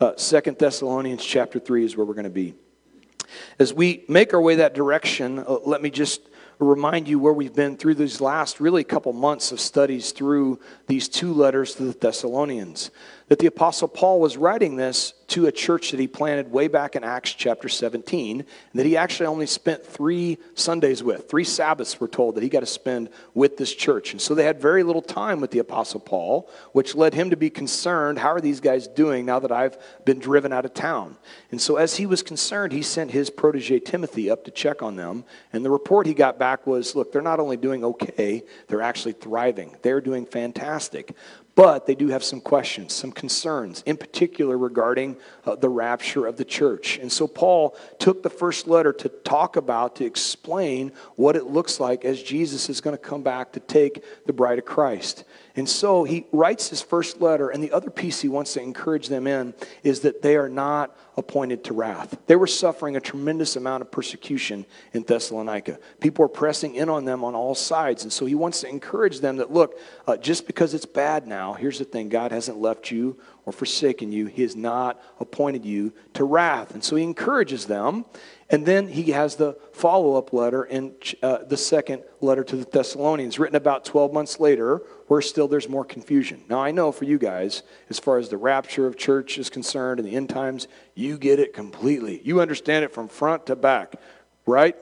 Uh, 0.00 0.12
Second 0.16 0.58
Thessalonians 0.58 1.24
chapter 1.24 1.58
3 1.58 1.84
is 1.84 1.96
where 1.96 2.06
we're 2.06 2.14
going 2.14 2.22
to 2.22 2.30
be. 2.30 2.54
As 3.58 3.74
we 3.74 4.04
make 4.08 4.32
our 4.32 4.40
way 4.40 4.54
that 4.56 4.72
direction, 4.72 5.40
uh, 5.40 5.58
let 5.64 5.82
me 5.82 5.90
just 5.90 6.20
remind 6.60 7.08
you 7.08 7.18
where 7.18 7.32
we've 7.32 7.54
been 7.54 7.76
through 7.76 7.96
these 7.96 8.20
last 8.20 8.60
really 8.60 8.84
couple 8.84 9.12
months 9.12 9.50
of 9.50 9.58
studies 9.58 10.12
through 10.12 10.60
these 10.86 11.08
two 11.08 11.32
letters 11.32 11.74
to 11.74 11.84
the 11.84 11.98
Thessalonians 11.98 12.92
that 13.26 13.40
the 13.40 13.46
Apostle 13.46 13.88
Paul 13.88 14.20
was 14.20 14.36
writing 14.36 14.76
this 14.76 15.14
to 15.28 15.46
a 15.46 15.52
church 15.52 15.90
that 15.90 16.00
he 16.00 16.06
planted 16.06 16.50
way 16.50 16.68
back 16.68 16.96
in 16.96 17.04
Acts 17.04 17.32
chapter 17.32 17.68
17, 17.68 18.44
that 18.74 18.86
he 18.86 18.96
actually 18.96 19.26
only 19.26 19.46
spent 19.46 19.84
three 19.84 20.38
Sundays 20.54 21.02
with. 21.02 21.28
Three 21.28 21.44
Sabbaths 21.44 22.00
were 22.00 22.08
told 22.08 22.34
that 22.34 22.42
he 22.42 22.48
got 22.48 22.60
to 22.60 22.66
spend 22.66 23.10
with 23.34 23.58
this 23.58 23.74
church. 23.74 24.12
And 24.12 24.20
so 24.20 24.34
they 24.34 24.44
had 24.44 24.60
very 24.60 24.82
little 24.82 25.02
time 25.02 25.40
with 25.40 25.50
the 25.50 25.58
Apostle 25.58 26.00
Paul, 26.00 26.48
which 26.72 26.94
led 26.94 27.12
him 27.12 27.30
to 27.30 27.36
be 27.36 27.50
concerned 27.50 28.18
how 28.18 28.32
are 28.32 28.40
these 28.40 28.60
guys 28.60 28.88
doing 28.88 29.26
now 29.26 29.38
that 29.38 29.52
I've 29.52 29.76
been 30.06 30.18
driven 30.18 30.52
out 30.52 30.64
of 30.64 30.72
town? 30.72 31.16
And 31.50 31.60
so 31.60 31.76
as 31.76 31.96
he 31.96 32.06
was 32.06 32.22
concerned, 32.22 32.72
he 32.72 32.82
sent 32.82 33.10
his 33.10 33.28
protege 33.28 33.80
Timothy 33.80 34.30
up 34.30 34.44
to 34.44 34.50
check 34.50 34.82
on 34.82 34.96
them. 34.96 35.24
And 35.52 35.62
the 35.62 35.70
report 35.70 36.06
he 36.06 36.14
got 36.14 36.38
back 36.38 36.66
was 36.66 36.96
look, 36.96 37.12
they're 37.12 37.20
not 37.20 37.40
only 37.40 37.58
doing 37.58 37.84
okay, 37.84 38.44
they're 38.66 38.82
actually 38.82 39.12
thriving. 39.12 39.76
They're 39.82 40.00
doing 40.00 40.24
fantastic. 40.24 41.14
But 41.58 41.86
they 41.86 41.96
do 41.96 42.06
have 42.06 42.22
some 42.22 42.40
questions, 42.40 42.94
some 42.94 43.10
concerns, 43.10 43.82
in 43.84 43.96
particular 43.96 44.56
regarding 44.56 45.16
uh, 45.44 45.56
the 45.56 45.68
rapture 45.68 46.24
of 46.24 46.36
the 46.36 46.44
church. 46.44 46.98
And 46.98 47.10
so 47.10 47.26
Paul 47.26 47.76
took 47.98 48.22
the 48.22 48.30
first 48.30 48.68
letter 48.68 48.92
to 48.92 49.08
talk 49.08 49.56
about, 49.56 49.96
to 49.96 50.04
explain 50.04 50.92
what 51.16 51.34
it 51.34 51.46
looks 51.46 51.80
like 51.80 52.04
as 52.04 52.22
Jesus 52.22 52.68
is 52.68 52.80
going 52.80 52.96
to 52.96 53.02
come 53.02 53.24
back 53.24 53.50
to 53.54 53.60
take 53.60 54.04
the 54.24 54.32
bride 54.32 54.60
of 54.60 54.66
Christ. 54.66 55.24
And 55.56 55.68
so 55.68 56.04
he 56.04 56.26
writes 56.30 56.68
his 56.68 56.80
first 56.80 57.20
letter, 57.20 57.48
and 57.48 57.60
the 57.60 57.72
other 57.72 57.90
piece 57.90 58.20
he 58.20 58.28
wants 58.28 58.52
to 58.52 58.62
encourage 58.62 59.08
them 59.08 59.26
in 59.26 59.52
is 59.82 59.98
that 60.02 60.22
they 60.22 60.36
are 60.36 60.48
not 60.48 60.96
appointed 61.18 61.64
to 61.64 61.74
wrath. 61.74 62.16
They 62.28 62.36
were 62.36 62.46
suffering 62.46 62.96
a 62.96 63.00
tremendous 63.00 63.56
amount 63.56 63.82
of 63.82 63.90
persecution 63.90 64.64
in 64.92 65.02
Thessalonica. 65.02 65.80
People 66.00 66.22
were 66.22 66.28
pressing 66.28 66.76
in 66.76 66.88
on 66.88 67.04
them 67.04 67.24
on 67.24 67.34
all 67.34 67.56
sides. 67.56 68.04
And 68.04 68.12
so 68.12 68.24
he 68.24 68.36
wants 68.36 68.60
to 68.60 68.68
encourage 68.68 69.18
them 69.18 69.36
that, 69.38 69.52
look, 69.52 69.78
uh, 70.06 70.16
just 70.16 70.46
because 70.46 70.74
it's 70.74 70.86
bad 70.86 71.26
now, 71.26 71.54
here's 71.54 71.80
the 71.80 71.84
thing 71.84 72.08
God 72.08 72.30
hasn't 72.30 72.58
left 72.58 72.92
you 72.92 73.18
or 73.44 73.52
forsaken 73.52 74.12
you, 74.12 74.26
He 74.26 74.42
has 74.42 74.54
not 74.54 75.02
appointed 75.18 75.64
you 75.64 75.92
to 76.14 76.24
wrath. 76.24 76.74
And 76.74 76.84
so 76.84 76.96
he 76.96 77.02
encourages 77.02 77.66
them. 77.66 78.04
And 78.50 78.64
then 78.64 78.88
he 78.88 79.10
has 79.12 79.36
the 79.36 79.58
follow 79.72 80.16
up 80.16 80.32
letter 80.32 80.64
in 80.64 80.94
uh, 81.22 81.44
the 81.44 81.56
second 81.56 82.02
letter 82.20 82.44
to 82.44 82.56
the 82.56 82.64
Thessalonians, 82.64 83.38
written 83.38 83.56
about 83.56 83.84
12 83.84 84.12
months 84.12 84.38
later, 84.38 84.82
where 85.08 85.20
still 85.20 85.48
there's 85.48 85.68
more 85.68 85.84
confusion. 85.84 86.42
Now, 86.48 86.60
I 86.60 86.70
know 86.70 86.92
for 86.92 87.04
you 87.04 87.18
guys, 87.18 87.62
as 87.90 87.98
far 87.98 88.18
as 88.18 88.28
the 88.28 88.36
rapture 88.36 88.86
of 88.86 88.96
church 88.96 89.38
is 89.38 89.50
concerned 89.50 89.98
and 89.98 90.08
the 90.08 90.14
end 90.14 90.28
times, 90.28 90.68
you 90.94 91.18
get 91.18 91.40
it 91.40 91.52
completely. 91.52 92.20
You 92.24 92.40
understand 92.40 92.84
it 92.84 92.92
from 92.92 93.08
front 93.08 93.46
to 93.46 93.56
back, 93.56 93.94
right? 94.46 94.76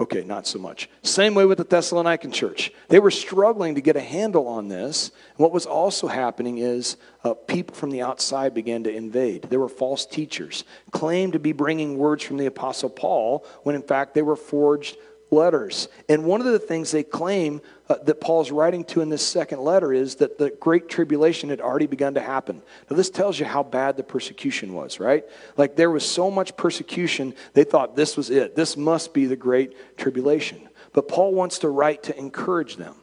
Okay, 0.00 0.24
not 0.24 0.46
so 0.46 0.58
much. 0.58 0.88
Same 1.02 1.34
way 1.34 1.44
with 1.44 1.58
the 1.58 1.64
Thessalonican 1.64 2.32
church. 2.32 2.72
They 2.88 2.98
were 2.98 3.10
struggling 3.10 3.74
to 3.74 3.82
get 3.82 3.96
a 3.96 4.00
handle 4.00 4.48
on 4.48 4.68
this. 4.68 5.10
What 5.36 5.52
was 5.52 5.66
also 5.66 6.06
happening 6.06 6.56
is 6.56 6.96
uh, 7.22 7.34
people 7.34 7.74
from 7.74 7.90
the 7.90 8.00
outside 8.00 8.54
began 8.54 8.82
to 8.84 8.94
invade. 8.94 9.42
There 9.42 9.60
were 9.60 9.68
false 9.68 10.06
teachers, 10.06 10.64
claimed 10.90 11.34
to 11.34 11.38
be 11.38 11.52
bringing 11.52 11.98
words 11.98 12.24
from 12.24 12.38
the 12.38 12.46
Apostle 12.46 12.88
Paul, 12.88 13.44
when 13.62 13.74
in 13.74 13.82
fact 13.82 14.14
they 14.14 14.22
were 14.22 14.36
forged 14.36 14.96
letters. 15.30 15.88
And 16.08 16.24
one 16.24 16.40
of 16.40 16.46
the 16.46 16.58
things 16.58 16.90
they 16.90 17.02
claim 17.02 17.60
uh, 17.88 17.96
that 18.04 18.20
Paul's 18.20 18.50
writing 18.50 18.84
to 18.84 19.00
in 19.00 19.08
this 19.08 19.26
second 19.26 19.60
letter 19.60 19.92
is 19.92 20.16
that 20.16 20.38
the 20.38 20.50
great 20.50 20.88
tribulation 20.88 21.50
had 21.50 21.60
already 21.60 21.86
begun 21.86 22.14
to 22.14 22.20
happen. 22.20 22.62
Now, 22.88 22.96
this 22.96 23.10
tells 23.10 23.38
you 23.38 23.46
how 23.46 23.62
bad 23.62 23.96
the 23.96 24.02
persecution 24.02 24.72
was, 24.72 25.00
right? 25.00 25.24
Like 25.56 25.76
there 25.76 25.90
was 25.90 26.08
so 26.08 26.30
much 26.30 26.56
persecution, 26.56 27.34
they 27.54 27.64
thought 27.64 27.96
this 27.96 28.16
was 28.16 28.30
it. 28.30 28.56
This 28.56 28.76
must 28.76 29.14
be 29.14 29.26
the 29.26 29.36
great 29.36 29.96
tribulation. 29.96 30.68
But 30.92 31.08
Paul 31.08 31.34
wants 31.34 31.58
to 31.60 31.68
write 31.68 32.02
to 32.04 32.18
encourage 32.18 32.76
them. 32.76 32.96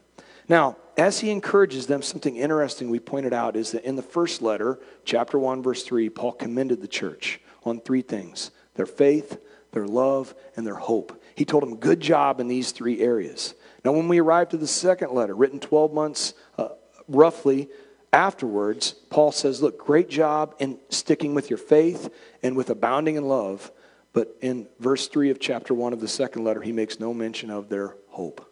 Now, 0.50 0.78
as 0.98 1.20
he 1.20 1.30
encourages 1.30 1.88
them, 1.88 2.02
something 2.02 2.36
interesting 2.36 2.90
we 2.90 3.00
pointed 3.00 3.34
out 3.34 3.56
is 3.56 3.72
that 3.72 3.84
in 3.84 3.96
the 3.96 4.02
first 4.02 4.42
letter, 4.42 4.80
chapter 5.06 5.38
1, 5.38 5.62
verse 5.62 5.84
3, 5.84 6.10
Paul 6.10 6.32
commended 6.32 6.82
the 6.82 6.88
church 6.88 7.40
on 7.64 7.80
three 7.80 8.02
things 8.02 8.52
their 8.76 8.86
faith, 8.86 9.40
their 9.72 9.88
love, 9.88 10.34
and 10.56 10.66
their 10.66 10.76
hope. 10.76 11.17
He 11.38 11.46
told 11.46 11.62
him, 11.62 11.76
Good 11.76 12.00
job 12.00 12.40
in 12.40 12.48
these 12.48 12.72
three 12.72 13.00
areas. 13.00 13.54
Now, 13.86 13.92
when 13.92 14.08
we 14.08 14.20
arrive 14.20 14.50
to 14.50 14.58
the 14.58 14.66
second 14.66 15.12
letter, 15.12 15.36
written 15.36 15.60
12 15.60 15.94
months 15.94 16.34
uh, 16.58 16.70
roughly 17.08 17.70
afterwards, 18.12 18.94
Paul 19.12 19.32
says, 19.32 19.62
Look, 19.62 19.78
great 19.78 20.10
job 20.10 20.56
in 20.58 20.80
sticking 20.90 21.36
with 21.36 21.52
your 21.52 21.60
faith 21.60 22.12
and 22.42 22.58
with 22.58 22.72
abounding 22.72 23.18
in 23.18 23.28
love. 23.28 23.72
But 24.14 24.36
in 24.42 24.68
verse 24.80 25.08
3 25.10 25.30
of 25.30 25.40
chapter 25.40 25.76
1 25.76 25.94
of 25.94 26.02
the 26.02 26.08
second 26.08 26.44
letter, 26.44 26.64
he 26.64 26.72
makes 26.72 27.00
no 27.00 27.14
mention 27.14 27.52
of 27.52 27.70
their 27.70 27.96
hope. 28.08 28.44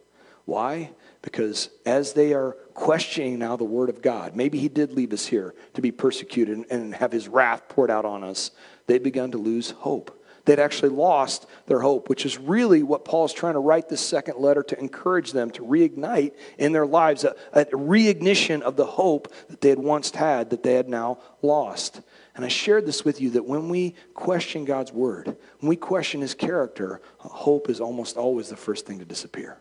Why? 0.46 0.91
Because 1.23 1.72
as 1.88 2.13
they 2.13 2.35
are 2.35 2.52
questioning 2.75 3.40
now 3.40 3.56
the 3.56 3.63
word 3.63 3.90
of 3.90 4.03
God, 4.03 4.35
maybe 4.35 4.59
he 4.59 4.69
did 4.69 4.94
leave 4.94 5.12
us 5.12 5.25
here 5.25 5.56
to 5.73 5.81
be 5.81 5.91
persecuted 5.91 6.66
and 6.69 6.94
have 6.94 7.12
his 7.12 7.28
wrath 7.28 7.67
poured 7.67 7.90
out 7.90 8.06
on 8.06 8.23
us, 8.23 8.52
they've 8.85 9.02
begun 9.02 9.31
to 9.31 9.40
lose 9.40 9.72
hope 9.72 10.22
they'd 10.45 10.59
actually 10.59 10.89
lost 10.89 11.45
their 11.66 11.79
hope, 11.79 12.09
which 12.09 12.25
is 12.25 12.38
really 12.38 12.83
what 12.83 13.06
Paul's 13.06 13.33
trying 13.33 13.53
to 13.53 13.59
write 13.59 13.89
this 13.89 14.01
second 14.01 14.38
letter 14.38 14.63
to 14.63 14.79
encourage 14.79 15.31
them 15.31 15.51
to 15.51 15.63
reignite 15.63 16.33
in 16.57 16.72
their 16.72 16.85
lives 16.85 17.23
a, 17.23 17.35
a 17.53 17.66
reignition 17.66 18.61
of 18.61 18.75
the 18.75 18.85
hope 18.85 19.34
that 19.50 19.61
they 19.61 19.69
had 19.69 19.79
once 19.79 20.11
had 20.11 20.51
that 20.51 20.63
they 20.63 20.75
had 20.75 20.88
now 20.88 21.19
lost. 21.41 22.01
And 22.35 22.44
I 22.44 22.50
shared 22.50 22.85
this 22.85 23.05
with 23.05 23.22
you 23.22 23.31
that 23.31 23.45
when 23.45 23.69
we 23.69 23.95
question 24.13 24.66
God's 24.66 24.91
word, 24.91 25.35
when 25.59 25.69
we 25.69 25.75
question 25.75 26.22
his 26.22 26.34
character, 26.35 27.01
hope 27.17 27.69
is 27.69 27.79
almost 27.79 28.17
always 28.17 28.50
the 28.50 28.57
first 28.57 28.85
thing 28.85 29.00
to 29.00 29.05
disappear. 29.05 29.57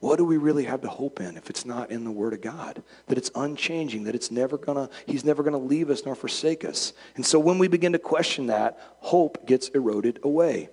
What 0.00 0.16
do 0.16 0.24
we 0.24 0.36
really 0.36 0.64
have 0.64 0.82
to 0.82 0.88
hope 0.88 1.20
in 1.20 1.36
if 1.36 1.48
it's 1.48 1.64
not 1.64 1.90
in 1.90 2.04
the 2.04 2.10
Word 2.10 2.34
of 2.34 2.40
God? 2.40 2.82
That 3.06 3.18
it's 3.18 3.30
unchanging, 3.34 4.04
that 4.04 4.14
it's 4.14 4.30
never 4.30 4.58
gonna, 4.58 4.90
He's 5.06 5.24
never 5.24 5.42
gonna 5.42 5.58
leave 5.58 5.90
us 5.90 6.04
nor 6.04 6.14
forsake 6.14 6.64
us. 6.64 6.92
And 7.14 7.24
so 7.24 7.38
when 7.38 7.58
we 7.58 7.68
begin 7.68 7.92
to 7.92 7.98
question 7.98 8.46
that, 8.46 8.78
hope 8.98 9.46
gets 9.46 9.68
eroded 9.68 10.20
away. 10.22 10.68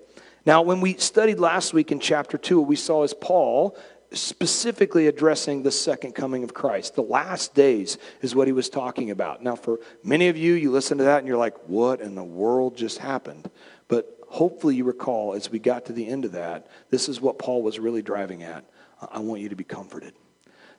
Now, 0.45 0.61
when 0.61 0.81
we 0.81 0.95
studied 0.95 1.39
last 1.39 1.73
week 1.73 1.91
in 1.91 2.01
chapter 2.01 2.37
2, 2.37 2.59
what 2.59 2.67
we 2.67 2.75
saw 2.75 3.03
is 3.03 3.13
Paul 3.13 3.77
specifically 4.11 5.07
addressing 5.07 5.63
the 5.63 5.71
second 5.71 6.13
coming 6.13 6.43
of 6.43 6.53
Christ. 6.53 6.95
The 6.95 7.01
last 7.01 7.55
days 7.55 7.97
is 8.21 8.35
what 8.35 8.47
he 8.47 8.53
was 8.53 8.69
talking 8.69 9.09
about. 9.09 9.41
Now, 9.41 9.55
for 9.55 9.79
many 10.03 10.27
of 10.27 10.37
you, 10.37 10.53
you 10.53 10.71
listen 10.71 10.97
to 10.99 11.05
that 11.05 11.19
and 11.19 11.27
you're 11.27 11.37
like, 11.37 11.57
what 11.67 12.01
in 12.01 12.15
the 12.15 12.23
world 12.23 12.77
just 12.77 12.99
happened? 12.99 13.49
But 13.87 14.19
hopefully 14.27 14.75
you 14.75 14.83
recall 14.83 15.33
as 15.33 15.49
we 15.49 15.59
got 15.59 15.85
to 15.85 15.93
the 15.93 16.07
end 16.07 16.25
of 16.25 16.33
that, 16.33 16.67
this 16.89 17.09
is 17.09 17.21
what 17.21 17.39
Paul 17.39 17.63
was 17.63 17.79
really 17.79 18.01
driving 18.01 18.43
at. 18.43 18.65
I 19.11 19.19
want 19.19 19.41
you 19.41 19.49
to 19.49 19.55
be 19.55 19.63
comforted. 19.63 20.13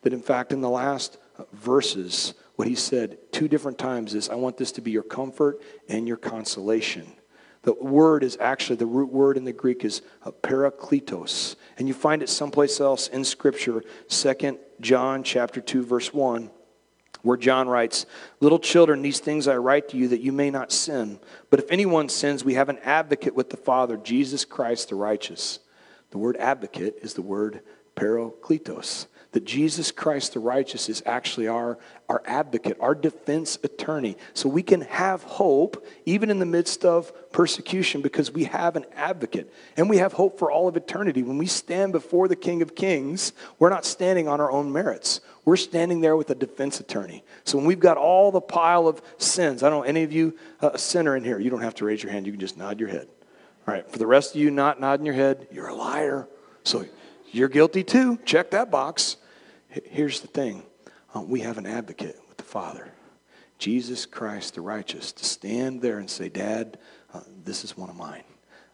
That 0.03 0.13
in 0.13 0.23
fact, 0.23 0.53
in 0.53 0.61
the 0.61 0.71
last 0.71 1.19
verses, 1.53 2.35
what 2.57 2.69
he 2.69 2.75
said 2.75 3.19
two 3.33 3.49
different 3.49 3.79
times 3.79 4.15
is, 4.15 4.29
I 4.29 4.35
want 4.35 4.57
this 4.57 4.73
to 4.73 4.81
be 4.81 4.91
your 4.91 5.03
comfort 5.03 5.61
and 5.89 6.07
your 6.07 6.17
consolation. 6.17 7.13
The 7.63 7.73
word 7.73 8.23
is 8.23 8.37
actually, 8.41 8.77
the 8.77 8.87
root 8.87 9.11
word 9.11 9.37
in 9.37 9.45
the 9.45 9.53
Greek 9.53 9.85
is 9.85 10.03
uh, 10.23 10.31
parakletos. 10.31 11.57
And 11.79 11.89
you 11.89 11.95
find 11.95 12.23
it 12.23 12.29
someplace 12.29 12.81
else 12.81 13.09
in 13.09 13.25
Scripture, 13.25 13.83
Second 14.07 14.59
John 14.81 15.23
chapter 15.23 15.61
2, 15.61 15.85
verse 15.85 16.13
1 16.13 16.51
where 17.25 17.39
John 17.39 17.69
writes, 17.69 18.05
Little 18.41 18.59
children, 18.59 19.01
these 19.01 19.19
things 19.19 19.49
I 19.49 19.57
write 19.57 19.89
to 19.89 19.97
you 19.97 20.09
that 20.09 20.21
you 20.21 20.31
may 20.31 20.51
not 20.51 20.71
sin. 20.71 21.19
But 21.49 21.59
if 21.59 21.71
anyone 21.71 22.11
sins, 22.11 22.45
we 22.45 22.53
have 22.53 22.69
an 22.69 22.79
advocate 22.85 23.35
with 23.35 23.49
the 23.49 23.57
Father, 23.57 23.97
Jesus 23.97 24.45
Christ 24.45 24.91
the 24.91 24.95
righteous. 24.95 25.59
The 26.11 26.19
word 26.19 26.37
advocate 26.37 26.99
is 27.01 27.15
the 27.15 27.23
word 27.23 27.63
parakletos. 27.97 29.07
That 29.33 29.45
Jesus 29.45 29.91
Christ 29.91 30.35
the 30.35 30.39
righteous 30.39 30.89
is 30.89 31.03
actually 31.05 31.49
our, 31.49 31.77
our 32.09 32.23
advocate, 32.25 32.77
our 32.79 32.95
defense 32.95 33.59
attorney. 33.65 34.17
So 34.33 34.49
we 34.49 34.63
can 34.63 34.83
have 34.83 35.25
hope 35.25 35.85
even 36.07 36.31
in 36.31 36.39
the 36.39 36.47
midst 36.47 36.85
of 36.85 37.13
persecution 37.33 38.01
because 38.01 38.31
we 38.31 38.45
have 38.45 38.77
an 38.77 38.87
advocate. 38.95 39.53
And 39.77 39.91
we 39.91 39.97
have 39.97 40.13
hope 40.13 40.39
for 40.39 40.53
all 40.53 40.69
of 40.69 40.77
eternity. 40.77 41.25
When 41.25 41.37
we 41.37 41.47
stand 41.47 41.91
before 41.91 42.29
the 42.29 42.37
King 42.37 42.63
of 42.63 42.77
Kings, 42.77 43.33
we're 43.59 43.71
not 43.71 43.85
standing 43.85 44.29
on 44.29 44.41
our 44.41 44.53
own 44.53 44.73
merits. 44.73 45.21
We're 45.45 45.57
standing 45.57 46.01
there 46.01 46.17
with 46.17 46.31
a 46.31 46.37
defense 46.37 46.79
attorney. 46.79 47.25
So 47.43 47.59
when 47.59 47.67
we've 47.67 47.81
got 47.81 47.97
all 47.97 48.31
the 48.31 48.41
pile 48.41 48.87
of 48.87 49.03
sins, 49.19 49.65
I 49.65 49.69
don't 49.69 49.81
know, 49.81 49.85
any 49.85 50.05
of 50.05 50.13
you 50.13 50.39
uh, 50.63 50.71
a 50.75 50.79
sinner 50.79 51.17
in 51.17 51.25
here, 51.25 51.41
you 51.41 51.51
don't 51.51 51.63
have 51.63 51.75
to 51.77 51.85
raise 51.85 52.05
your 52.05 52.13
hand. 52.13 52.27
You 52.27 52.33
can 52.33 52.41
just 52.41 52.57
nod 52.57 52.79
your 52.79 52.89
head. 52.89 53.09
All 53.67 53.75
right, 53.75 53.91
for 53.91 53.99
the 53.99 54.07
rest 54.07 54.35
of 54.37 54.41
you 54.41 54.51
not 54.51 54.81
nodding 54.81 55.07
your 55.07 55.15
head, 55.15 55.49
you're 55.51 55.69
a 55.69 55.75
liar. 55.75 56.29
So 56.65 56.87
you're 57.35 57.49
guilty 57.49 57.83
too. 57.83 58.19
Check 58.25 58.51
that 58.53 58.71
box. 58.71 59.17
Here's 59.69 60.21
the 60.21 60.29
thing 60.29 60.63
uh, 61.15 61.21
we 61.21 61.41
have 61.41 61.59
an 61.59 61.67
advocate 61.67 62.19
with 62.29 62.37
the 62.37 62.45
Father, 62.45 62.93
Jesus 63.59 64.07
Christ 64.07 64.55
the 64.55 64.61
righteous, 64.61 65.13
to 65.13 65.25
stand 65.25 65.83
there 65.83 65.99
and 65.99 66.09
say, 66.09 66.29
Dad, 66.29 66.79
uh, 67.13 67.21
this 67.45 67.65
is 67.65 67.77
one 67.77 67.91
of 67.91 67.97
mine. 67.97 68.25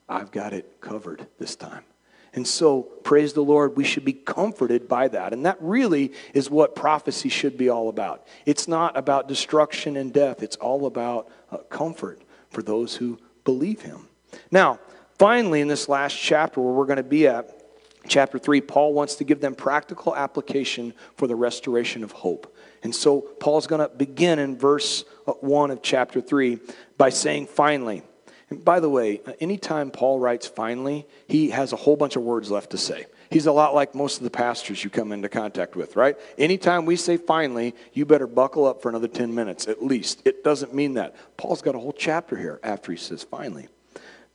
I've 0.08 0.30
got 0.30 0.52
it 0.52 0.80
covered 0.80 1.26
this 1.38 1.56
time. 1.56 1.84
And 2.32 2.46
so, 2.46 2.82
praise 2.82 3.32
the 3.32 3.42
Lord, 3.42 3.76
we 3.76 3.82
should 3.82 4.04
be 4.04 4.12
comforted 4.12 4.86
by 4.86 5.08
that. 5.08 5.32
And 5.32 5.46
that 5.46 5.56
really 5.60 6.12
is 6.32 6.48
what 6.48 6.76
prophecy 6.76 7.28
should 7.28 7.56
be 7.56 7.68
all 7.68 7.88
about. 7.88 8.26
It's 8.46 8.68
not 8.68 8.96
about 8.96 9.26
destruction 9.26 9.96
and 9.96 10.12
death, 10.12 10.42
it's 10.42 10.56
all 10.56 10.86
about 10.86 11.28
uh, 11.50 11.58
comfort 11.58 12.22
for 12.50 12.62
those 12.62 12.94
who 12.96 13.18
believe 13.44 13.80
him. 13.80 14.08
Now, 14.50 14.78
finally, 15.18 15.60
in 15.60 15.66
this 15.66 15.88
last 15.88 16.14
chapter 16.14 16.60
where 16.60 16.72
we're 16.72 16.86
going 16.86 16.98
to 16.98 17.02
be 17.02 17.26
at, 17.26 17.59
chapter 18.08 18.38
3, 18.38 18.60
Paul 18.60 18.94
wants 18.94 19.16
to 19.16 19.24
give 19.24 19.40
them 19.40 19.54
practical 19.54 20.14
application 20.14 20.94
for 21.16 21.26
the 21.26 21.36
restoration 21.36 22.02
of 22.02 22.12
hope. 22.12 22.54
And 22.82 22.94
so 22.94 23.20
Paul's 23.20 23.66
going 23.66 23.86
to 23.86 23.94
begin 23.94 24.38
in 24.38 24.56
verse 24.56 25.04
uh, 25.26 25.32
1 25.32 25.70
of 25.70 25.82
chapter 25.82 26.20
3 26.20 26.58
by 26.96 27.10
saying, 27.10 27.46
finally. 27.46 28.02
And 28.48 28.64
by 28.64 28.80
the 28.80 28.88
way, 28.88 29.20
uh, 29.26 29.32
anytime 29.40 29.90
Paul 29.90 30.18
writes 30.18 30.46
finally, 30.46 31.06
he 31.28 31.50
has 31.50 31.72
a 31.72 31.76
whole 31.76 31.96
bunch 31.96 32.16
of 32.16 32.22
words 32.22 32.50
left 32.50 32.70
to 32.70 32.78
say. 32.78 33.06
He's 33.30 33.46
a 33.46 33.52
lot 33.52 33.76
like 33.76 33.94
most 33.94 34.16
of 34.16 34.24
the 34.24 34.30
pastors 34.30 34.82
you 34.82 34.90
come 34.90 35.12
into 35.12 35.28
contact 35.28 35.76
with, 35.76 35.94
right? 35.94 36.16
Anytime 36.36 36.84
we 36.84 36.96
say 36.96 37.16
finally, 37.16 37.76
you 37.92 38.04
better 38.04 38.26
buckle 38.26 38.66
up 38.66 38.82
for 38.82 38.88
another 38.88 39.06
10 39.06 39.32
minutes 39.32 39.68
at 39.68 39.84
least. 39.84 40.20
It 40.24 40.42
doesn't 40.42 40.74
mean 40.74 40.94
that. 40.94 41.14
Paul's 41.36 41.62
got 41.62 41.76
a 41.76 41.78
whole 41.78 41.92
chapter 41.92 42.36
here 42.36 42.58
after 42.64 42.90
he 42.90 42.98
says 42.98 43.22
finally. 43.22 43.68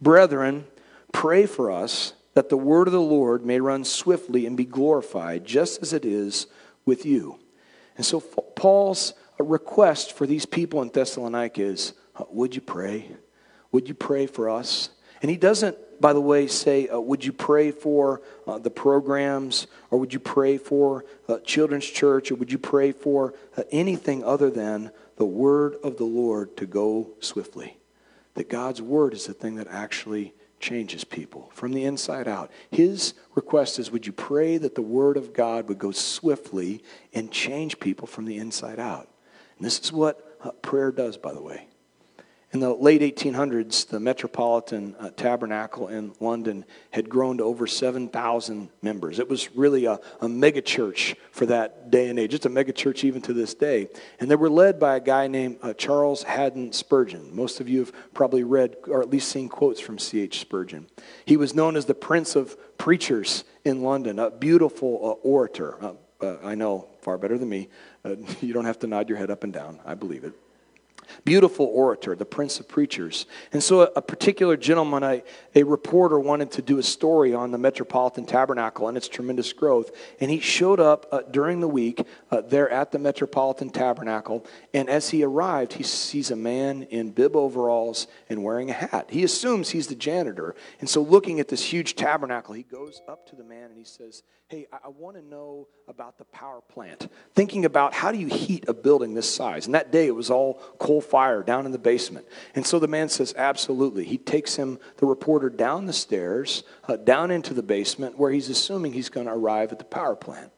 Brethren, 0.02 0.66
pray 1.12 1.46
for 1.46 1.72
us 1.72 2.14
that 2.36 2.50
the 2.50 2.58
word 2.58 2.88
of 2.88 2.94
the 2.94 3.02
Lord 3.02 3.46
may 3.46 3.60
run 3.60 3.84
swiftly 3.84 4.46
and 4.46 4.56
be 4.56 4.66
glorified, 4.66 5.46
just 5.46 5.82
as 5.82 5.94
it 5.94 6.06
is 6.06 6.48
with 6.86 7.06
you. 7.06 7.40
And 7.98 8.06
so 8.06 8.20
Paul's 8.20 9.14
request 9.40 10.14
for 10.14 10.28
these 10.28 10.46
people 10.46 10.82
in 10.82 10.90
Thessalonica 10.90 11.64
is 11.64 11.94
uh, 12.16 12.26
Would 12.30 12.56
you 12.56 12.62
pray? 12.62 13.10
Would 13.72 13.88
you 13.88 13.96
pray 13.96 14.28
for 14.28 14.50
us? 14.50 14.90
And 15.22 15.32
he 15.32 15.38
doesn't, 15.38 15.78
by 16.02 16.14
the 16.14 16.22
way, 16.22 16.48
say, 16.48 16.90
uh, 16.90 17.00
Would 17.00 17.24
you 17.24 17.32
pray 17.32 17.72
for 17.72 18.22
uh, 18.46 18.60
the 18.60 18.70
programs? 18.70 19.68
Or 19.90 20.00
would 20.00 20.14
you 20.14 20.20
pray 20.20 20.58
for 20.58 21.06
uh, 21.30 21.40
Children's 21.40 21.86
Church? 21.86 22.32
Or 22.32 22.36
would 22.36 22.52
you 22.52 22.58
pray 22.58 22.92
for 22.92 23.34
uh, 23.58 23.64
anything 23.72 24.24
other 24.26 24.50
than 24.50 24.92
the 25.16 25.26
word 25.26 25.76
of 25.84 25.98
the 25.98 26.04
Lord 26.04 26.58
to 26.58 26.66
go 26.66 27.12
swiftly? 27.22 27.78
That 28.34 28.50
God's 28.50 28.82
word 28.82 29.14
is 29.14 29.26
the 29.26 29.34
thing 29.34 29.56
that 29.56 29.68
actually 29.70 30.34
changes 30.66 31.04
people 31.04 31.52
from 31.54 31.74
the 31.74 31.84
inside 31.84 32.28
out. 32.28 32.50
His 32.72 33.14
request 33.36 33.78
is 33.78 33.92
Would 33.92 34.08
you 34.08 34.12
pray 34.12 34.58
that 34.58 34.74
the 34.74 34.82
Word 34.82 35.16
of 35.16 35.32
God 35.32 35.70
would 35.70 35.78
go 35.78 35.92
swiftly 35.92 36.84
and 37.14 37.32
change 37.32 37.80
people 37.80 38.08
from 38.08 38.26
the 38.26 38.38
inside 38.38 38.80
out? 38.80 39.08
And 39.58 39.66
this 39.66 39.80
is 39.80 39.94
what 39.94 40.38
uh, 40.44 40.52
prayer 40.52 40.92
does, 40.92 41.18
by 41.18 41.34
the 41.34 41.42
way. 41.42 41.68
In 42.56 42.62
the 42.62 42.74
late 42.74 43.02
1800s, 43.02 43.86
the 43.86 44.00
Metropolitan 44.00 44.96
uh, 44.98 45.10
Tabernacle 45.10 45.90
in 45.90 46.14
London 46.22 46.64
had 46.92 47.10
grown 47.10 47.40
to 47.40 47.44
over 47.44 47.68
7,000 47.68 48.70
members. 48.82 49.20
It 49.20 49.28
was 49.28 49.54
really 49.58 49.84
a, 49.84 50.00
a 50.22 50.30
mega 50.30 50.62
church 50.62 51.18
for 51.32 51.46
that 51.48 51.92
day 51.92 52.08
and 52.08 52.18
age. 52.18 52.34
It's 52.34 52.46
a 52.46 52.50
mega 52.50 52.72
church 52.72 53.04
even 53.04 53.22
to 53.24 53.34
this 53.34 53.54
day. 53.56 53.90
And 54.22 54.32
they 54.32 54.38
were 54.38 54.50
led 54.50 54.80
by 54.80 54.96
a 54.96 55.02
guy 55.02 55.28
named 55.28 55.58
uh, 55.62 55.74
Charles 55.74 56.24
Haddon 56.24 56.72
Spurgeon. 56.72 57.36
Most 57.36 57.60
of 57.60 57.68
you 57.68 57.80
have 57.80 58.14
probably 58.14 58.46
read 58.46 58.78
or 58.88 59.02
at 59.02 59.10
least 59.10 59.28
seen 59.28 59.50
quotes 59.50 59.82
from 59.82 60.00
C.H. 60.00 60.40
Spurgeon. 60.40 60.88
He 61.26 61.36
was 61.36 61.54
known 61.56 61.76
as 61.76 61.84
the 61.84 61.94
Prince 61.94 62.38
of 62.38 62.56
Preachers 62.78 63.44
in 63.66 63.84
London, 63.84 64.18
a 64.18 64.32
beautiful 64.32 65.02
uh, 65.04 65.28
orator. 65.28 65.76
Uh, 65.84 65.94
uh, 66.22 66.38
I 66.42 66.56
know 66.56 66.88
far 67.02 67.18
better 67.18 67.38
than 67.38 67.50
me. 67.50 67.68
Uh, 68.06 68.16
you 68.40 68.54
don't 68.54 68.64
have 68.64 68.80
to 68.80 68.88
nod 68.88 69.10
your 69.10 69.18
head 69.18 69.30
up 69.30 69.44
and 69.44 69.52
down. 69.52 69.82
I 69.86 69.96
believe 69.96 70.24
it. 70.24 70.32
Beautiful 71.24 71.66
orator, 71.68 72.16
the 72.16 72.26
prince 72.26 72.60
of 72.60 72.68
preachers. 72.68 73.26
And 73.52 73.64
so, 73.64 73.82
a, 73.82 74.02
particular 74.02 74.58
gentleman, 74.58 75.04
a, 75.04 75.24
a 75.56 75.64
reporter, 75.64 76.20
wanted 76.20 76.52
to 76.52 76.62
do 76.62 76.78
a 76.78 76.84
story 76.84 77.34
on 77.34 77.52
the 77.52 77.58
Metropolitan 77.58 78.26
Tabernacle 78.26 78.88
and 78.88 78.98
its 78.98 79.08
tremendous 79.08 79.54
growth. 79.54 79.92
And 80.20 80.30
he 80.32 80.40
showed 80.40 80.80
up 80.80 81.08
uh, 81.12 81.22
during 81.32 81.60
the 81.60 81.68
week 81.68 82.06
uh, 82.32 82.42
there 82.42 82.70
at 82.70 82.92
the 82.92 83.00
Metropolitan 83.00 83.70
Tabernacle. 83.70 84.46
And 84.74 84.90
as 84.90 85.10
he 85.10 85.24
arrived, 85.24 85.74
he 85.74 85.84
sees 85.84 86.32
a 86.32 86.36
man 86.36 86.84
in 86.84 87.12
bib 87.12 87.36
overalls 87.36 88.08
and 88.30 88.44
wearing 88.44 88.70
a 88.70 88.74
hat. 88.74 89.08
He 89.10 89.24
assumes 89.24 89.70
he's 89.70 89.88
the 89.88 89.96
janitor. 89.96 90.56
And 90.80 90.90
so, 90.90 91.02
looking 91.02 91.40
at 91.40 91.48
this 91.48 91.64
huge 91.64 91.96
tabernacle, 91.96 92.54
he 92.54 92.64
goes 92.64 93.02
up 93.08 93.28
to 93.30 93.36
the 93.36 93.44
man 93.44 93.70
and 93.70 93.78
he 93.78 93.84
says, 93.84 94.24
Hey, 94.48 94.68
I, 94.72 94.78
I 94.86 94.90
want 94.90 95.16
to 95.18 95.24
know 95.24 95.68
about 95.88 96.18
the 96.18 96.26
power 96.26 96.62
plant. 96.62 97.10
Thinking 97.34 97.66
about 97.66 97.94
how 97.94 98.12
do 98.12 98.18
you 98.18 98.28
heat 98.28 98.66
a 98.68 98.74
building 98.74 99.14
this 99.14 99.34
size? 99.34 99.66
And 99.66 99.76
that 99.76 99.92
day 99.92 100.08
it 100.08 100.16
was 100.16 100.30
all 100.30 100.62
fire 101.02 101.44
down 101.44 101.66
in 101.66 101.72
the 101.72 101.78
basement. 101.78 102.26
And 102.54 102.66
so 102.66 102.80
the 102.80 102.88
man 102.88 103.10
says, 103.10 103.34
Absolutely. 103.38 104.06
He 104.06 104.18
takes 104.18 104.56
him, 104.56 104.80
the 104.98 105.06
reporter, 105.06 105.50
down 105.50 105.86
the 105.86 105.94
stairs, 105.94 106.64
uh, 106.88 106.98
down 106.98 107.32
into 107.32 107.54
the 107.54 107.64
basement 107.64 108.18
where 108.18 108.32
he's 108.32 108.50
assuming 108.50 108.94
he's 108.94 109.10
going 109.10 109.28
to 109.28 109.34
arrive 109.34 109.72
at 109.72 109.80
the 109.80 109.86
power 109.86 110.16
plant. 110.16 110.52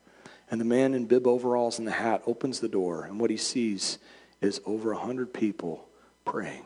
And 0.49 0.61
the 0.61 0.65
man 0.65 0.93
in 0.93 1.05
bib 1.05 1.27
overalls 1.27 1.77
and 1.77 1.87
the 1.87 1.91
hat 1.91 2.23
opens 2.25 2.59
the 2.59 2.69
door, 2.69 3.03
and 3.03 3.19
what 3.19 3.29
he 3.29 3.37
sees 3.37 3.99
is 4.39 4.61
over 4.65 4.91
a 4.91 4.97
100 4.97 5.33
people 5.33 5.87
praying, 6.25 6.65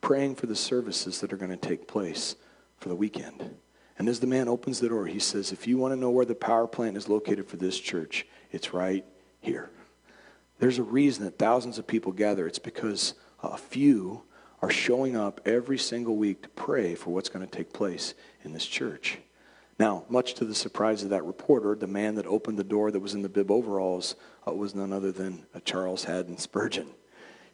praying 0.00 0.34
for 0.34 0.46
the 0.46 0.56
services 0.56 1.20
that 1.20 1.32
are 1.32 1.36
going 1.38 1.50
to 1.50 1.56
take 1.56 1.86
place 1.86 2.36
for 2.78 2.88
the 2.88 2.94
weekend. 2.94 3.56
And 3.98 4.08
as 4.08 4.20
the 4.20 4.26
man 4.26 4.48
opens 4.48 4.80
the 4.80 4.88
door, 4.88 5.06
he 5.06 5.18
says, 5.18 5.52
If 5.52 5.66
you 5.66 5.78
want 5.78 5.94
to 5.94 6.00
know 6.00 6.10
where 6.10 6.26
the 6.26 6.34
power 6.34 6.66
plant 6.66 6.96
is 6.96 7.08
located 7.08 7.48
for 7.48 7.56
this 7.56 7.78
church, 7.78 8.26
it's 8.50 8.74
right 8.74 9.04
here. 9.40 9.70
There's 10.58 10.78
a 10.78 10.82
reason 10.82 11.24
that 11.24 11.38
thousands 11.38 11.78
of 11.78 11.86
people 11.86 12.12
gather. 12.12 12.46
It's 12.46 12.58
because 12.58 13.14
a 13.42 13.58
few 13.58 14.22
are 14.62 14.70
showing 14.70 15.16
up 15.16 15.40
every 15.44 15.78
single 15.78 16.16
week 16.16 16.42
to 16.42 16.48
pray 16.50 16.94
for 16.94 17.10
what's 17.10 17.28
going 17.28 17.46
to 17.46 17.56
take 17.56 17.72
place 17.72 18.14
in 18.42 18.52
this 18.52 18.66
church. 18.66 19.18
Now, 19.78 20.04
much 20.08 20.34
to 20.34 20.46
the 20.46 20.54
surprise 20.54 21.02
of 21.02 21.10
that 21.10 21.24
reporter, 21.24 21.74
the 21.74 21.86
man 21.86 22.14
that 22.14 22.26
opened 22.26 22.58
the 22.58 22.64
door 22.64 22.90
that 22.90 23.00
was 23.00 23.12
in 23.14 23.20
the 23.20 23.28
bib 23.28 23.50
overalls 23.50 24.16
uh, 24.48 24.52
was 24.52 24.74
none 24.74 24.92
other 24.92 25.12
than 25.12 25.44
uh, 25.54 25.60
Charles 25.60 26.04
Haddon 26.04 26.38
Spurgeon. 26.38 26.88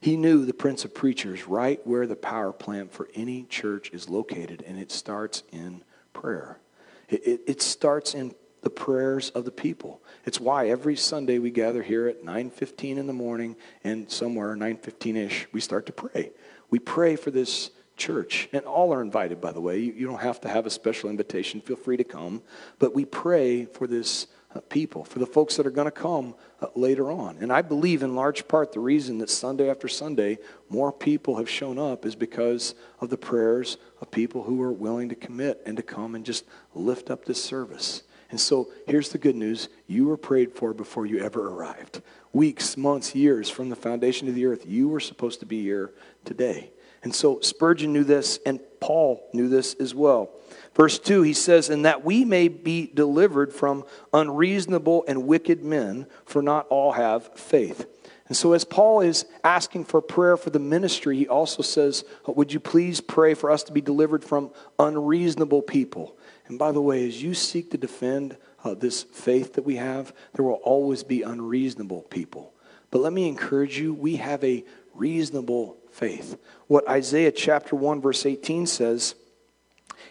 He 0.01 0.17
knew 0.17 0.45
the 0.45 0.55
Prince 0.55 0.85
of 0.85 0.95
Preachers 0.95 1.49
right 1.49 1.85
where 1.85 2.07
the 2.07 2.17
power 2.17 2.53
plant 2.53 2.93
for 2.93 3.09
any 3.15 3.45
church 3.45 3.91
is 3.93 4.09
located, 4.09 4.63
and 4.67 4.79
it 4.79 4.93
starts 4.93 5.43
in 5.51 5.83
prayer. 6.13 6.61
It, 7.09 7.27
it, 7.27 7.41
it 7.47 7.63
starts 7.63 8.15
in 8.15 8.35
the 8.63 8.71
prayers 8.71 9.31
of 9.31 9.45
the 9.45 9.51
people. 9.51 10.01
It's 10.25 10.41
why 10.41 10.69
every 10.69 10.97
Sunday 10.97 11.39
we 11.39 11.51
gather 11.51 11.83
here 11.83 12.09
at 12.09 12.25
9:15 12.25 12.99
in 12.99 13.07
the 13.07 13.13
morning 13.13 13.57
and 13.85 14.11
somewhere 14.11 14.55
9:15ish 14.57 15.47
we 15.53 15.61
start 15.61 15.87
to 15.87 15.93
pray. 15.93 16.33
We 16.71 16.79
pray 16.79 17.17
for 17.17 17.31
this 17.31 17.71
church, 17.97 18.49
and 18.53 18.65
all 18.65 18.93
are 18.95 19.03
invited 19.03 19.41
by 19.41 19.53
the 19.53 19.61
way. 19.61 19.79
You, 19.79 19.93
you 19.93 20.07
don't 20.07 20.21
have 20.21 20.41
to 20.43 20.49
have 20.49 20.67
a 20.67 20.71
special 20.71 21.11
invitation. 21.11 21.61
Feel 21.61 21.77
free 21.77 21.97
to 21.97 22.05
come, 22.05 22.43
but 22.79 22.95
we 22.95 23.05
pray 23.05 23.67
for 23.67 23.87
this 23.87 24.29
uh, 24.55 24.61
people, 24.61 25.05
for 25.05 25.19
the 25.19 25.27
folks 25.27 25.57
that 25.57 25.67
are 25.67 25.71
going 25.71 25.87
to 25.87 25.91
come 25.91 26.35
uh, 26.61 26.67
later 26.75 27.11
on. 27.11 27.39
And 27.41 27.53
I 27.53 27.63
believe 27.63 28.03
in 28.03 28.15
large 28.15 28.47
part 28.49 28.73
the 28.73 28.81
reason 28.81 29.19
that 29.19 29.31
Sunday 29.31 29.71
after 29.71 29.89
Sunday 29.89 30.39
more 30.69 30.93
people 30.93 31.37
have 31.37 31.49
shown 31.49 31.79
up 31.79 32.05
is 32.05 32.15
because 32.15 32.75
of 33.01 33.11
the 33.11 33.17
prayers 33.17 33.77
of 34.01 34.11
people 34.11 34.43
who 34.43 34.61
are 34.63 34.73
willing 34.73 35.09
to 35.09 35.15
commit 35.15 35.63
and 35.65 35.77
to 35.77 35.83
come 35.83 36.15
and 36.15 36.25
just 36.25 36.45
lift 36.75 37.11
up 37.11 37.25
this 37.25 37.43
service. 37.43 38.03
And 38.33 38.41
so 38.41 38.71
here's 38.87 39.11
the 39.11 39.19
good 39.19 39.37
news 39.37 39.69
you 39.87 40.07
were 40.07 40.17
prayed 40.17 40.53
for 40.53 40.73
before 40.73 41.05
you 41.05 41.19
ever 41.21 41.49
arrived. 41.49 42.01
Weeks, 42.33 42.79
months, 42.79 43.15
years 43.15 43.51
from 43.51 43.69
the 43.69 43.77
foundation 43.77 44.27
of 44.27 44.35
the 44.35 44.47
earth, 44.47 44.65
you 44.67 44.89
were 44.89 45.01
supposed 45.01 45.41
to 45.41 45.47
be 45.47 45.63
here 45.63 45.93
today. 46.25 46.71
And 47.03 47.15
so 47.15 47.41
Spurgeon 47.41 47.93
knew 47.93 48.05
this, 48.05 48.41
and 48.47 48.59
Paul 48.81 49.29
knew 49.35 49.49
this 49.49 49.75
as 49.75 49.95
well. 49.95 50.31
Verse 50.75 50.99
2, 50.99 51.23
he 51.23 51.35
says, 51.35 51.69
And 51.69 51.85
that 51.85 52.05
we 52.05 52.25
may 52.25 52.49
be 52.49 52.91
delivered 52.95 53.53
from 53.53 53.85
unreasonable 54.15 55.05
and 55.07 55.27
wicked 55.27 55.63
men, 55.63 56.07
for 56.25 56.41
not 56.41 56.67
all 56.69 56.93
have 56.93 57.37
faith. 57.39 57.87
And 58.29 58.37
so, 58.37 58.55
as 58.55 58.65
Paul 58.65 59.03
is 59.03 59.27
asking 59.45 59.85
for 59.85 60.01
prayer 60.01 60.39
for 60.39 60.49
the 60.49 60.59
ministry, 60.59 61.19
he 61.19 61.29
also 61.29 61.63
says, 61.63 62.05
Would 62.27 62.51
you 62.51 62.61
please 62.61 63.03
pray 63.03 63.35
for 63.35 63.51
us 63.51 63.63
to 63.65 63.73
be 63.73 63.83
delivered 63.83 64.25
from 64.25 64.53
unreasonable 64.79 65.61
people? 65.61 66.17
And 66.53 66.59
by 66.59 66.71
the 66.71 66.83
way, 66.83 67.09
as 67.09 67.23
you 67.23 67.33
seek 67.33 67.71
to 67.71 67.79
defend 67.79 68.37
uh, 68.63 68.75
this 68.75 69.05
faith 69.05 69.55
that 69.55 69.65
we 69.65 69.77
have, 69.77 70.13
there 70.35 70.45
will 70.45 70.61
always 70.65 71.03
be 71.03 71.23
unreasonable 71.23 72.03
people. 72.03 72.53
But 72.91 73.01
let 73.01 73.15
me 73.15 73.27
encourage 73.27 73.79
you, 73.79 73.95
we 73.95 74.17
have 74.17 74.45
a 74.45 74.63
reasonable 74.93 75.79
faith. 75.93 76.37
What 76.67 76.87
Isaiah 76.87 77.33
chapter 77.33 77.75
1, 77.75 78.03
verse 78.03 78.27
18 78.27 78.67
says 78.67 79.15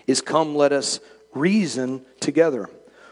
is 0.07 0.19
come, 0.19 0.55
let 0.55 0.73
us 0.73 0.99
reason 1.35 2.03
together. 2.19 2.71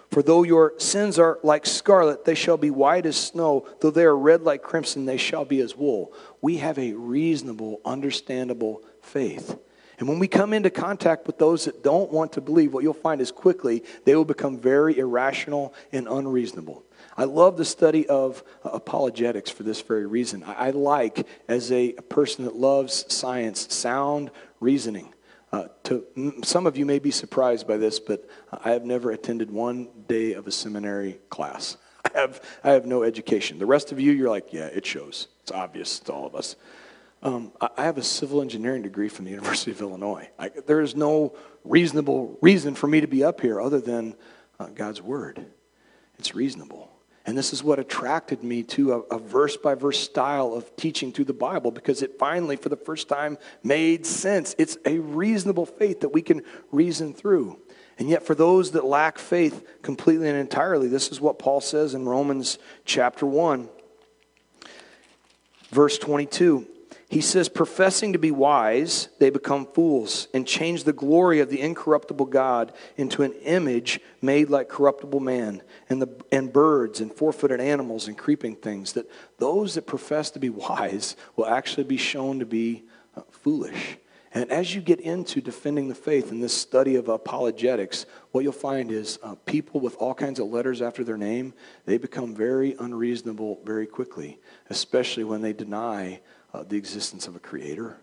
For 0.10 0.24
though 0.24 0.42
your 0.42 0.74
sins 0.80 1.20
are 1.20 1.38
like 1.44 1.68
scarlet, 1.68 2.26
they 2.26 2.34
shall 2.34 2.58
be 2.58 2.72
white 2.72 3.06
as 3.06 3.16
snow. 3.16 3.68
Though 3.80 3.92
they 3.92 4.06
are 4.06 4.18
red 4.18 4.42
like 4.42 4.64
crimson, 4.64 5.06
they 5.06 5.18
shall 5.18 5.46
be 5.46 5.62
as 5.62 5.76
wool. 5.76 6.14
We 6.42 6.58
have 6.58 6.80
a 6.80 6.94
reasonable, 6.94 7.80
understandable 7.86 8.82
faith. 9.04 9.56
And 10.00 10.08
when 10.08 10.18
we 10.18 10.30
come 10.30 10.54
into 10.54 10.70
contact 10.70 11.28
with 11.28 11.38
those 11.38 11.66
that 11.66 11.84
don't 11.84 12.10
want 12.10 12.34
to 12.34 12.42
believe, 12.42 12.74
what 12.74 12.84
you'll 12.84 12.94
find 12.94 13.20
is 13.20 13.32
quickly 13.32 13.84
they 14.06 14.16
will 14.16 14.26
become 14.26 14.58
very 14.58 14.98
irrational 14.98 15.74
and 15.92 16.08
unreasonable. 16.08 16.86
I 17.18 17.26
love 17.26 17.58
the 17.58 17.66
study 17.66 18.08
of 18.08 18.42
uh, 18.64 18.70
apologetics 18.70 19.50
for 19.50 19.64
this 19.64 19.82
very 19.82 20.06
reason. 20.06 20.44
I, 20.48 20.70
like, 20.70 21.28
as 21.50 21.70
a, 21.72 21.94
a 21.96 22.02
person 22.02 22.46
that 22.46 22.56
loves 22.56 23.14
science, 23.14 23.74
sound 23.74 24.32
reasoning. 24.62 25.14
Uh, 25.52 25.68
to 25.84 26.06
some 26.44 26.66
of 26.66 26.78
you 26.78 26.86
may 26.86 27.00
be 27.00 27.12
surprised 27.12 27.68
by 27.68 27.76
this, 27.76 28.00
but 28.00 28.30
I 28.52 28.72
have 28.72 28.86
never 28.86 29.12
attended 29.12 29.52
one 29.52 29.90
day 30.08 30.34
of 30.34 30.48
a 30.48 30.52
seminary 30.52 31.20
class. 31.30 31.76
I 32.06 32.18
have 32.18 32.42
I 32.64 32.70
have 32.70 32.86
no 32.86 33.04
education. 33.04 33.58
The 33.58 33.66
rest 33.66 33.92
of 33.92 34.00
you, 34.00 34.12
you're 34.12 34.30
like, 34.30 34.54
yeah, 34.54 34.68
it 34.68 34.86
shows. 34.86 35.28
It's 35.42 35.52
obvious 35.52 36.00
to 36.02 36.14
all 36.14 36.26
of 36.28 36.36
us. 36.36 36.56
Um, 37.22 37.52
I 37.60 37.84
have 37.84 37.98
a 37.98 38.04
civil 38.04 38.42
engineering 38.42 38.82
degree 38.82 39.10
from 39.10 39.26
the 39.26 39.32
University 39.32 39.72
of 39.72 39.82
Illinois. 39.82 40.30
I, 40.40 40.50
there 40.68 40.80
is 40.80 40.96
no 40.96 41.36
reasonable 41.66 42.38
reason 42.42 42.76
for 42.76 42.88
me 42.88 43.02
to 43.02 43.08
be 43.08 43.24
up 43.26 43.42
here 43.42 43.60
other 43.60 43.82
than 43.82 44.16
uh, 44.58 44.68
God's 44.68 45.02
Word. 45.02 45.46
It's 46.18 46.34
reasonable. 46.34 46.90
And 47.26 47.38
this 47.38 47.52
is 47.52 47.62
what 47.62 47.78
attracted 47.78 48.42
me 48.42 48.64
to 48.64 48.94
a 48.94 49.20
verse 49.20 49.58
by 49.58 49.76
verse 49.76 50.00
style 50.00 50.54
of 50.54 50.76
teaching 50.78 51.12
through 51.12 51.26
the 51.26 51.34
Bible 51.34 51.70
because 51.70 52.02
it 52.02 52.18
finally, 52.18 52.56
for 52.56 52.70
the 52.70 52.78
first 52.78 53.08
time, 53.08 53.38
made 53.62 54.06
sense. 54.06 54.56
It's 54.58 54.78
a 54.86 54.98
reasonable 55.00 55.66
faith 55.66 56.00
that 56.00 56.10
we 56.10 56.22
can 56.22 56.42
reason 56.72 57.14
through. 57.14 57.60
And 58.00 58.10
yet, 58.10 58.26
for 58.26 58.34
those 58.34 58.72
that 58.72 58.86
lack 58.86 59.20
faith 59.20 59.64
completely 59.82 60.30
and 60.30 60.38
entirely, 60.40 60.88
this 60.88 61.12
is 61.12 61.20
what 61.22 61.38
Paul 61.38 61.62
says 61.62 61.94
in 61.94 62.08
Romans 62.08 62.58
chapter 62.86 63.26
1, 63.26 63.70
verse 65.70 66.00
22. 66.00 66.66
He 67.10 67.22
says, 67.22 67.50
professing 67.50 68.14
to 68.14 68.20
be 68.20 68.30
wise, 68.30 69.10
they 69.18 69.32
become 69.32 69.66
fools 69.66 70.28
and 70.32 70.46
change 70.46 70.84
the 70.84 70.94
glory 70.94 71.40
of 71.40 71.50
the 71.50 71.60
incorruptible 71.60 72.28
God 72.28 72.72
into 72.98 73.24
an 73.24 73.34
image 73.44 74.00
made 74.22 74.52
like 74.52 74.70
corruptible 74.70 75.20
man 75.20 75.64
and, 75.90 76.00
the, 76.00 76.24
and 76.32 76.54
birds 76.54 77.02
and 77.02 77.12
four 77.12 77.34
footed 77.34 77.60
animals 77.60 78.08
and 78.08 78.16
creeping 78.16 78.56
things. 78.56 78.94
That 78.94 79.10
those 79.40 79.74
that 79.74 79.88
profess 79.88 80.30
to 80.32 80.40
be 80.40 80.52
wise 80.52 81.16
will 81.36 81.48
actually 81.48 81.86
be 81.86 81.98
shown 81.98 82.38
to 82.40 82.46
be 82.46 82.84
uh, 83.18 83.22
foolish. 83.32 83.98
And 84.32 84.52
as 84.52 84.76
you 84.76 84.82
get 84.82 85.00
into 85.00 85.42
defending 85.42 85.88
the 85.88 85.96
faith 85.96 86.30
in 86.32 86.40
this 86.40 86.54
study 86.54 86.96
of 86.96 87.10
apologetics, 87.10 88.06
what 88.32 88.44
you'll 88.44 88.54
find 88.54 88.92
is 88.92 89.18
uh, 89.24 89.34
people 89.48 89.80
with 89.80 89.96
all 89.96 90.14
kinds 90.14 90.40
of 90.40 90.50
letters 90.50 90.84
after 90.84 91.04
their 91.04 91.18
name, 91.18 91.56
they 91.86 91.98
become 91.98 92.36
very 92.36 92.76
unreasonable 92.80 93.62
very 93.66 93.88
quickly, 93.88 94.40
especially 94.70 95.24
when 95.24 95.42
they 95.42 95.54
deny 95.54 96.22
uh, 96.54 96.64
the 96.64 96.78
existence 96.78 97.28
of 97.28 97.36
a 97.36 97.40
creator. 97.40 97.98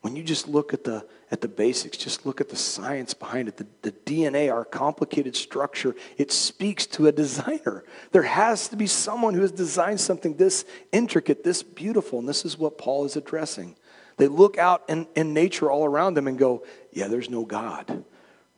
When 0.00 0.16
you 0.16 0.22
just 0.22 0.48
look 0.48 0.74
at 0.74 0.84
the, 0.84 1.06
at 1.30 1.40
the 1.40 1.48
basics, 1.48 1.96
just 1.96 2.26
look 2.26 2.40
at 2.40 2.50
the 2.50 2.56
science 2.56 3.14
behind 3.14 3.48
it, 3.48 3.56
the, 3.56 3.66
the 3.80 3.92
DNA, 3.92 4.52
our 4.52 4.66
complicated 4.66 5.34
structure, 5.34 5.94
it 6.18 6.30
speaks 6.30 6.84
to 6.88 7.06
a 7.06 7.12
designer. 7.12 7.84
There 8.12 8.22
has 8.22 8.68
to 8.68 8.76
be 8.76 8.86
someone 8.86 9.32
who 9.32 9.40
has 9.40 9.52
designed 9.52 10.00
something 10.00 10.36
this 10.36 10.66
intricate, 10.92 11.42
this 11.42 11.62
beautiful, 11.62 12.18
and 12.18 12.28
this 12.28 12.44
is 12.44 12.58
what 12.58 12.76
Paul 12.76 13.06
is 13.06 13.16
addressing. 13.16 13.76
They 14.18 14.28
look 14.28 14.58
out 14.58 14.84
in, 14.88 15.06
in 15.16 15.32
nature 15.32 15.70
all 15.70 15.86
around 15.86 16.14
them 16.14 16.28
and 16.28 16.38
go, 16.38 16.64
Yeah, 16.92 17.08
there's 17.08 17.30
no 17.30 17.44
God. 17.46 18.04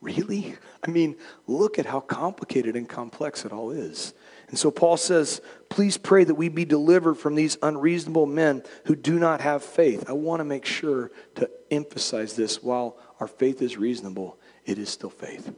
Really? 0.00 0.56
I 0.86 0.90
mean, 0.90 1.16
look 1.46 1.78
at 1.78 1.86
how 1.86 2.00
complicated 2.00 2.76
and 2.76 2.88
complex 2.88 3.44
it 3.44 3.52
all 3.52 3.70
is. 3.70 4.14
And 4.48 4.58
so 4.58 4.70
Paul 4.70 4.96
says, 4.96 5.40
Please 5.68 5.98
pray 5.98 6.24
that 6.24 6.34
we 6.34 6.48
be 6.48 6.64
delivered 6.64 7.14
from 7.14 7.34
these 7.34 7.58
unreasonable 7.62 8.26
men 8.26 8.62
who 8.84 8.94
do 8.94 9.18
not 9.18 9.40
have 9.40 9.62
faith. 9.62 10.08
I 10.08 10.12
want 10.12 10.40
to 10.40 10.44
make 10.44 10.64
sure 10.64 11.10
to 11.36 11.50
emphasize 11.70 12.36
this 12.36 12.62
while 12.62 12.96
our 13.18 13.26
faith 13.26 13.60
is 13.60 13.76
reasonable, 13.76 14.38
it 14.64 14.78
is 14.78 14.88
still 14.88 15.10
faith. 15.10 15.52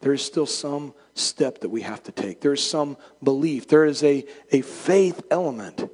There 0.00 0.12
is 0.12 0.22
still 0.22 0.46
some 0.46 0.94
step 1.14 1.60
that 1.60 1.68
we 1.68 1.82
have 1.82 2.02
to 2.04 2.12
take. 2.12 2.40
There 2.40 2.52
is 2.52 2.62
some 2.62 2.96
belief. 3.22 3.68
There 3.68 3.84
is 3.84 4.02
a, 4.02 4.24
a 4.50 4.60
faith 4.62 5.22
element. 5.30 5.90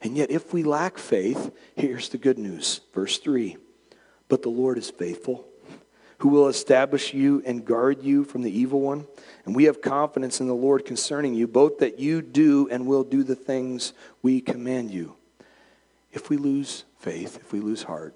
And 0.00 0.16
yet, 0.16 0.30
if 0.30 0.52
we 0.52 0.64
lack 0.64 0.98
faith, 0.98 1.52
here's 1.76 2.08
the 2.08 2.18
good 2.18 2.38
news. 2.38 2.80
Verse 2.92 3.18
3 3.18 3.56
But 4.28 4.42
the 4.42 4.48
Lord 4.48 4.78
is 4.78 4.90
faithful 4.90 5.46
who 6.22 6.28
will 6.28 6.46
establish 6.46 7.12
you 7.12 7.42
and 7.44 7.64
guard 7.64 8.00
you 8.04 8.22
from 8.22 8.42
the 8.42 8.58
evil 8.58 8.80
one. 8.80 9.04
And 9.44 9.56
we 9.56 9.64
have 9.64 9.82
confidence 9.82 10.38
in 10.38 10.46
the 10.46 10.54
Lord 10.54 10.84
concerning 10.84 11.34
you, 11.34 11.48
both 11.48 11.78
that 11.78 11.98
you 11.98 12.22
do 12.22 12.68
and 12.70 12.86
will 12.86 13.02
do 13.02 13.24
the 13.24 13.34
things 13.34 13.92
we 14.22 14.40
command 14.40 14.92
you. 14.92 15.16
If 16.12 16.30
we 16.30 16.36
lose 16.36 16.84
faith, 16.96 17.38
if 17.40 17.52
we 17.52 17.58
lose 17.58 17.82
heart, 17.82 18.14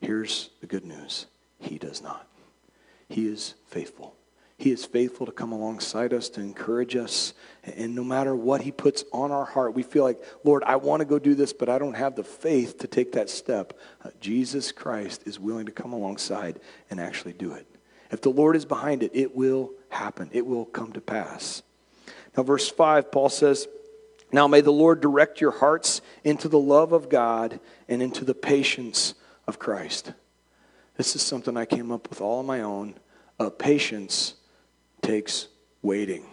here's 0.00 0.48
the 0.62 0.66
good 0.66 0.86
news 0.86 1.26
He 1.58 1.76
does 1.76 2.02
not. 2.02 2.26
He 3.10 3.26
is 3.26 3.52
faithful. 3.66 4.16
He 4.64 4.70
is 4.70 4.86
faithful 4.86 5.26
to 5.26 5.32
come 5.32 5.52
alongside 5.52 6.14
us, 6.14 6.30
to 6.30 6.40
encourage 6.40 6.96
us. 6.96 7.34
And 7.64 7.94
no 7.94 8.02
matter 8.02 8.34
what 8.34 8.62
He 8.62 8.72
puts 8.72 9.04
on 9.12 9.30
our 9.30 9.44
heart, 9.44 9.74
we 9.74 9.82
feel 9.82 10.04
like, 10.04 10.24
Lord, 10.42 10.64
I 10.64 10.76
want 10.76 11.00
to 11.00 11.04
go 11.04 11.18
do 11.18 11.34
this, 11.34 11.52
but 11.52 11.68
I 11.68 11.76
don't 11.78 11.92
have 11.92 12.16
the 12.16 12.24
faith 12.24 12.78
to 12.78 12.86
take 12.86 13.12
that 13.12 13.28
step. 13.28 13.78
Uh, 14.02 14.08
Jesus 14.22 14.72
Christ 14.72 15.24
is 15.26 15.38
willing 15.38 15.66
to 15.66 15.72
come 15.72 15.92
alongside 15.92 16.60
and 16.88 16.98
actually 16.98 17.34
do 17.34 17.52
it. 17.52 17.66
If 18.10 18.22
the 18.22 18.30
Lord 18.30 18.56
is 18.56 18.64
behind 18.64 19.02
it, 19.02 19.10
it 19.12 19.36
will 19.36 19.70
happen, 19.90 20.30
it 20.32 20.46
will 20.46 20.64
come 20.64 20.94
to 20.94 21.00
pass. 21.02 21.62
Now, 22.34 22.42
verse 22.42 22.70
5, 22.70 23.12
Paul 23.12 23.28
says, 23.28 23.68
Now 24.32 24.48
may 24.48 24.62
the 24.62 24.72
Lord 24.72 25.02
direct 25.02 25.42
your 25.42 25.50
hearts 25.50 26.00
into 26.24 26.48
the 26.48 26.58
love 26.58 26.92
of 26.92 27.10
God 27.10 27.60
and 27.86 28.02
into 28.02 28.24
the 28.24 28.32
patience 28.32 29.12
of 29.46 29.58
Christ. 29.58 30.14
This 30.96 31.14
is 31.14 31.20
something 31.20 31.54
I 31.54 31.66
came 31.66 31.92
up 31.92 32.08
with 32.08 32.22
all 32.22 32.38
on 32.38 32.46
my 32.46 32.62
own. 32.62 32.94
Uh, 33.38 33.50
patience 33.50 34.36
takes 35.04 35.48
waiting. 35.82 36.26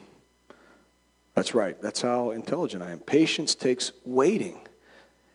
That's 1.35 1.53
right. 1.53 1.79
That's 1.81 2.01
how 2.01 2.31
intelligent 2.31 2.83
I 2.83 2.91
am. 2.91 2.99
Patience 2.99 3.55
takes 3.55 3.91
waiting. 4.05 4.59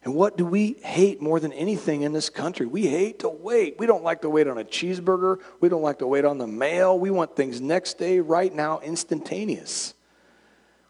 And 0.05 0.14
what 0.14 0.37
do 0.37 0.47
we 0.47 0.75
hate 0.85 1.21
more 1.21 1.40
than 1.40 1.52
anything 1.52 2.02
in 2.02 2.12
this 2.12 2.28
country? 2.28 2.64
We 2.64 2.87
hate 2.87 3.21
to 3.21 3.28
wait. 3.28 3.76
We 3.78 3.87
don't 3.87 4.05
like 4.05 4.23
to 4.23 4.31
wait 4.31 4.47
on 4.47 4.59
a 4.59 4.64
cheeseburger. 4.64 5.40
We 5.61 5.69
don't 5.69 5.83
like 5.83 5.99
to 5.99 6.07
wait 6.07 6.25
on 6.25 6.38
the 6.38 6.47
mail. 6.47 6.99
We 6.99 7.11
want 7.11 7.35
things 7.35 7.61
next 7.61 7.95
day, 7.99 8.21
right 8.21 8.55
now, 8.55 8.78
instantaneous. 8.81 9.95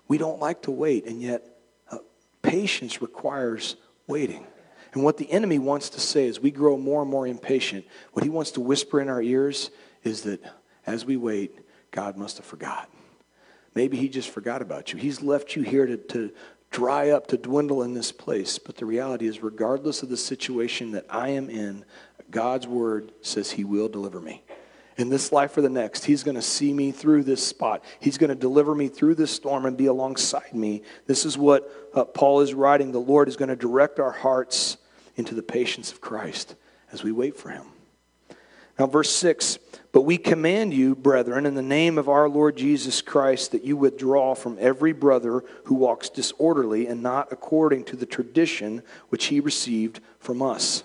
We 0.07 0.19
don't 0.19 0.39
like 0.39 0.63
to 0.63 0.71
wait, 0.71 1.07
and 1.07 1.23
yet 1.23 1.45
uh, 1.91 1.99
patience 2.43 3.01
requires 3.01 3.77
waiting. 4.07 4.47
And 4.93 5.03
what 5.03 5.17
the 5.17 5.31
enemy 5.31 5.59
wants 5.59 5.91
to 5.91 6.01
say 6.01 6.29
as 6.29 6.39
we 6.39 6.51
grow 6.51 6.77
more 6.77 7.03
and 7.03 7.11
more 7.11 7.27
impatient, 7.27 7.87
what 8.13 8.23
he 8.23 8.31
wants 8.31 8.53
to 8.53 8.61
whisper 8.61 9.01
in 9.01 9.09
our 9.09 9.23
ears 9.23 9.71
is 10.05 10.23
that 10.23 10.41
as 10.87 11.05
we 11.05 11.17
wait, 11.17 11.59
God 11.97 12.19
must 12.19 12.37
have 12.37 12.45
forgot. 12.45 12.91
Maybe 13.75 13.97
he 13.97 14.11
just 14.11 14.29
forgot 14.29 14.61
about 14.61 14.93
you. 14.93 14.99
He's 14.99 15.23
left 15.23 15.57
you 15.57 15.63
here 15.63 15.87
to, 15.87 15.97
to 15.97 16.31
dry 16.71 17.09
up, 17.09 17.27
to 17.29 17.39
dwindle 17.39 17.83
in 17.83 17.95
this 17.95 18.13
place. 18.13 18.59
But 18.59 18.77
the 18.77 18.85
reality 18.85 19.27
is, 19.27 19.43
regardless 19.43 20.03
of 20.03 20.11
the 20.11 20.17
situation 20.19 20.93
that 20.93 21.07
I 21.09 21.31
am 21.31 21.49
in, 21.49 21.87
God's 22.31 22.67
word 22.67 23.13
says 23.23 23.51
he 23.51 23.65
will 23.65 23.89
deliver 23.89 24.21
me. 24.21 24.45
In 24.99 25.09
this 25.09 25.33
life 25.33 25.57
or 25.57 25.63
the 25.63 25.71
next, 25.71 26.05
he's 26.05 26.23
going 26.23 26.35
to 26.35 26.43
see 26.43 26.75
me 26.75 26.93
through 26.93 27.23
this 27.23 27.47
spot. 27.47 27.83
He's 27.99 28.19
going 28.19 28.29
to 28.29 28.35
deliver 28.35 28.75
me 28.75 28.89
through 28.89 29.15
this 29.15 29.31
storm 29.31 29.65
and 29.65 29.75
be 29.75 29.87
alongside 29.87 30.53
me. 30.53 30.83
This 31.07 31.25
is 31.25 31.39
what 31.39 31.91
uh, 31.95 32.05
Paul 32.05 32.43
is 32.43 32.53
writing. 32.53 32.93
The 32.93 32.99
Lord 32.99 33.27
is 33.27 33.37
going 33.37 33.49
to 33.49 33.57
direct 33.57 34.01
our 34.01 34.13
hearts 34.13 34.77
into 35.17 35.35
the 35.35 35.43
patience 35.43 35.93
of 35.93 36.03
Christ 36.03 36.57
as 36.93 37.03
we 37.03 37.11
wait 37.11 37.39
for 37.39 37.49
him. 37.49 37.65
Now, 38.79 38.87
verse 38.87 39.11
6 39.11 39.59
But 39.93 40.03
we 40.03 40.19
command 40.19 40.75
you, 40.75 40.95
brethren, 40.95 41.47
in 41.47 41.55
the 41.55 41.63
name 41.63 41.99
of 41.99 42.09
our 42.09 42.29
Lord 42.29 42.57
Jesus 42.57 43.01
Christ, 43.03 43.53
that 43.53 43.65
you 43.65 43.77
withdraw 43.77 44.35
from 44.35 44.59
every 44.61 44.93
brother 44.93 45.45
who 45.65 45.75
walks 45.75 46.09
disorderly 46.09 46.87
and 46.87 47.03
not 47.03 47.33
according 47.33 47.85
to 47.85 47.97
the 47.97 48.07
tradition 48.07 48.83
which 49.09 49.27
he 49.27 49.41
received 49.41 50.01
from 50.19 50.43
us. 50.43 50.85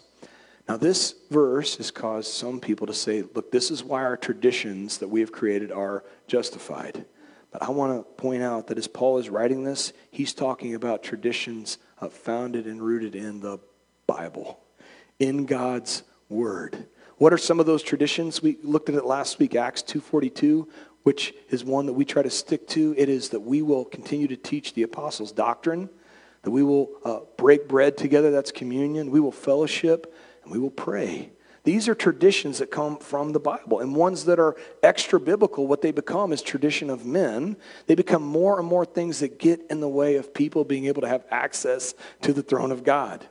Now, 0.70 0.78
this 0.78 1.16
verse 1.30 1.76
has 1.78 1.92
caused 1.92 2.32
some 2.32 2.60
people 2.60 2.88
to 2.88 2.94
say, 2.94 3.24
look, 3.34 3.52
this 3.52 3.72
is 3.72 3.84
why 3.84 4.04
our 4.04 4.16
traditions 4.16 5.00
that 5.00 5.10
we 5.10 5.20
have 5.20 5.32
created 5.32 5.72
are 5.72 6.06
justified. 6.28 7.04
But 7.52 7.64
I 7.64 7.72
want 7.72 7.98
to 7.98 8.10
point 8.22 8.42
out 8.42 8.68
that 8.68 8.78
as 8.78 8.88
Paul 8.88 9.18
is 9.18 9.30
writing 9.30 9.66
this, 9.66 9.92
he's 10.12 10.34
talking 10.34 10.74
about 10.74 11.04
traditions 11.04 11.78
uh, 12.00 12.08
founded 12.08 12.68
and 12.68 12.82
rooted 12.82 13.16
in 13.16 13.42
the 13.42 13.60
Bible, 14.08 14.62
in 15.20 15.46
God's 15.46 16.04
Word. 16.30 16.88
What 17.22 17.34
are 17.34 17.38
some 17.38 17.60
of 17.60 17.68
those 17.68 17.84
traditions? 17.84 18.42
We 18.42 18.58
looked 18.64 18.90
at 18.90 18.96
it 18.96 19.06
last 19.06 19.38
week, 19.38 19.54
Acts 19.54 19.84
2.42, 19.84 20.68
which 21.04 21.36
is 21.52 21.64
one 21.64 21.86
that 21.86 21.94
we 21.94 22.04
try 22.04 22.24
to 22.24 22.32
stick 22.32 22.68
to. 22.70 22.96
It 22.98 23.10
is 23.10 23.30
that 23.30 23.42
we 23.42 23.62
will 23.62 23.86
continue 23.86 24.28
to 24.28 24.36
teach 24.36 24.74
the 24.74 24.82
apostles' 24.82 25.32
doctrine, 25.32 25.88
that 26.42 26.50
we 26.50 26.64
will 26.64 26.90
uh, 27.06 27.20
break 27.38 27.68
bread 27.68 27.96
together, 27.96 28.32
that's 28.32 28.52
communion, 28.52 29.12
we 29.12 29.20
will 29.20 29.32
fellowship, 29.32 30.12
and 30.42 30.52
we 30.52 30.58
will 30.58 30.72
pray. 30.72 31.30
These 31.64 31.88
are 31.88 31.94
traditions 31.94 32.58
that 32.58 32.72
come 32.72 32.98
from 32.98 33.34
the 33.34 33.40
Bible. 33.40 33.82
And 33.82 33.96
ones 33.96 34.26
that 34.26 34.40
are 34.40 34.56
extra 34.82 35.20
biblical, 35.20 35.68
what 35.68 35.84
they 35.84 35.92
become 35.92 36.34
is 36.34 36.42
tradition 36.42 36.90
of 36.90 37.06
men. 37.06 37.56
They 37.86 37.94
become 37.94 38.24
more 38.24 38.58
and 38.58 38.68
more 38.68 38.84
things 38.84 39.20
that 39.20 39.38
get 39.38 39.62
in 39.70 39.80
the 39.80 39.88
way 39.88 40.16
of 40.16 40.34
people 40.34 40.66
being 40.66 40.86
able 40.86 41.04
to 41.04 41.08
have 41.08 41.26
access 41.30 41.94
to 42.24 42.34
the 42.34 42.42
throne 42.42 42.72
of 42.72 42.84
God. 42.84 43.28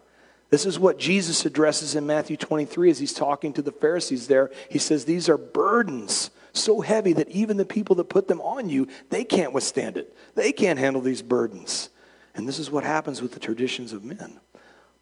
This 0.51 0.67
is 0.67 0.79
what 0.79 0.99
Jesus 0.99 1.47
addresses 1.47 1.95
in 1.95 2.07
Matthew 2.07 2.37
23 2.37 2.91
as 2.91 2.99
he's 2.99 3.15
talking 3.15 3.53
to 3.53 3.63
the 3.63 3.73
Pharisees 3.73 4.27
there. 4.27 4.51
He 4.69 4.79
says, 4.79 5.05
These 5.05 5.29
are 5.29 5.39
burdens 5.39 6.31
so 6.53 6.81
heavy 6.81 7.13
that 7.13 7.29
even 7.29 7.57
the 7.57 7.65
people 7.65 7.95
that 7.97 8.09
put 8.09 8.27
them 8.27 8.41
on 8.41 8.69
you, 8.69 8.89
they 9.11 9.25
can't 9.25 9.53
withstand 9.53 9.97
it. 9.97 10.17
They 10.35 10.51
can't 10.53 10.79
handle 10.79 11.01
these 11.01 11.23
burdens. 11.23 11.91
And 12.35 12.49
this 12.49 12.59
is 12.59 12.71
what 12.71 12.83
happens 12.83 13.23
with 13.23 13.33
the 13.33 13.41
traditions 13.41 13.93
of 13.93 14.05
men. 14.05 14.41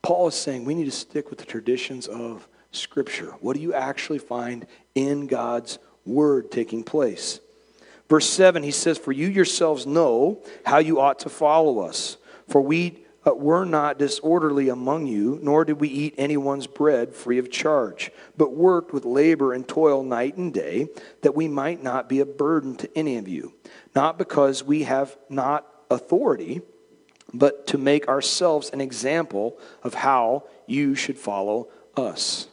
Paul 0.02 0.28
is 0.28 0.34
saying 0.34 0.64
we 0.64 0.74
need 0.74 0.84
to 0.84 0.90
stick 0.90 1.30
with 1.30 1.38
the 1.38 1.46
traditions 1.46 2.06
of 2.06 2.46
Scripture. 2.70 3.30
What 3.40 3.56
do 3.56 3.62
you 3.62 3.72
actually 3.72 4.18
find 4.18 4.66
in 4.94 5.26
God's 5.26 5.78
Word 6.04 6.50
taking 6.50 6.84
place? 6.84 7.40
Verse 8.08 8.28
7, 8.28 8.62
he 8.62 8.70
says, 8.70 8.98
For 8.98 9.12
you 9.12 9.28
yourselves 9.28 9.86
know 9.86 10.42
how 10.64 10.78
you 10.78 11.00
ought 11.00 11.18
to 11.20 11.28
follow 11.28 11.80
us. 11.80 12.16
For 12.48 12.60
we 12.60 13.04
were 13.38 13.64
not 13.64 13.98
disorderly 13.98 14.68
among 14.68 15.06
you, 15.06 15.38
nor 15.42 15.64
did 15.64 15.80
we 15.80 15.88
eat 15.88 16.14
anyone's 16.16 16.66
bread 16.66 17.14
free 17.14 17.38
of 17.38 17.50
charge, 17.50 18.10
but 18.36 18.54
worked 18.54 18.92
with 18.92 19.04
labor 19.04 19.52
and 19.52 19.68
toil 19.68 20.02
night 20.02 20.36
and 20.36 20.54
day, 20.54 20.88
that 21.22 21.34
we 21.34 21.48
might 21.48 21.82
not 21.82 22.08
be 22.08 22.20
a 22.20 22.24
burden 22.24 22.76
to 22.76 22.88
any 22.96 23.18
of 23.18 23.28
you, 23.28 23.52
not 23.94 24.18
because 24.18 24.64
we 24.64 24.84
have 24.84 25.16
not 25.28 25.66
authority, 25.90 26.62
but 27.34 27.66
to 27.66 27.76
make 27.76 28.08
ourselves 28.08 28.70
an 28.70 28.80
example 28.80 29.58
of 29.82 29.94
how 29.94 30.44
you 30.66 30.94
should 30.94 31.18
follow 31.18 31.68
us. 31.96 32.48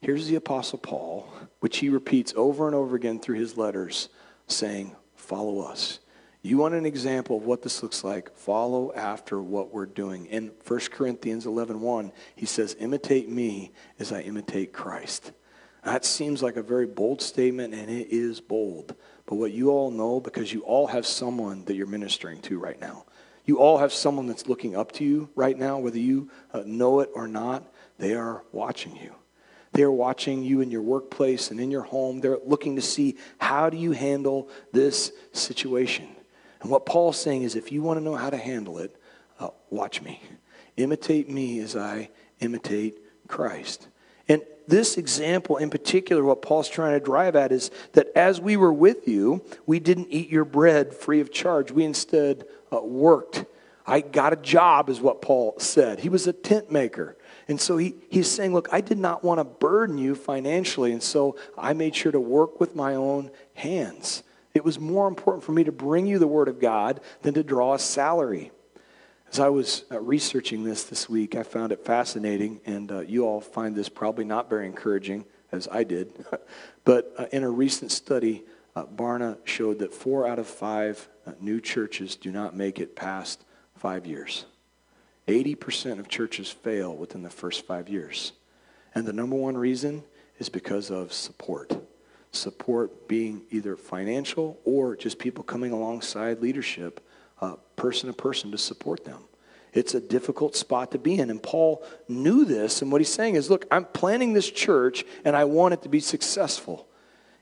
Here's 0.00 0.28
the 0.28 0.36
Apostle 0.36 0.78
Paul, 0.78 1.28
which 1.60 1.78
he 1.78 1.88
repeats 1.88 2.32
over 2.36 2.66
and 2.66 2.76
over 2.76 2.94
again 2.94 3.18
through 3.18 3.38
his 3.38 3.56
letters, 3.56 4.08
saying, 4.46 4.94
Follow 5.16 5.60
us. 5.60 5.98
You 6.48 6.56
want 6.56 6.72
an 6.72 6.86
example 6.86 7.36
of 7.36 7.44
what 7.44 7.60
this 7.60 7.82
looks 7.82 8.02
like? 8.02 8.34
Follow 8.34 8.90
after 8.94 9.38
what 9.38 9.70
we're 9.70 9.84
doing. 9.84 10.24
In 10.24 10.52
1 10.66 10.80
Corinthians 10.90 11.44
11 11.44 11.78
1, 11.78 12.10
he 12.36 12.46
says, 12.46 12.74
Imitate 12.80 13.28
me 13.28 13.70
as 13.98 14.12
I 14.12 14.22
imitate 14.22 14.72
Christ. 14.72 15.32
That 15.84 16.06
seems 16.06 16.42
like 16.42 16.56
a 16.56 16.62
very 16.62 16.86
bold 16.86 17.20
statement, 17.20 17.74
and 17.74 17.90
it 17.90 18.08
is 18.10 18.40
bold. 18.40 18.94
But 19.26 19.34
what 19.34 19.52
you 19.52 19.68
all 19.68 19.90
know, 19.90 20.20
because 20.20 20.50
you 20.50 20.62
all 20.62 20.86
have 20.86 21.06
someone 21.06 21.66
that 21.66 21.74
you're 21.74 21.86
ministering 21.86 22.40
to 22.42 22.58
right 22.58 22.80
now, 22.80 23.04
you 23.44 23.58
all 23.58 23.76
have 23.76 23.92
someone 23.92 24.26
that's 24.26 24.48
looking 24.48 24.74
up 24.74 24.92
to 24.92 25.04
you 25.04 25.28
right 25.34 25.58
now, 25.58 25.76
whether 25.76 25.98
you 25.98 26.30
uh, 26.54 26.62
know 26.64 27.00
it 27.00 27.10
or 27.12 27.28
not, 27.28 27.70
they 27.98 28.14
are 28.14 28.42
watching 28.52 28.96
you. 28.96 29.14
They 29.72 29.82
are 29.82 29.92
watching 29.92 30.42
you 30.42 30.62
in 30.62 30.70
your 30.70 30.80
workplace 30.80 31.50
and 31.50 31.60
in 31.60 31.70
your 31.70 31.82
home. 31.82 32.22
They're 32.22 32.38
looking 32.42 32.76
to 32.76 32.82
see 32.82 33.18
how 33.36 33.68
do 33.68 33.76
you 33.76 33.92
handle 33.92 34.48
this 34.72 35.12
situation. 35.32 36.08
And 36.60 36.70
what 36.70 36.86
Paul's 36.86 37.20
saying 37.20 37.42
is 37.42 37.54
if 37.54 37.72
you 37.72 37.82
want 37.82 37.98
to 37.98 38.04
know 38.04 38.16
how 38.16 38.30
to 38.30 38.36
handle 38.36 38.78
it, 38.78 38.96
uh, 39.38 39.50
watch 39.70 40.02
me. 40.02 40.22
Imitate 40.76 41.28
me 41.28 41.60
as 41.60 41.76
I 41.76 42.10
imitate 42.40 42.98
Christ. 43.28 43.88
And 44.28 44.42
this 44.66 44.98
example 44.98 45.56
in 45.56 45.70
particular, 45.70 46.22
what 46.22 46.42
Paul's 46.42 46.68
trying 46.68 46.92
to 46.92 47.04
drive 47.04 47.36
at 47.36 47.52
is 47.52 47.70
that 47.92 48.08
as 48.14 48.40
we 48.40 48.56
were 48.56 48.72
with 48.72 49.08
you, 49.08 49.42
we 49.66 49.80
didn't 49.80 50.08
eat 50.10 50.28
your 50.28 50.44
bread 50.44 50.94
free 50.94 51.20
of 51.20 51.32
charge. 51.32 51.70
We 51.70 51.84
instead 51.84 52.44
uh, 52.72 52.80
worked. 52.80 53.46
I 53.86 54.02
got 54.02 54.34
a 54.34 54.36
job, 54.36 54.90
is 54.90 55.00
what 55.00 55.22
Paul 55.22 55.54
said. 55.58 56.00
He 56.00 56.10
was 56.10 56.26
a 56.26 56.32
tent 56.34 56.70
maker. 56.70 57.16
And 57.48 57.58
so 57.58 57.78
he, 57.78 57.94
he's 58.10 58.30
saying, 58.30 58.52
Look, 58.52 58.68
I 58.70 58.82
did 58.82 58.98
not 58.98 59.24
want 59.24 59.40
to 59.40 59.44
burden 59.44 59.96
you 59.96 60.14
financially, 60.14 60.92
and 60.92 61.02
so 61.02 61.36
I 61.56 61.72
made 61.72 61.96
sure 61.96 62.12
to 62.12 62.20
work 62.20 62.60
with 62.60 62.76
my 62.76 62.94
own 62.94 63.30
hands. 63.54 64.22
It 64.58 64.64
was 64.64 64.80
more 64.80 65.06
important 65.06 65.44
for 65.44 65.52
me 65.52 65.62
to 65.62 65.70
bring 65.70 66.08
you 66.08 66.18
the 66.18 66.26
Word 66.26 66.48
of 66.48 66.58
God 66.58 67.00
than 67.22 67.32
to 67.34 67.44
draw 67.44 67.74
a 67.74 67.78
salary. 67.78 68.50
As 69.30 69.38
I 69.38 69.50
was 69.50 69.84
uh, 69.92 70.00
researching 70.00 70.64
this 70.64 70.82
this 70.82 71.08
week, 71.08 71.36
I 71.36 71.44
found 71.44 71.70
it 71.70 71.84
fascinating, 71.84 72.60
and 72.66 72.90
uh, 72.90 73.00
you 73.02 73.24
all 73.24 73.40
find 73.40 73.76
this 73.76 73.88
probably 73.88 74.24
not 74.24 74.50
very 74.50 74.66
encouraging, 74.66 75.26
as 75.52 75.68
I 75.70 75.84
did. 75.84 76.12
but 76.84 77.14
uh, 77.16 77.26
in 77.30 77.44
a 77.44 77.48
recent 77.48 77.92
study, 77.92 78.42
uh, 78.74 78.84
Barna 78.84 79.38
showed 79.44 79.78
that 79.78 79.94
four 79.94 80.26
out 80.26 80.40
of 80.40 80.48
five 80.48 81.08
uh, 81.24 81.34
new 81.38 81.60
churches 81.60 82.16
do 82.16 82.32
not 82.32 82.56
make 82.56 82.80
it 82.80 82.96
past 82.96 83.44
five 83.76 84.08
years. 84.08 84.44
80% 85.28 86.00
of 86.00 86.08
churches 86.08 86.50
fail 86.50 86.96
within 86.96 87.22
the 87.22 87.30
first 87.30 87.64
five 87.64 87.88
years. 87.88 88.32
And 88.92 89.06
the 89.06 89.12
number 89.12 89.36
one 89.36 89.56
reason 89.56 90.02
is 90.40 90.48
because 90.48 90.90
of 90.90 91.12
support 91.12 91.80
support 92.32 93.08
being 93.08 93.42
either 93.50 93.76
financial 93.76 94.58
or 94.64 94.96
just 94.96 95.18
people 95.18 95.42
coming 95.42 95.72
alongside 95.72 96.40
leadership, 96.40 97.04
uh, 97.40 97.56
person 97.76 98.08
to 98.08 98.12
person, 98.12 98.50
to 98.50 98.58
support 98.58 99.04
them. 99.04 99.22
It's 99.72 99.94
a 99.94 100.00
difficult 100.00 100.56
spot 100.56 100.92
to 100.92 100.98
be 100.98 101.18
in. 101.18 101.30
And 101.30 101.42
Paul 101.42 101.84
knew 102.08 102.44
this. 102.44 102.82
And 102.82 102.90
what 102.90 103.00
he's 103.00 103.12
saying 103.12 103.34
is 103.34 103.50
look, 103.50 103.66
I'm 103.70 103.84
planning 103.84 104.32
this 104.32 104.50
church 104.50 105.04
and 105.24 105.36
I 105.36 105.44
want 105.44 105.74
it 105.74 105.82
to 105.82 105.88
be 105.88 106.00
successful. 106.00 106.88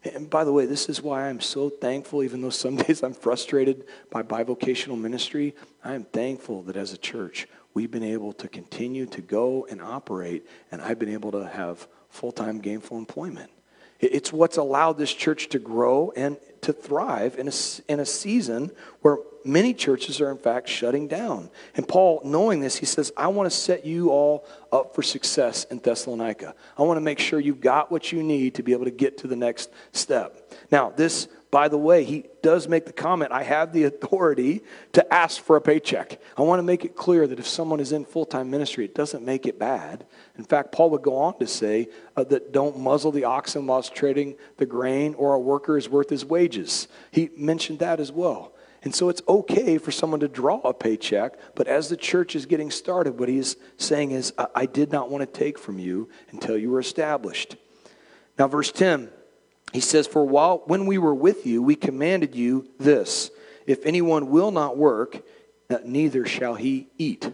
And 0.05 0.31
by 0.31 0.45
the 0.45 0.53
way, 0.53 0.67
this 0.67 0.89
is 0.89 1.03
why 1.03 1.29
I'm 1.29 1.41
so 1.41 1.69
thankful, 1.69 2.23
even 2.23 2.41
though 2.41 2.51
some 2.51 2.77
days 2.85 3.03
I'm 3.03 3.15
frustrated 3.15 3.87
by 4.11 4.23
bivocational 4.23 5.01
ministry. 5.01 5.55
I 5.83 5.95
am 5.95 6.05
thankful 6.05 6.63
that 6.65 6.77
as 6.77 6.93
a 6.93 6.99
church, 6.99 7.49
we've 7.75 7.91
been 7.91 8.05
able 8.05 8.33
to 8.35 8.49
continue 8.49 9.07
to 9.07 9.21
go 9.21 9.67
and 9.69 9.83
operate, 9.83 10.47
and 10.71 10.81
I've 10.81 10.99
been 10.99 11.13
able 11.13 11.33
to 11.33 11.47
have 11.47 11.89
full 12.09 12.33
time 12.33 12.61
gainful 12.61 12.99
employment. 12.99 13.51
It's 14.01 14.33
what's 14.33 14.57
allowed 14.57 14.99
this 14.99 15.13
church 15.13 15.49
to 15.51 15.59
grow 15.59 16.13
and 16.17 16.37
to 16.63 16.73
thrive 16.73 17.39
in 17.39 17.49
a, 17.49 17.53
in 17.89 18.01
a 18.01 18.07
season 18.07 18.73
where 19.03 19.19
many 19.47 19.73
churches 19.75 20.21
are, 20.21 20.31
in 20.31 20.39
fact, 20.39 20.69
shutting 20.69 21.09
down. 21.09 21.51
And 21.75 21.87
Paul, 21.87 22.21
knowing 22.25 22.61
this, 22.61 22.77
he 22.77 22.87
says, 22.87 23.13
I 23.17 23.29
want 23.29 23.51
to 23.51 23.57
set 23.57 23.87
you 23.87 24.11
all 24.11 24.47
up 24.73 24.95
for 24.95 25.03
success 25.03 25.65
in 25.65 25.79
Thessalonica. 25.79 26.55
I 26.77 26.83
want 26.83 26.97
to 26.97 27.03
make 27.03 27.19
sure 27.19 27.41
you've 27.41 27.61
got 27.61 27.91
what 27.91 28.13
you 28.13 28.23
need 28.23 28.55
to 28.57 28.63
be 28.63 28.73
able 28.73 28.85
to 28.85 28.91
get 28.91 29.19
to 29.19 29.29
the 29.29 29.37
next 29.37 29.71
step. 29.93 30.53
Now, 30.71 30.91
this 30.91 31.29
by 31.51 31.69
the 31.69 31.79
way, 31.79 32.05
he 32.05 32.25
does 32.43 32.69
make 32.69 32.87
the 32.87 32.93
comment 32.93 33.33
I 33.33 33.43
have 33.43 33.73
the 33.73 33.85
authority 33.85 34.63
to 34.93 35.15
ask 35.15 35.41
for 35.41 35.57
a 35.57 35.61
paycheck. 35.61 36.21
I 36.37 36.43
want 36.43 36.59
to 36.59 36.63
make 36.63 36.85
it 36.85 36.97
clear 36.97 37.27
that 37.27 37.39
if 37.39 37.47
someone 37.47 37.81
is 37.81 37.93
in 37.93 38.05
full 38.05 38.27
time 38.27 38.51
ministry, 38.51 38.85
it 38.85 38.95
doesn't 38.95 39.25
make 39.25 39.47
it 39.47 39.59
bad. 39.59 40.05
In 40.37 40.45
fact, 40.45 40.73
Paul 40.73 40.91
would 40.91 41.03
go 41.03 41.17
on 41.17 41.39
to 41.39 41.47
say 41.47 41.89
uh, 42.17 42.25
that 42.25 42.53
don't 42.53 42.79
muzzle 42.79 43.13
the 43.13 43.25
oxen 43.25 43.67
whilst 43.67 43.95
trading 43.95 44.37
the 44.57 44.67
grain, 44.67 45.15
or 45.15 45.35
a 45.35 45.39
worker 45.39 45.79
is 45.79 45.89
worth 45.89 46.11
his 46.11 46.25
wages. 46.25 46.89
He 47.11 47.31
mentioned 47.37 47.79
that 47.79 48.01
as 48.01 48.11
well. 48.11 48.53
And 48.87 48.95
so 48.95 49.09
it's 49.09 49.23
okay 49.27 49.79
for 49.79 49.91
someone 49.91 50.21
to 50.21 50.29
draw 50.29 50.61
a 50.61 50.73
paycheck, 50.73 51.37
but 51.57 51.67
as 51.67 51.89
the 51.89 51.97
church 51.97 52.37
is 52.37 52.47
getting 52.47 52.71
started, 52.71 53.19
what 53.19 53.29
he's 53.29 53.57
saying 53.79 54.13
is, 54.13 54.33
I 54.55 54.67
did 54.67 54.93
not 54.93 55.11
want 55.11 55.23
to 55.23 55.27
take 55.27 55.59
from 55.59 55.81
you 55.81 56.09
until 56.31 56.57
you 56.57 56.71
were 56.71 56.79
established. 56.79 57.57
Now, 58.39 58.47
verse 58.47 58.71
10 58.71 59.11
he 59.73 59.81
says, 59.81 60.07
For 60.07 60.25
while 60.25 60.63
when 60.67 60.87
we 60.87 60.99
were 60.99 61.17
with 61.17 61.47
you, 61.47 61.65
we 61.65 61.75
commanded 61.75 62.37
you 62.37 62.69
this 62.79 63.33
if 63.67 63.85
anyone 63.85 64.31
will 64.31 64.53
not 64.53 64.77
work, 64.77 65.21
neither 65.85 66.25
shall 66.25 66.55
he 66.55 66.87
eat. 66.97 67.33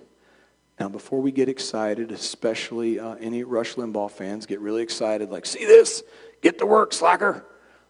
Now, 0.80 0.88
before 0.88 1.20
we 1.20 1.32
get 1.32 1.50
excited, 1.50 2.12
especially 2.12 2.98
uh, 2.98 3.16
any 3.16 3.44
Rush 3.44 3.74
Limbaugh 3.74 4.10
fans 4.10 4.46
get 4.46 4.60
really 4.60 4.82
excited, 4.82 5.28
like, 5.28 5.44
see 5.44 5.66
this? 5.66 6.02
Get 6.40 6.58
to 6.60 6.64
work, 6.64 6.94
slacker. 6.94 7.44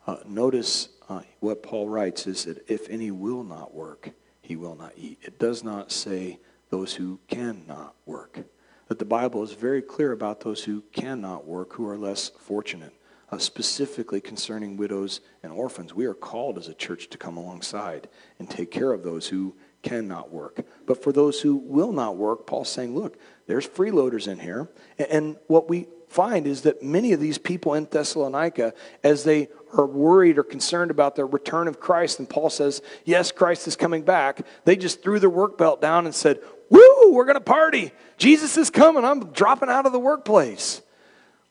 Uh, 0.05 0.17
notice 0.27 0.89
uh, 1.13 1.23
what 1.41 1.63
Paul 1.63 1.89
writes 1.89 2.27
is 2.27 2.45
that 2.45 2.69
if 2.71 2.89
any 2.89 3.11
will 3.11 3.45
not 3.45 3.75
work, 3.75 4.11
he 4.41 4.57
will 4.57 4.75
not 4.75 4.93
eat. 4.97 5.19
It 5.23 5.39
does 5.39 5.63
not 5.63 5.93
say 5.93 6.39
those 6.71 6.95
who 6.95 7.21
cannot 7.29 7.95
work. 8.07 8.41
But 8.89 8.99
the 8.99 9.05
Bible 9.05 9.43
is 9.43 9.53
very 9.53 9.83
clear 9.83 10.13
about 10.13 10.41
those 10.41 10.65
who 10.65 10.83
cannot 10.93 11.47
work, 11.47 11.75
who 11.75 11.89
are 11.89 11.97
less 11.97 12.29
fortunate 12.29 12.93
uh, 13.33 13.39
specifically 13.39 14.21
concerning 14.21 14.77
widows 14.77 15.21
and 15.43 15.53
orphans. 15.53 15.95
We 15.95 16.05
are 16.05 16.15
called 16.15 16.59
as 16.59 16.69
a 16.69 16.75
church 16.75 17.09
to 17.11 17.19
come 17.19 17.37
alongside 17.37 18.09
and 18.39 18.49
take 18.49 18.71
care 18.71 18.93
of 18.93 19.03
those 19.03 19.29
who 19.29 19.55
cannot 19.83 20.31
work. 20.31 20.65
But 20.87 21.03
for 21.03 21.13
those 21.13 21.41
who 21.41 21.57
will 21.57 21.93
not 21.93 22.17
work, 22.17 22.47
Paul's 22.47 22.69
saying, 22.69 22.95
look, 22.95 23.19
there's 23.47 23.67
freeloaders 23.67 24.29
in 24.29 24.39
here. 24.39 24.69
And 25.11 25.37
what 25.47 25.69
we 25.69 25.87
find 26.13 26.47
is 26.47 26.63
that 26.63 26.83
many 26.83 27.13
of 27.13 27.21
these 27.21 27.39
people 27.39 27.75
in 27.75 27.87
Thessalonica, 27.91 28.75
as 29.03 29.25
they 29.25 29.49
are 29.73 29.87
worried 29.87 30.39
or 30.39 30.43
concerned 30.43 30.91
about 30.91 31.17
the 31.17 31.25
return 31.25 31.69
of 31.69 31.81
Christ, 31.81 32.19
and 32.19 32.29
Paul 32.29 32.51
says, 32.51 32.83
yes, 33.05 33.33
Christ 33.33 33.67
is 33.67 33.77
coming 33.77 34.03
back, 34.03 34.47
they 34.65 34.77
just 34.77 35.03
threw 35.03 35.19
their 35.19 35.31
work 35.31 35.57
belt 35.57 35.81
down 35.81 36.07
and 36.07 36.15
said, 36.15 36.41
woo, 36.69 37.13
we're 37.13 37.25
going 37.25 37.35
to 37.35 37.41
party. 37.41 37.93
Jesus 38.19 38.57
is 38.57 38.71
coming. 38.71 39.05
I'm 39.05 39.33
dropping 39.33 39.69
out 39.69 39.87
of 39.87 39.93
the 39.93 39.99
workplace. 39.99 40.83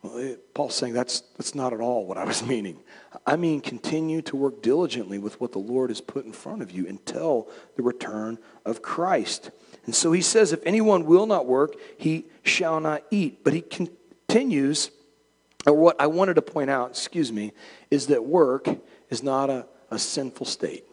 Well, 0.02 0.36
Paul's 0.54 0.76
saying 0.76 0.93
that's, 0.93 1.21
that's 1.38 1.54
not 1.54 1.74
at 1.74 1.80
all 1.80 2.06
what 2.06 2.17
I 2.17 2.26
was 2.26 2.43
meaning. 2.45 2.84
I 3.26 3.36
mean, 3.36 3.62
continue 3.62 4.21
to 4.24 4.36
work 4.36 4.62
diligently 4.62 5.19
with 5.19 5.39
what 5.39 5.52
the 5.52 5.60
Lord 5.60 5.89
has 5.89 6.02
put 6.02 6.26
in 6.26 6.34
front 6.34 6.62
of 6.62 6.71
you 6.71 6.88
until 6.88 7.50
the 7.76 7.84
return 7.84 8.39
of 8.65 8.82
Christ. 8.82 9.52
And 9.86 9.93
so 9.93 10.12
he 10.12 10.21
says, 10.21 10.54
if 10.54 10.62
anyone 10.65 11.06
will 11.06 11.26
not 11.26 11.45
work, 11.45 11.76
he 11.97 12.26
shall 12.43 12.80
not 12.80 13.04
eat. 13.12 13.43
But 13.43 13.54
he 13.54 13.62
continues, 14.32 14.91
or 15.65 15.74
what 15.74 16.00
I 16.00 16.08
wanted 16.08 16.36
to 16.36 16.41
point 16.41 16.70
out, 16.70 16.91
excuse 16.91 17.32
me, 17.32 17.52
is 17.89 18.08
that 18.08 18.24
work 18.24 18.67
is 19.10 19.22
not 19.22 19.50
a, 19.50 19.65
a 19.89 20.00
sinful 20.00 20.46
state. 20.46 20.86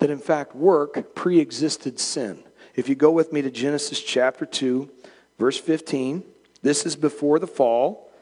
That 0.00 0.10
in 0.10 0.18
fact, 0.18 0.54
work 0.54 1.14
pre 1.14 1.40
existed 1.40 1.98
sin. 1.98 2.44
If 2.74 2.88
you 2.88 2.94
go 2.94 3.10
with 3.10 3.32
me 3.32 3.40
to 3.42 3.50
Genesis 3.50 4.02
chapter 4.02 4.44
2, 4.44 4.90
verse 5.38 5.58
15, 5.58 6.24
this 6.62 6.84
is 6.84 6.94
before 6.94 7.38
the 7.38 7.46
fall. 7.46 8.12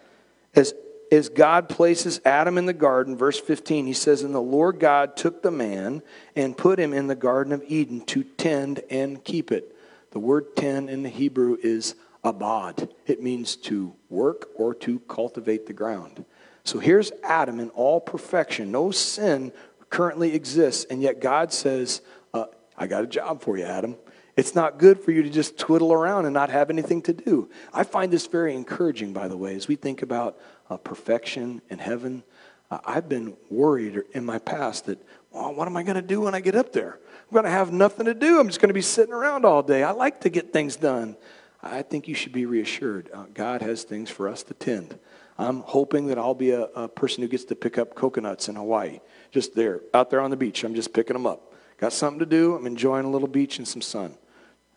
As, 0.55 0.75
as 1.11 1.29
God 1.29 1.68
places 1.68 2.20
Adam 2.25 2.57
in 2.57 2.66
the 2.66 2.72
garden, 2.72 3.16
verse 3.16 3.40
15, 3.40 3.87
he 3.87 3.92
says, 3.92 4.22
And 4.22 4.35
the 4.35 4.40
Lord 4.40 4.79
God 4.79 5.16
took 5.16 5.42
the 5.42 5.51
man 5.51 6.03
and 6.37 6.57
put 6.57 6.79
him 6.79 6.92
in 6.92 7.09
the 7.09 7.16
Garden 7.16 7.53
of 7.53 7.64
Eden 7.66 8.05
to 8.07 8.22
tend 8.22 8.83
and 8.90 9.25
keep 9.25 9.51
it. 9.51 9.75
The 10.12 10.20
word 10.20 10.55
tend 10.55 10.88
in 10.88 11.03
the 11.03 11.09
Hebrew 11.09 11.57
is 11.62 11.96
abad, 12.24 12.88
it 13.06 13.22
means 13.22 13.56
to 13.56 13.94
work 14.08 14.48
or 14.54 14.74
to 14.74 15.00
cultivate 15.00 15.66
the 15.66 15.72
ground. 15.72 16.24
So 16.64 16.78
here's 16.78 17.11
Adam 17.24 17.58
in 17.58 17.70
all 17.70 18.00
perfection. 18.00 18.70
No 18.70 18.90
sin 18.90 19.52
currently 19.90 20.35
exists, 20.35 20.85
and 20.88 21.02
yet 21.02 21.20
God 21.20 21.52
says, 21.52 22.00
uh, 22.32 22.46
I 22.76 22.87
got 22.87 23.04
a 23.04 23.06
job 23.06 23.42
for 23.42 23.58
you, 23.58 23.64
Adam. 23.64 23.96
It's 24.37 24.54
not 24.54 24.78
good 24.78 24.98
for 25.00 25.11
you 25.11 25.22
to 25.22 25.28
just 25.28 25.58
twiddle 25.58 25.92
around 25.92 26.24
and 26.24 26.32
not 26.32 26.48
have 26.48 26.70
anything 26.70 27.02
to 27.02 27.12
do. 27.12 27.50
I 27.72 27.82
find 27.82 28.11
this 28.11 28.26
very 28.26 28.54
encouraging, 28.54 29.12
by 29.12 29.28
the 29.28 29.37
way, 29.37 29.54
as 29.54 29.68
we 29.68 29.76
think 29.76 30.00
about 30.00 30.38
uh, 30.70 30.78
perfection 30.78 31.61
in 31.68 31.78
heaven. 31.78 32.22
Uh, 32.70 32.78
I've 32.87 33.08
been 33.08 33.37
worried 33.50 34.00
in 34.12 34.24
my 34.24 34.38
past 34.38 34.87
that, 34.87 35.06
well, 35.30 35.52
what 35.52 35.68
am 35.68 35.76
I 35.76 35.82
going 35.82 35.96
to 35.96 36.02
do 36.02 36.22
when 36.22 36.35
I 36.35 36.40
get 36.40 36.54
up 36.54 36.72
there? 36.72 36.98
I'm 37.04 37.35
going 37.35 37.44
to 37.44 37.50
have 37.50 37.72
nothing 37.72 38.06
to 38.06 38.14
do. 38.14 38.40
I'm 38.40 38.46
just 38.46 38.61
going 38.61 38.68
to 38.68 38.74
be 38.74 38.80
sitting 38.80 39.12
around 39.12 39.44
all 39.44 39.62
day. 39.62 39.82
I 39.82 39.90
like 39.90 40.22
to 40.22 40.30
get 40.30 40.52
things 40.52 40.76
done. 40.76 41.16
I 41.62 41.83
think 41.83 42.09
you 42.09 42.14
should 42.14 42.33
be 42.33 42.44
reassured. 42.44 43.09
Uh, 43.12 43.27
God 43.33 43.62
has 43.62 43.85
things 43.85 44.11
for 44.11 44.29
us 44.29 44.42
to 44.44 44.55
tend. 44.55 44.98
I'm 45.38 45.61
hoping 45.61 46.09
that 46.09 46.18
I'll 46.18 46.35
be 46.35 46.51
a, 46.51 46.62
a 46.75 46.88
person 46.88 47.22
who 47.22 47.29
gets 47.29 47.44
to 47.44 47.55
pick 47.55 47.79
up 47.79 47.94
coconuts 47.94 48.48
in 48.48 48.57
Hawaii, 48.57 49.01
just 49.31 49.55
there, 49.55 49.81
out 49.94 50.11
there 50.11 50.20
on 50.20 50.31
the 50.31 50.37
beach. 50.37 50.64
I'm 50.64 50.75
just 50.75 50.92
picking 50.92 51.14
them 51.14 51.27
up. 51.27 51.55
Got 51.79 51.92
something 51.92 52.18
to 52.18 52.27
do. 52.27 52.55
I'm 52.55 52.66
enjoying 52.66 53.05
a 53.05 53.11
little 53.11 53.29
beach 53.29 53.59
and 53.59 53.66
some 53.66 53.83
sun. 53.83 54.14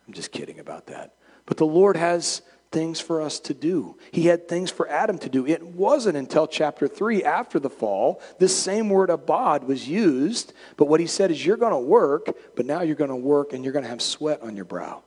I'm 0.06 0.12
just 0.12 0.32
kidding 0.32 0.60
about 0.60 0.86
that. 0.86 1.14
But 1.44 1.56
the 1.56 1.66
Lord 1.66 1.96
has 1.96 2.42
things 2.72 3.00
for 3.00 3.20
us 3.20 3.38
to 3.40 3.54
do. 3.54 3.96
He 4.12 4.26
had 4.26 4.48
things 4.48 4.70
for 4.70 4.88
Adam 4.88 5.18
to 5.18 5.28
do. 5.28 5.46
It 5.46 5.62
wasn't 5.62 6.16
until 6.16 6.46
chapter 6.46 6.88
3, 6.88 7.24
after 7.24 7.58
the 7.58 7.70
fall, 7.70 8.20
this 8.38 8.56
same 8.56 8.90
word 8.90 9.10
abad 9.10 9.64
was 9.64 9.88
used. 9.88 10.52
But 10.76 10.86
what 10.86 11.00
he 11.00 11.06
said 11.06 11.30
is, 11.30 11.44
you're 11.44 11.56
going 11.56 11.72
to 11.72 11.78
work, 11.78 12.36
but 12.54 12.66
now 12.66 12.82
you're 12.82 12.96
going 12.96 13.10
to 13.10 13.16
work 13.16 13.52
and 13.52 13.64
you're 13.64 13.72
going 13.72 13.84
to 13.84 13.90
have 13.90 14.02
sweat 14.02 14.42
on 14.42 14.56
your 14.56 14.64
brow. 14.64 15.02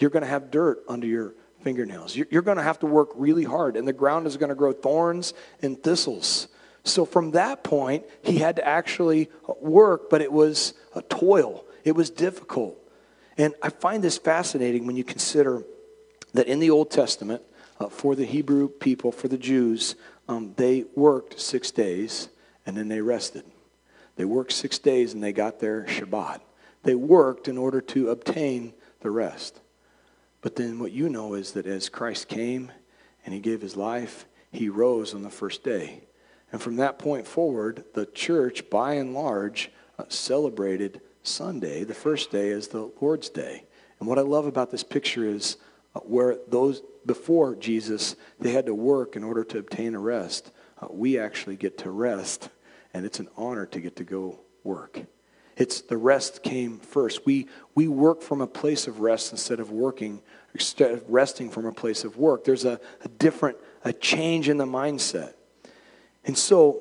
You're 0.00 0.10
going 0.10 0.24
to 0.24 0.28
have 0.28 0.50
dirt 0.50 0.82
under 0.88 1.06
your 1.06 1.34
fingernails. 1.62 2.16
You're 2.16 2.42
going 2.42 2.56
to 2.56 2.62
have 2.62 2.78
to 2.80 2.86
work 2.86 3.10
really 3.14 3.44
hard, 3.44 3.76
and 3.76 3.86
the 3.86 3.92
ground 3.92 4.26
is 4.26 4.36
going 4.36 4.48
to 4.48 4.54
grow 4.54 4.72
thorns 4.72 5.34
and 5.62 5.80
thistles. 5.80 6.48
So 6.82 7.04
from 7.04 7.32
that 7.32 7.62
point, 7.62 8.04
he 8.22 8.38
had 8.38 8.56
to 8.56 8.66
actually 8.66 9.28
work, 9.60 10.08
but 10.10 10.22
it 10.22 10.32
was 10.32 10.74
a 10.94 11.02
toil. 11.02 11.64
It 11.84 11.92
was 11.92 12.10
difficult. 12.10 12.78
And 13.36 13.54
I 13.62 13.68
find 13.68 14.02
this 14.02 14.18
fascinating 14.18 14.86
when 14.86 14.96
you 14.96 15.04
consider 15.04 15.62
that 16.32 16.46
in 16.46 16.58
the 16.58 16.70
Old 16.70 16.90
Testament, 16.90 17.42
uh, 17.78 17.88
for 17.88 18.14
the 18.14 18.24
Hebrew 18.24 18.68
people, 18.68 19.12
for 19.12 19.28
the 19.28 19.38
Jews, 19.38 19.96
um, 20.28 20.54
they 20.56 20.84
worked 20.94 21.40
six 21.40 21.70
days 21.70 22.28
and 22.66 22.76
then 22.76 22.88
they 22.88 23.00
rested. 23.00 23.44
They 24.16 24.24
worked 24.26 24.52
six 24.52 24.78
days 24.78 25.14
and 25.14 25.22
they 25.22 25.32
got 25.32 25.60
their 25.60 25.84
Shabbat. 25.84 26.40
They 26.82 26.94
worked 26.94 27.48
in 27.48 27.56
order 27.56 27.80
to 27.80 28.10
obtain 28.10 28.74
the 29.00 29.10
rest. 29.10 29.60
But 30.40 30.56
then 30.56 30.78
what 30.78 30.92
you 30.92 31.08
know 31.08 31.34
is 31.34 31.52
that 31.52 31.66
as 31.66 31.88
Christ 31.88 32.28
came 32.28 32.72
and 33.24 33.34
he 33.34 33.40
gave 33.40 33.60
his 33.60 33.76
life, 33.76 34.26
he 34.50 34.68
rose 34.68 35.14
on 35.14 35.22
the 35.22 35.30
first 35.30 35.62
day. 35.62 36.04
And 36.52 36.60
from 36.60 36.76
that 36.76 36.98
point 36.98 37.26
forward, 37.26 37.84
the 37.94 38.06
church, 38.06 38.68
by 38.70 38.94
and 38.94 39.14
large, 39.14 39.70
uh, 39.98 40.04
celebrated 40.08 41.00
Sunday, 41.22 41.84
the 41.84 41.94
first 41.94 42.30
day, 42.30 42.50
as 42.50 42.68
the 42.68 42.90
Lord's 43.00 43.28
Day. 43.28 43.64
And 43.98 44.08
what 44.08 44.18
I 44.18 44.22
love 44.22 44.46
about 44.46 44.70
this 44.70 44.82
picture 44.82 45.24
is 45.24 45.58
uh, 45.94 46.00
where 46.00 46.38
those 46.48 46.82
before 47.06 47.54
Jesus, 47.54 48.16
they 48.38 48.52
had 48.52 48.66
to 48.66 48.74
work 48.74 49.16
in 49.16 49.24
order 49.24 49.44
to 49.44 49.58
obtain 49.58 49.94
a 49.94 49.98
rest. 49.98 50.52
Uh, 50.80 50.88
we 50.90 51.18
actually 51.18 51.56
get 51.56 51.78
to 51.78 51.90
rest, 51.90 52.48
and 52.92 53.06
it's 53.06 53.20
an 53.20 53.28
honor 53.36 53.66
to 53.66 53.80
get 53.80 53.96
to 53.96 54.04
go 54.04 54.40
work. 54.64 55.02
It's 55.60 55.82
the 55.82 55.98
rest 55.98 56.42
came 56.42 56.78
first. 56.78 57.26
We, 57.26 57.46
we 57.74 57.86
work 57.86 58.22
from 58.22 58.40
a 58.40 58.46
place 58.46 58.86
of 58.86 59.00
rest 59.00 59.30
instead 59.30 59.60
of 59.60 59.70
working, 59.70 60.22
instead 60.54 60.90
of 60.90 61.04
resting 61.06 61.50
from 61.50 61.66
a 61.66 61.72
place 61.72 62.02
of 62.02 62.16
work. 62.16 62.44
There's 62.44 62.64
a, 62.64 62.80
a 63.04 63.08
different, 63.08 63.58
a 63.84 63.92
change 63.92 64.48
in 64.48 64.56
the 64.56 64.64
mindset. 64.64 65.34
And 66.24 66.36
so, 66.36 66.80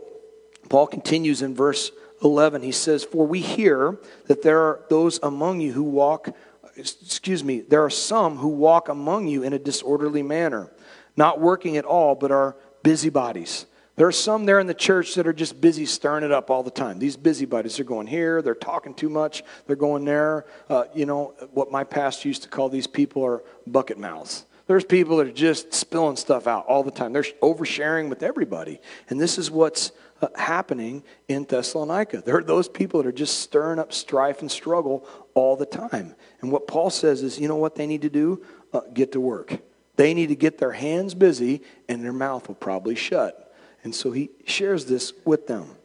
Paul 0.70 0.88
continues 0.88 1.42
in 1.42 1.56
verse 1.56 1.92
11, 2.24 2.62
he 2.62 2.72
says, 2.72 3.04
For 3.04 3.28
we 3.28 3.42
hear 3.42 3.98
that 4.28 4.44
there 4.44 4.62
are 4.62 4.86
those 4.90 5.20
among 5.24 5.60
you 5.60 5.74
who 5.74 5.84
walk, 5.84 6.34
excuse 6.78 7.44
me, 7.44 7.60
there 7.60 7.84
are 7.84 7.90
some 7.90 8.38
who 8.38 8.48
walk 8.48 8.88
among 8.88 9.28
you 9.28 9.44
in 9.44 9.52
a 9.52 9.60
disorderly 9.60 10.24
manner, 10.24 10.72
not 11.18 11.42
working 11.42 11.76
at 11.76 11.84
all, 11.84 12.16
but 12.16 12.32
are 12.32 12.56
busybodies. 12.82 13.66
There 14.00 14.08
are 14.08 14.14
some 14.14 14.46
there 14.46 14.62
in 14.62 14.68
the 14.68 14.74
church 14.74 15.16
that 15.16 15.28
are 15.28 15.34
just 15.34 15.60
busy 15.60 15.86
stirring 15.86 16.24
it 16.24 16.32
up 16.32 16.50
all 16.50 16.64
the 16.64 16.72
time. 16.72 17.00
These 17.00 17.18
busybodies 17.18 17.82
are 17.82 17.84
going 17.84 18.08
here, 18.08 18.42
they're 18.42 18.56
talking 18.56 18.94
too 18.94 19.10
much, 19.10 19.44
they're 19.68 19.76
going 19.76 20.06
there. 20.06 20.46
Uh, 20.70 20.86
you 20.96 21.06
know, 21.06 21.34
what 21.52 21.70
my 21.70 21.84
pastor 21.84 22.30
used 22.30 22.44
to 22.44 22.48
call 22.48 22.70
these 22.70 22.88
people 22.88 23.26
are 23.26 23.44
bucket 23.68 23.98
mouths. 23.98 24.46
There's 24.68 24.86
people 24.86 25.18
that 25.18 25.28
are 25.28 25.34
just 25.34 25.74
spilling 25.74 26.16
stuff 26.16 26.48
out 26.48 26.66
all 26.68 26.82
the 26.82 26.92
time. 26.92 27.12
They're 27.12 27.24
oversharing 27.42 28.08
with 28.08 28.24
everybody. 28.24 28.80
And 29.10 29.20
this 29.20 29.38
is 29.38 29.52
what's 29.52 29.92
uh, 30.22 30.30
happening 30.34 31.04
in 31.28 31.44
Thessalonica. 31.44 32.22
There 32.22 32.38
are 32.38 32.44
those 32.44 32.70
people 32.70 33.04
that 33.04 33.10
are 33.10 33.12
just 33.12 33.42
stirring 33.42 33.80
up 33.80 33.92
strife 33.92 34.40
and 34.40 34.50
struggle 34.50 35.06
all 35.34 35.58
the 35.58 35.66
time. 35.66 36.16
And 36.40 36.54
what 36.54 36.68
Paul 36.68 36.90
says 36.90 37.22
is, 37.22 37.38
you 37.38 37.50
know 37.50 37.58
what 37.58 37.76
they 37.76 37.86
need 37.86 38.04
to 38.04 38.10
do? 38.10 38.46
Uh, 38.72 38.80
get 38.94 39.12
to 39.12 39.20
work. 39.20 39.60
They 39.98 40.14
need 40.14 40.28
to 40.28 40.38
get 40.38 40.58
their 40.58 40.72
hands 40.72 41.14
busy, 41.16 41.64
and 41.90 42.02
their 42.02 42.14
mouth 42.14 42.48
will 42.48 42.56
probably 42.56 42.96
shut. 42.96 43.48
And 43.84 43.94
so 43.94 44.12
he 44.12 44.30
shares 44.46 44.86
this 44.86 45.14
with 45.26 45.48
them. 45.48 45.76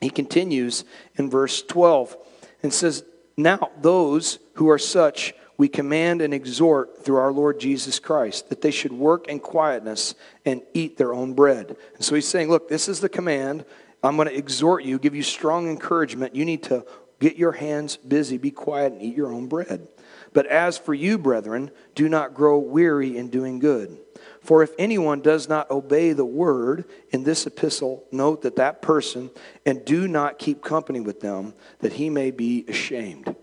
He 0.00 0.10
continues 0.10 0.84
in 1.16 1.30
verse 1.30 1.62
12 1.62 2.16
and 2.62 2.72
says, 2.72 3.04
Now 3.36 3.70
those 3.80 4.38
who 4.54 4.68
are 4.68 4.78
such 4.78 5.34
we 5.56 5.68
command 5.68 6.22
and 6.22 6.34
exhort 6.34 7.04
through 7.04 7.18
our 7.18 7.30
Lord 7.30 7.60
Jesus 7.60 7.98
Christ 7.98 8.48
that 8.48 8.62
they 8.62 8.70
should 8.70 8.92
work 8.92 9.28
in 9.28 9.38
quietness 9.38 10.14
and 10.44 10.62
eat 10.74 10.96
their 10.96 11.14
own 11.14 11.34
bread. 11.34 11.76
And 11.94 12.04
so 12.04 12.14
he's 12.14 12.26
saying, 12.26 12.48
Look, 12.48 12.68
this 12.68 12.88
is 12.88 13.00
the 13.00 13.08
command. 13.08 13.64
I'm 14.02 14.16
going 14.16 14.28
to 14.28 14.36
exhort 14.36 14.82
you, 14.82 14.98
give 14.98 15.14
you 15.14 15.22
strong 15.22 15.70
encouragement. 15.70 16.34
You 16.34 16.44
need 16.44 16.64
to 16.64 16.84
get 17.20 17.36
your 17.36 17.52
hands 17.52 17.96
busy, 17.96 18.36
be 18.36 18.50
quiet, 18.50 18.92
and 18.92 19.02
eat 19.02 19.16
your 19.16 19.32
own 19.32 19.46
bread. 19.46 19.86
But 20.32 20.46
as 20.46 20.76
for 20.76 20.94
you, 20.94 21.18
brethren, 21.18 21.70
do 21.94 22.08
not 22.08 22.34
grow 22.34 22.58
weary 22.58 23.16
in 23.16 23.28
doing 23.28 23.60
good. 23.60 23.96
For 24.42 24.62
if 24.64 24.72
anyone 24.76 25.20
does 25.20 25.48
not 25.48 25.70
obey 25.70 26.12
the 26.12 26.24
word 26.24 26.84
in 27.10 27.22
this 27.22 27.46
epistle, 27.46 28.04
note 28.10 28.42
that 28.42 28.56
that 28.56 28.82
person, 28.82 29.30
and 29.64 29.84
do 29.84 30.08
not 30.08 30.38
keep 30.38 30.62
company 30.62 31.00
with 31.00 31.20
them, 31.20 31.54
that 31.78 31.92
he 31.92 32.10
may 32.10 32.32
be 32.32 32.64
ashamed. 32.66 33.36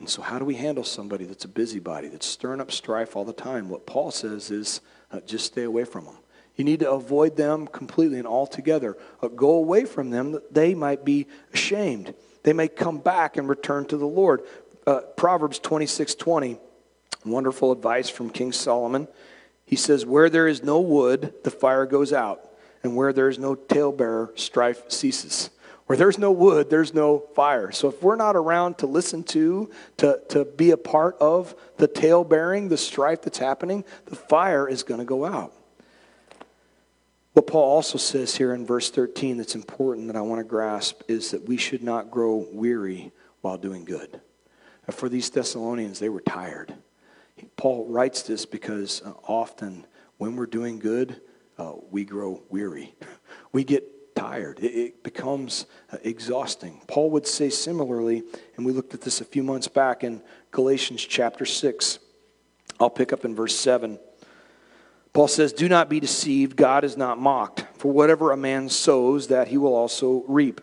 And 0.00 0.08
so, 0.08 0.22
how 0.22 0.38
do 0.40 0.44
we 0.44 0.56
handle 0.56 0.82
somebody 0.82 1.24
that's 1.24 1.44
a 1.44 1.48
busybody, 1.48 2.08
that's 2.08 2.26
stirring 2.26 2.60
up 2.60 2.72
strife 2.72 3.14
all 3.14 3.24
the 3.24 3.32
time? 3.32 3.68
What 3.68 3.86
Paul 3.86 4.10
says 4.10 4.50
is 4.50 4.80
uh, 5.12 5.20
just 5.20 5.46
stay 5.46 5.62
away 5.62 5.84
from 5.84 6.06
them. 6.06 6.16
You 6.56 6.64
need 6.64 6.80
to 6.80 6.90
avoid 6.90 7.36
them 7.36 7.66
completely 7.68 8.18
and 8.18 8.26
altogether. 8.26 8.96
Uh, 9.22 9.28
go 9.28 9.50
away 9.50 9.84
from 9.84 10.10
them 10.10 10.32
that 10.32 10.52
they 10.52 10.74
might 10.74 11.04
be 11.04 11.28
ashamed. 11.52 12.12
They 12.42 12.54
may 12.54 12.66
come 12.66 12.98
back 12.98 13.36
and 13.36 13.48
return 13.48 13.84
to 13.86 13.96
the 13.96 14.06
Lord. 14.06 14.42
Uh, 14.86 15.00
Proverbs 15.16 15.60
26 15.60 16.16
20, 16.16 16.58
wonderful 17.24 17.70
advice 17.70 18.08
from 18.08 18.30
King 18.30 18.50
Solomon. 18.50 19.06
He 19.70 19.76
says, 19.76 20.04
Where 20.04 20.28
there 20.28 20.48
is 20.48 20.64
no 20.64 20.80
wood, 20.80 21.32
the 21.44 21.50
fire 21.52 21.86
goes 21.86 22.12
out, 22.12 22.50
and 22.82 22.96
where 22.96 23.12
there 23.12 23.28
is 23.28 23.38
no 23.38 23.54
talebearer, 23.54 24.32
strife 24.34 24.90
ceases. 24.90 25.50
Where 25.86 25.96
there's 25.96 26.18
no 26.18 26.32
wood, 26.32 26.70
there's 26.70 26.92
no 26.92 27.20
fire. 27.36 27.70
So 27.70 27.88
if 27.88 28.02
we're 28.02 28.16
not 28.16 28.34
around 28.34 28.78
to 28.78 28.86
listen 28.86 29.22
to, 29.24 29.70
to, 29.98 30.20
to 30.30 30.44
be 30.44 30.72
a 30.72 30.76
part 30.76 31.16
of 31.20 31.54
the 31.76 31.86
tale 31.86 32.24
bearing, 32.24 32.68
the 32.68 32.76
strife 32.76 33.22
that's 33.22 33.38
happening, 33.38 33.84
the 34.06 34.16
fire 34.16 34.68
is 34.68 34.82
going 34.82 34.98
to 34.98 35.04
go 35.04 35.24
out. 35.24 35.52
What 37.34 37.46
Paul 37.46 37.70
also 37.70 37.96
says 37.96 38.34
here 38.34 38.52
in 38.52 38.66
verse 38.66 38.90
13 38.90 39.36
that's 39.36 39.54
important 39.54 40.08
that 40.08 40.16
I 40.16 40.20
want 40.20 40.40
to 40.40 40.44
grasp 40.44 41.02
is 41.06 41.30
that 41.30 41.46
we 41.46 41.56
should 41.56 41.84
not 41.84 42.10
grow 42.10 42.44
weary 42.52 43.12
while 43.40 43.56
doing 43.56 43.84
good. 43.84 44.20
For 44.90 45.08
these 45.08 45.30
Thessalonians, 45.30 46.00
they 46.00 46.08
were 46.08 46.20
tired. 46.20 46.74
Paul 47.56 47.86
writes 47.88 48.22
this 48.22 48.46
because 48.46 49.02
uh, 49.02 49.12
often 49.26 49.86
when 50.18 50.36
we're 50.36 50.46
doing 50.46 50.78
good, 50.78 51.20
uh, 51.58 51.72
we 51.90 52.04
grow 52.04 52.42
weary. 52.48 52.94
We 53.52 53.64
get 53.64 54.14
tired. 54.14 54.60
It, 54.60 54.74
it 54.74 55.02
becomes 55.02 55.66
uh, 55.92 55.96
exhausting. 56.02 56.82
Paul 56.86 57.10
would 57.10 57.26
say 57.26 57.50
similarly, 57.50 58.22
and 58.56 58.64
we 58.64 58.72
looked 58.72 58.94
at 58.94 59.00
this 59.00 59.20
a 59.20 59.24
few 59.24 59.42
months 59.42 59.66
back 59.66 60.04
in 60.04 60.22
Galatians 60.52 61.04
chapter 61.04 61.44
6. 61.44 61.98
I'll 62.78 62.90
pick 62.90 63.12
up 63.12 63.24
in 63.24 63.34
verse 63.34 63.56
7. 63.56 63.98
Paul 65.12 65.28
says, 65.28 65.52
Do 65.52 65.68
not 65.68 65.88
be 65.88 66.00
deceived. 66.00 66.56
God 66.56 66.84
is 66.84 66.96
not 66.96 67.18
mocked. 67.18 67.66
For 67.74 67.90
whatever 67.90 68.30
a 68.30 68.36
man 68.36 68.68
sows, 68.68 69.28
that 69.28 69.48
he 69.48 69.56
will 69.56 69.74
also 69.74 70.24
reap. 70.28 70.60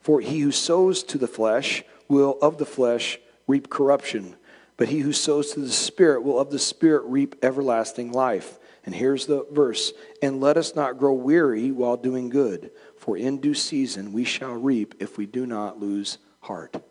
For 0.00 0.20
he 0.20 0.40
who 0.40 0.52
sows 0.52 1.02
to 1.04 1.18
the 1.18 1.26
flesh 1.26 1.82
will 2.08 2.38
of 2.40 2.58
the 2.58 2.66
flesh 2.66 3.18
reap 3.46 3.68
corruption. 3.68 4.36
But 4.78 4.88
he 4.88 5.00
who 5.00 5.12
sows 5.12 5.52
to 5.52 5.60
the 5.60 5.68
Spirit 5.68 6.22
will 6.22 6.38
of 6.38 6.50
the 6.50 6.58
Spirit 6.58 7.02
reap 7.04 7.34
everlasting 7.42 8.12
life. 8.12 8.58
And 8.86 8.94
here's 8.94 9.26
the 9.26 9.44
verse 9.50 9.92
And 10.22 10.40
let 10.40 10.56
us 10.56 10.74
not 10.74 10.96
grow 10.96 11.12
weary 11.12 11.70
while 11.70 11.98
doing 11.98 12.30
good, 12.30 12.70
for 12.96 13.18
in 13.18 13.38
due 13.38 13.54
season 13.54 14.14
we 14.14 14.24
shall 14.24 14.54
reap 14.54 14.94
if 15.00 15.18
we 15.18 15.26
do 15.26 15.44
not 15.44 15.78
lose 15.78 16.16
heart. 16.40 16.82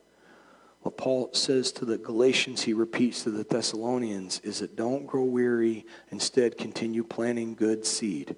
What 0.82 0.98
Paul 0.98 1.30
says 1.34 1.72
to 1.74 1.86
the 1.86 1.98
Galatians, 1.98 2.62
he 2.62 2.74
repeats 2.74 3.24
to 3.24 3.32
the 3.32 3.44
Thessalonians, 3.44 4.40
is 4.42 4.60
that 4.60 4.76
don't 4.76 5.08
grow 5.08 5.24
weary, 5.24 5.86
instead, 6.12 6.58
continue 6.58 7.04
planting 7.04 7.56
good 7.56 7.86
seed. 7.86 8.36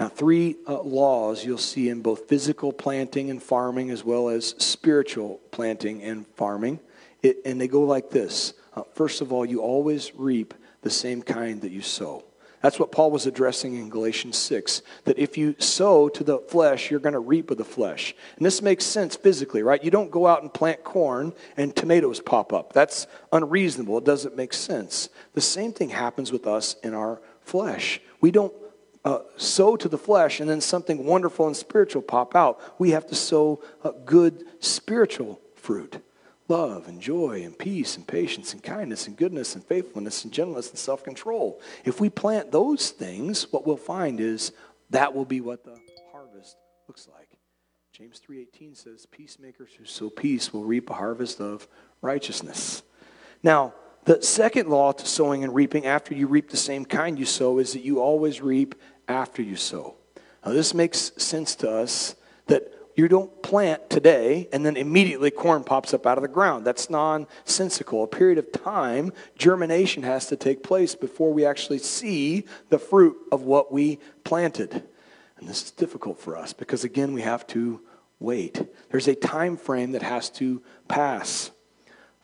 Now, 0.00 0.08
three 0.08 0.56
uh, 0.66 0.80
laws 0.82 1.44
you'll 1.44 1.58
see 1.58 1.88
in 1.88 2.02
both 2.02 2.28
physical 2.28 2.72
planting 2.72 3.30
and 3.30 3.42
farming, 3.42 3.90
as 3.90 4.04
well 4.04 4.28
as 4.28 4.56
spiritual 4.58 5.40
planting 5.52 6.02
and 6.02 6.26
farming. 6.34 6.80
It, 7.24 7.38
and 7.44 7.60
they 7.60 7.66
go 7.66 7.82
like 7.82 8.10
this 8.10 8.54
uh, 8.76 8.82
first 8.92 9.20
of 9.20 9.32
all, 9.32 9.44
you 9.44 9.60
always 9.60 10.14
reap 10.14 10.54
the 10.82 10.90
same 10.90 11.22
kind 11.22 11.60
that 11.62 11.72
you 11.72 11.80
sow. 11.80 12.24
That's 12.60 12.78
what 12.78 12.92
Paul 12.92 13.10
was 13.10 13.26
addressing 13.26 13.74
in 13.74 13.90
Galatians 13.90 14.38
6 14.38 14.80
that 15.04 15.18
if 15.18 15.36
you 15.36 15.54
sow 15.58 16.08
to 16.08 16.24
the 16.24 16.38
flesh, 16.38 16.90
you're 16.90 17.00
going 17.00 17.12
to 17.12 17.18
reap 17.18 17.50
of 17.50 17.58
the 17.58 17.64
flesh. 17.64 18.14
And 18.36 18.46
this 18.46 18.62
makes 18.62 18.86
sense 18.86 19.16
physically, 19.16 19.62
right? 19.62 19.84
You 19.84 19.90
don't 19.90 20.10
go 20.10 20.26
out 20.26 20.40
and 20.40 20.52
plant 20.52 20.82
corn 20.82 21.34
and 21.58 21.76
tomatoes 21.76 22.20
pop 22.20 22.54
up. 22.54 22.72
That's 22.72 23.06
unreasonable. 23.32 23.98
It 23.98 24.06
doesn't 24.06 24.34
make 24.34 24.54
sense. 24.54 25.10
The 25.34 25.42
same 25.42 25.74
thing 25.74 25.90
happens 25.90 26.32
with 26.32 26.46
us 26.46 26.76
in 26.82 26.94
our 26.94 27.20
flesh. 27.42 28.00
We 28.22 28.30
don't 28.30 28.54
uh, 29.04 29.20
sow 29.36 29.76
to 29.76 29.88
the 29.88 29.98
flesh 29.98 30.40
and 30.40 30.48
then 30.48 30.62
something 30.62 31.04
wonderful 31.04 31.46
and 31.46 31.54
spiritual 31.54 32.00
pop 32.00 32.34
out. 32.34 32.58
We 32.78 32.92
have 32.92 33.06
to 33.08 33.14
sow 33.14 33.62
a 33.84 33.92
good 33.92 34.42
spiritual 34.60 35.38
fruit 35.54 35.98
love 36.48 36.88
and 36.88 37.00
joy 37.00 37.42
and 37.42 37.58
peace 37.58 37.96
and 37.96 38.06
patience 38.06 38.52
and 38.52 38.62
kindness 38.62 39.06
and 39.06 39.16
goodness 39.16 39.54
and 39.54 39.64
faithfulness 39.64 40.24
and 40.24 40.32
gentleness 40.32 40.70
and 40.70 40.78
self-control. 40.78 41.60
If 41.84 42.00
we 42.00 42.10
plant 42.10 42.52
those 42.52 42.90
things 42.90 43.50
what 43.52 43.66
we'll 43.66 43.76
find 43.76 44.20
is 44.20 44.52
that 44.90 45.14
will 45.14 45.24
be 45.24 45.40
what 45.40 45.64
the 45.64 45.78
harvest 46.12 46.56
looks 46.86 47.08
like. 47.12 47.28
James 47.92 48.20
3.18 48.28 48.76
says 48.76 49.06
peacemakers 49.06 49.70
who 49.78 49.84
sow 49.84 50.10
peace 50.10 50.52
will 50.52 50.64
reap 50.64 50.90
a 50.90 50.94
harvest 50.94 51.40
of 51.40 51.66
righteousness. 52.02 52.82
Now 53.42 53.72
the 54.04 54.20
second 54.22 54.68
law 54.68 54.92
to 54.92 55.06
sowing 55.06 55.44
and 55.44 55.54
reaping 55.54 55.86
after 55.86 56.14
you 56.14 56.26
reap 56.26 56.50
the 56.50 56.56
same 56.58 56.84
kind 56.84 57.18
you 57.18 57.24
sow 57.24 57.58
is 57.58 57.72
that 57.72 57.84
you 57.84 58.00
always 58.00 58.42
reap 58.42 58.74
after 59.08 59.40
you 59.40 59.56
sow. 59.56 59.94
Now 60.44 60.52
this 60.52 60.74
makes 60.74 61.12
sense 61.16 61.54
to 61.56 61.70
us 61.70 62.14
that 62.46 62.73
you 62.96 63.08
don't 63.08 63.42
plant 63.42 63.90
today 63.90 64.48
and 64.52 64.64
then 64.64 64.76
immediately 64.76 65.30
corn 65.30 65.64
pops 65.64 65.92
up 65.92 66.06
out 66.06 66.18
of 66.18 66.22
the 66.22 66.28
ground. 66.28 66.64
That's 66.64 66.88
nonsensical. 66.88 68.04
A 68.04 68.06
period 68.06 68.38
of 68.38 68.52
time, 68.52 69.12
germination 69.36 70.04
has 70.04 70.26
to 70.26 70.36
take 70.36 70.62
place 70.62 70.94
before 70.94 71.32
we 71.32 71.44
actually 71.44 71.78
see 71.78 72.44
the 72.68 72.78
fruit 72.78 73.16
of 73.32 73.42
what 73.42 73.72
we 73.72 73.98
planted. 74.22 74.84
And 75.38 75.48
this 75.48 75.64
is 75.64 75.70
difficult 75.72 76.20
for 76.20 76.36
us 76.36 76.52
because, 76.52 76.84
again, 76.84 77.12
we 77.12 77.22
have 77.22 77.46
to 77.48 77.80
wait. 78.20 78.62
There's 78.90 79.08
a 79.08 79.14
time 79.14 79.56
frame 79.56 79.92
that 79.92 80.02
has 80.02 80.30
to 80.30 80.62
pass. 80.86 81.50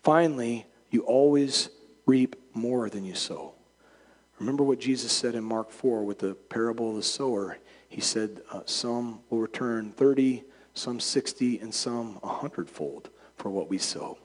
Finally, 0.02 0.66
you 0.90 1.02
always 1.02 1.68
reap 2.06 2.36
more 2.54 2.88
than 2.88 3.04
you 3.04 3.14
sow. 3.14 3.54
Remember 4.38 4.64
what 4.64 4.80
Jesus 4.80 5.12
said 5.12 5.34
in 5.34 5.44
Mark 5.44 5.70
4 5.70 6.04
with 6.04 6.20
the 6.20 6.34
parable 6.34 6.90
of 6.90 6.96
the 6.96 7.02
sower. 7.02 7.58
He 7.88 8.00
said, 8.00 8.40
uh, 8.50 8.62
Some 8.64 9.20
will 9.28 9.40
return 9.40 9.90
30, 9.92 10.44
some 10.80 10.98
60, 10.98 11.58
and 11.58 11.74
some 11.74 12.18
a 12.22 12.28
hundredfold 12.28 13.10
for 13.36 13.50
what 13.50 13.68
we 13.68 13.76
sow. 13.76 14.16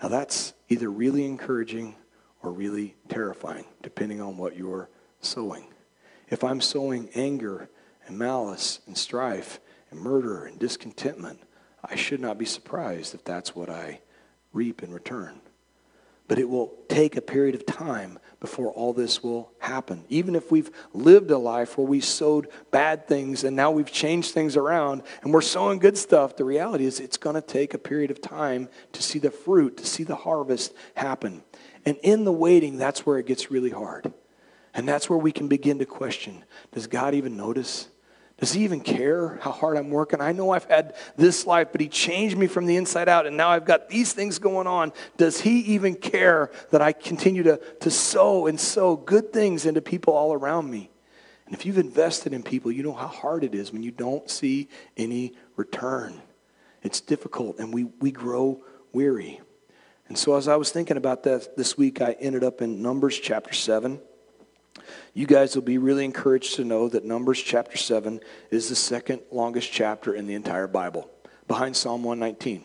Now, 0.00 0.08
that's 0.08 0.54
either 0.68 0.88
really 0.88 1.24
encouraging 1.24 1.96
or 2.42 2.52
really 2.52 2.94
terrifying, 3.08 3.64
depending 3.82 4.20
on 4.20 4.36
what 4.36 4.56
you're 4.56 4.88
sowing. 5.20 5.66
If 6.28 6.44
I'm 6.44 6.60
sowing 6.60 7.08
anger 7.14 7.68
and 8.06 8.16
malice 8.16 8.80
and 8.86 8.96
strife 8.96 9.58
and 9.90 9.98
murder 9.98 10.44
and 10.44 10.58
discontentment, 10.58 11.40
I 11.82 11.96
should 11.96 12.20
not 12.20 12.38
be 12.38 12.44
surprised 12.44 13.14
if 13.14 13.24
that's 13.24 13.54
what 13.54 13.68
I 13.68 14.00
reap 14.52 14.82
in 14.82 14.92
return. 14.92 15.40
But 16.28 16.38
it 16.38 16.48
will 16.48 16.72
take 16.88 17.16
a 17.16 17.20
period 17.20 17.54
of 17.54 17.66
time 17.66 18.18
before 18.40 18.70
all 18.72 18.92
this 18.92 19.22
will 19.22 19.52
happen. 19.58 20.04
Even 20.08 20.34
if 20.34 20.50
we've 20.50 20.70
lived 20.92 21.30
a 21.30 21.38
life 21.38 21.78
where 21.78 21.86
we 21.86 22.00
sowed 22.00 22.48
bad 22.70 23.06
things 23.06 23.44
and 23.44 23.56
now 23.56 23.70
we've 23.70 23.90
changed 23.90 24.32
things 24.32 24.56
around 24.56 25.02
and 25.22 25.32
we're 25.32 25.40
sowing 25.40 25.78
good 25.78 25.96
stuff, 25.96 26.36
the 26.36 26.44
reality 26.44 26.84
is 26.84 27.00
it's 27.00 27.16
going 27.16 27.34
to 27.34 27.42
take 27.42 27.74
a 27.74 27.78
period 27.78 28.10
of 28.10 28.20
time 28.20 28.68
to 28.92 29.02
see 29.02 29.18
the 29.18 29.30
fruit, 29.30 29.76
to 29.78 29.86
see 29.86 30.02
the 30.02 30.16
harvest 30.16 30.74
happen. 30.94 31.42
And 31.84 31.96
in 32.02 32.24
the 32.24 32.32
waiting, 32.32 32.76
that's 32.76 33.06
where 33.06 33.18
it 33.18 33.26
gets 33.26 33.50
really 33.50 33.70
hard. 33.70 34.12
And 34.74 34.86
that's 34.86 35.08
where 35.08 35.18
we 35.18 35.32
can 35.32 35.48
begin 35.48 35.78
to 35.78 35.86
question 35.86 36.44
does 36.72 36.86
God 36.86 37.14
even 37.14 37.36
notice? 37.36 37.88
Does 38.38 38.52
he 38.52 38.64
even 38.64 38.80
care 38.80 39.38
how 39.40 39.50
hard 39.50 39.78
I'm 39.78 39.88
working? 39.88 40.20
I 40.20 40.32
know 40.32 40.50
I've 40.50 40.66
had 40.66 40.94
this 41.16 41.46
life, 41.46 41.68
but 41.72 41.80
he 41.80 41.88
changed 41.88 42.36
me 42.36 42.46
from 42.46 42.66
the 42.66 42.76
inside 42.76 43.08
out, 43.08 43.26
and 43.26 43.36
now 43.36 43.48
I've 43.48 43.64
got 43.64 43.88
these 43.88 44.12
things 44.12 44.38
going 44.38 44.66
on. 44.66 44.92
Does 45.16 45.40
he 45.40 45.60
even 45.60 45.94
care 45.94 46.50
that 46.70 46.82
I 46.82 46.92
continue 46.92 47.42
to, 47.44 47.56
to 47.80 47.90
sow 47.90 48.46
and 48.46 48.60
sow 48.60 48.96
good 48.96 49.32
things 49.32 49.64
into 49.64 49.80
people 49.80 50.12
all 50.12 50.34
around 50.34 50.70
me? 50.70 50.90
And 51.46 51.54
if 51.54 51.64
you've 51.64 51.78
invested 51.78 52.34
in 52.34 52.42
people, 52.42 52.70
you 52.70 52.82
know 52.82 52.92
how 52.92 53.06
hard 53.06 53.42
it 53.42 53.54
is 53.54 53.72
when 53.72 53.82
you 53.82 53.90
don't 53.90 54.28
see 54.28 54.68
any 54.98 55.32
return. 55.54 56.20
It's 56.82 57.00
difficult, 57.00 57.58
and 57.58 57.72
we, 57.72 57.84
we 57.84 58.10
grow 58.10 58.62
weary. 58.92 59.40
And 60.08 60.18
so, 60.18 60.36
as 60.36 60.46
I 60.46 60.56
was 60.56 60.70
thinking 60.70 60.98
about 60.98 61.22
that 61.22 61.56
this 61.56 61.78
week, 61.78 62.02
I 62.02 62.12
ended 62.20 62.44
up 62.44 62.60
in 62.60 62.82
Numbers 62.82 63.18
chapter 63.18 63.54
7. 63.54 63.98
You 65.14 65.26
guys 65.26 65.54
will 65.54 65.62
be 65.62 65.78
really 65.78 66.04
encouraged 66.04 66.56
to 66.56 66.64
know 66.64 66.88
that 66.88 67.04
Numbers 67.04 67.42
chapter 67.42 67.76
7 67.76 68.20
is 68.50 68.68
the 68.68 68.76
second 68.76 69.22
longest 69.30 69.72
chapter 69.72 70.14
in 70.14 70.26
the 70.26 70.34
entire 70.34 70.66
Bible, 70.66 71.10
behind 71.48 71.76
Psalm 71.76 72.02
119. 72.04 72.64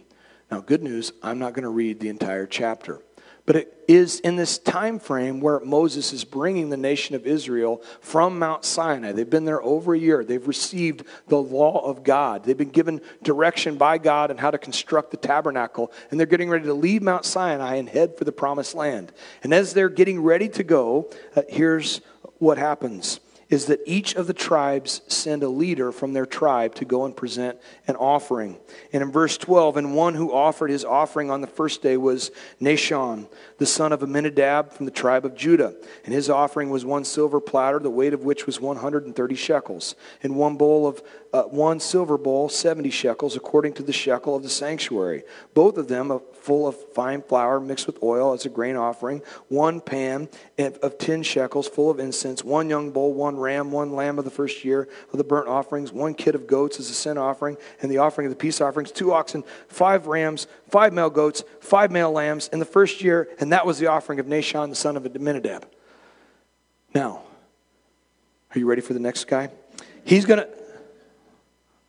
Now, 0.50 0.60
good 0.60 0.84
news, 0.84 1.14
I'm 1.24 1.40
not 1.40 1.54
going 1.54 1.64
to 1.64 1.70
read 1.70 2.00
the 2.00 2.10
entire 2.10 2.46
chapter. 2.46 3.02
But 3.46 3.56
it 3.56 3.84
is 3.88 4.20
in 4.20 4.36
this 4.36 4.58
time 4.60 5.00
frame 5.00 5.42
where 5.42 5.60
Moses 5.62 6.14
is 6.14 6.24
bringing 6.24 6.70
the 6.70 6.78
nation 6.78 7.16
of 7.16 7.26
Israel 7.26 7.82
from 8.00 8.38
Mount 8.38 8.64
Sinai. 8.64 9.12
They've 9.12 9.30
been 9.30 9.46
there 9.46 9.62
over 9.64 9.94
a 9.94 10.00
year. 10.00 10.24
They've 10.24 10.48
received 10.48 11.06
the 11.28 11.42
law 11.42 11.86
of 11.86 12.04
God. 12.04 12.44
They've 12.44 12.58
been 12.58 12.70
given 12.70 13.02
direction 13.24 13.78
by 13.78 13.98
God 13.98 14.30
on 14.30 14.38
how 14.38 14.52
to 14.52 14.58
construct 14.58 15.12
the 15.12 15.18
tabernacle. 15.18 15.92
And 16.12 16.20
they're 16.20 16.28
getting 16.28 16.50
ready 16.50 16.66
to 16.66 16.74
leave 16.74 17.02
Mount 17.02 17.26
Sinai 17.26 17.76
and 17.76 17.90
head 17.90 18.16
for 18.18 18.26
the 18.26 18.32
promised 18.32 18.76
land. 18.76 19.12
And 19.44 19.54
as 19.54 19.74
they're 19.74 19.90
getting 19.90 20.22
ready 20.22 20.48
to 20.50 20.64
go, 20.64 21.10
uh, 21.36 21.42
here's 21.50 22.02
what 22.38 22.58
happens 22.58 23.20
is 23.52 23.66
that 23.66 23.82
each 23.86 24.16
of 24.16 24.28
the 24.28 24.34
tribes 24.34 25.02
send 25.10 25.44
a 25.44 25.50
leader 25.50 25.92
from 25.92 26.14
their 26.14 26.26
tribe 26.26 26.74
to 26.74 26.86
go 26.86 27.04
and 27.04 27.16
present 27.16 27.60
an 27.86 27.98
offering. 27.98 28.58
And 28.94 29.04
in 29.04 29.12
verse 29.12 29.38
12, 29.38 29.76
and 29.76 29.94
one 29.94 30.16
who 30.16 30.32
offered 30.32 30.72
his 30.72 30.86
offering 30.86 31.30
on 31.30 31.42
the 31.42 31.48
first 31.48 31.82
day 31.82 31.98
was 31.98 32.32
Nahshon, 32.62 33.28
the 33.58 33.66
son 33.66 33.92
of 33.92 34.02
Amminadab 34.02 34.72
from 34.72 34.86
the 34.86 34.92
tribe 34.92 35.26
of 35.26 35.36
Judah. 35.36 35.76
And 36.06 36.14
his 36.14 36.30
offering 36.30 36.70
was 36.70 36.86
one 36.86 37.04
silver 37.04 37.42
platter, 37.42 37.80
the 37.80 37.90
weight 37.90 38.14
of 38.14 38.24
which 38.24 38.46
was 38.46 38.62
130 38.62 39.36
shekels, 39.36 39.96
and 40.24 40.38
one 40.38 40.56
bowl 40.56 40.88
of 40.88 41.04
uh, 41.34 41.44
one 41.44 41.80
silver 41.80 42.18
bowl, 42.18 42.50
70 42.50 42.90
shekels, 42.90 43.36
according 43.36 43.74
to 43.74 43.84
the 43.84 43.94
shekel 43.94 44.36
of 44.36 44.44
the 44.44 44.50
sanctuary. 44.50 45.24
Both 45.54 45.78
of 45.78 45.88
them 45.90 46.20
full 46.42 46.68
of 46.68 46.76
fine 46.94 47.22
flour 47.22 47.60
mixed 47.60 47.88
with 47.88 48.02
oil 48.02 48.34
as 48.34 48.46
a 48.46 48.50
grain 48.50 48.76
offering, 48.76 49.22
one 49.48 49.80
pan 49.80 50.28
of 50.58 50.98
10 50.98 51.24
shekels 51.24 51.68
full 51.68 51.90
of 51.90 52.00
incense, 52.00 52.44
one 52.44 52.70
young 52.70 52.92
bull, 52.92 53.14
one 53.14 53.38
ram, 53.38 53.72
one 53.72 53.94
lamb 53.94 54.18
of 54.18 54.26
the 54.26 54.32
first 54.32 54.66
year 54.66 54.88
of 55.12 55.18
the 55.18 55.24
burnt 55.24 55.48
offerings, 55.48 55.92
one 55.92 56.14
kid 56.14 56.36
of 56.36 56.48
goats 56.48 56.80
as 56.80 56.90
a 56.90 56.94
sin 56.94 57.18
offering, 57.18 57.58
and 57.82 57.92
the 57.92 57.98
offering 57.98 58.28
of 58.28 58.32
the 58.32 58.38
peace 58.38 58.60
offerings, 58.62 58.92
two 58.92 59.14
oxen, 59.14 59.44
five 59.68 60.08
rams, 60.08 60.48
five 60.70 60.94
male 60.94 61.10
goats, 61.10 61.44
five 61.60 61.92
male 61.92 62.12
lambs 62.12 62.48
in 62.50 62.60
the 62.60 62.66
first 62.66 63.02
year, 63.02 63.30
and 63.40 63.52
that 63.52 63.66
was 63.66 63.80
the 63.80 63.88
offering 63.88 64.20
of 64.20 64.26
Nahshon, 64.26 64.70
the 64.70 64.76
son 64.76 64.98
of 64.98 65.04
Amminadab. 65.04 65.66
Now, 66.94 67.22
are 68.54 68.60
you 68.60 68.66
ready 68.66 68.82
for 68.82 68.94
the 68.94 69.00
next 69.00 69.26
guy? 69.26 69.50
He's 70.04 70.26
going 70.26 70.40
to 70.40 70.50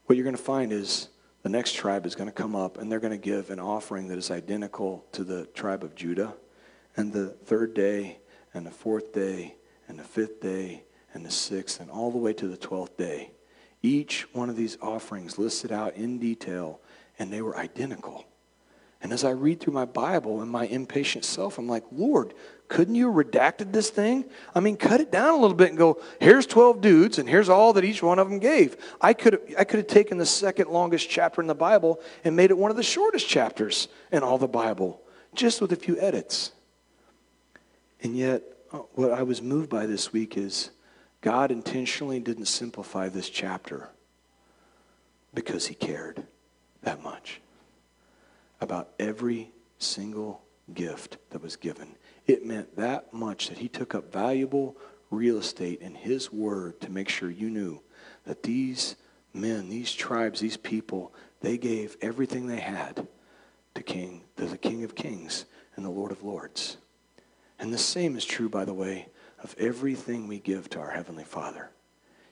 what 0.06 0.16
you're 0.16 0.24
going 0.24 0.36
to 0.36 0.42
find 0.42 0.72
is 0.72 1.08
the 1.42 1.48
next 1.48 1.74
tribe 1.74 2.06
is 2.06 2.14
going 2.14 2.28
to 2.28 2.34
come 2.34 2.54
up 2.54 2.78
and 2.78 2.90
they're 2.90 3.00
going 3.00 3.12
to 3.12 3.18
give 3.18 3.50
an 3.50 3.58
offering 3.58 4.08
that 4.08 4.18
is 4.18 4.30
identical 4.30 5.04
to 5.12 5.24
the 5.24 5.46
tribe 5.46 5.82
of 5.84 5.94
Judah. 5.94 6.34
And 6.96 7.12
the 7.12 7.28
third 7.28 7.74
day, 7.74 8.18
and 8.54 8.66
the 8.66 8.70
fourth 8.70 9.12
day, 9.12 9.56
and 9.88 9.98
the 9.98 10.04
fifth 10.04 10.40
day, 10.40 10.84
and 11.14 11.24
the 11.24 11.30
sixth, 11.30 11.80
and 11.80 11.90
all 11.90 12.10
the 12.10 12.18
way 12.18 12.32
to 12.34 12.46
the 12.46 12.56
twelfth 12.56 12.96
day. 12.96 13.30
Each 13.82 14.26
one 14.34 14.48
of 14.48 14.56
these 14.56 14.78
offerings 14.80 15.38
listed 15.38 15.72
out 15.72 15.96
in 15.96 16.18
detail, 16.18 16.80
and 17.18 17.32
they 17.32 17.42
were 17.42 17.56
identical. 17.56 18.26
And 19.02 19.12
as 19.12 19.24
I 19.24 19.30
read 19.30 19.58
through 19.58 19.72
my 19.72 19.84
Bible 19.84 20.40
and 20.40 20.50
my 20.50 20.66
impatient 20.66 21.24
self, 21.24 21.58
I'm 21.58 21.66
like, 21.66 21.84
Lord, 21.90 22.34
couldn't 22.72 22.94
you 22.94 23.12
have 23.12 23.26
redacted 23.26 23.70
this 23.70 23.90
thing? 23.90 24.24
I 24.54 24.60
mean, 24.60 24.78
cut 24.78 25.02
it 25.02 25.12
down 25.12 25.34
a 25.34 25.36
little 25.36 25.54
bit 25.54 25.68
and 25.68 25.76
go, 25.76 26.00
here's 26.18 26.46
12 26.46 26.80
dudes, 26.80 27.18
and 27.18 27.28
here's 27.28 27.50
all 27.50 27.74
that 27.74 27.84
each 27.84 28.02
one 28.02 28.18
of 28.18 28.30
them 28.30 28.38
gave. 28.38 28.78
I 28.98 29.12
could 29.12 29.34
have, 29.34 29.42
I 29.58 29.64
could 29.64 29.76
have 29.76 29.88
taken 29.88 30.16
the 30.16 30.24
second 30.24 30.70
longest 30.70 31.10
chapter 31.10 31.42
in 31.42 31.48
the 31.48 31.54
Bible 31.54 32.00
and 32.24 32.34
made 32.34 32.50
it 32.50 32.56
one 32.56 32.70
of 32.70 32.78
the 32.78 32.82
shortest 32.82 33.28
chapters 33.28 33.88
in 34.10 34.22
all 34.22 34.38
the 34.38 34.48
Bible, 34.48 35.02
just 35.34 35.60
with 35.60 35.70
a 35.72 35.76
few 35.76 36.00
edits. 36.00 36.52
And 38.02 38.16
yet, 38.16 38.42
uh, 38.72 38.78
what 38.94 39.12
I 39.12 39.22
was 39.22 39.42
moved 39.42 39.68
by 39.68 39.84
this 39.84 40.10
week 40.14 40.38
is 40.38 40.70
God 41.20 41.50
intentionally 41.50 42.20
didn't 42.20 42.46
simplify 42.46 43.10
this 43.10 43.28
chapter 43.28 43.90
because 45.34 45.66
he 45.66 45.74
cared 45.74 46.22
that 46.84 47.02
much 47.02 47.42
about 48.62 48.88
every 48.98 49.52
single 49.78 50.40
gift 50.72 51.18
that 51.30 51.42
was 51.42 51.56
given. 51.56 51.96
It 52.26 52.44
meant 52.44 52.76
that 52.76 53.12
much 53.12 53.48
that 53.48 53.58
he 53.58 53.68
took 53.68 53.94
up 53.94 54.12
valuable 54.12 54.76
real 55.10 55.38
estate 55.38 55.80
in 55.80 55.94
his 55.94 56.32
word 56.32 56.80
to 56.80 56.90
make 56.90 57.08
sure 57.08 57.30
you 57.30 57.50
knew 57.50 57.80
that 58.24 58.42
these 58.42 58.96
men, 59.34 59.68
these 59.68 59.92
tribes, 59.92 60.40
these 60.40 60.56
people, 60.56 61.12
they 61.40 61.58
gave 61.58 61.96
everything 62.00 62.46
they 62.46 62.60
had 62.60 63.06
to 63.74 63.82
King, 63.82 64.22
to 64.36 64.46
the 64.46 64.58
King 64.58 64.84
of 64.84 64.94
Kings, 64.94 65.44
and 65.76 65.84
the 65.84 65.90
Lord 65.90 66.12
of 66.12 66.22
Lords. 66.22 66.76
And 67.58 67.72
the 67.72 67.78
same 67.78 68.16
is 68.16 68.24
true, 68.24 68.48
by 68.48 68.64
the 68.64 68.74
way, 68.74 69.08
of 69.42 69.54
everything 69.58 70.28
we 70.28 70.38
give 70.38 70.68
to 70.70 70.80
our 70.80 70.90
Heavenly 70.90 71.24
Father. 71.24 71.70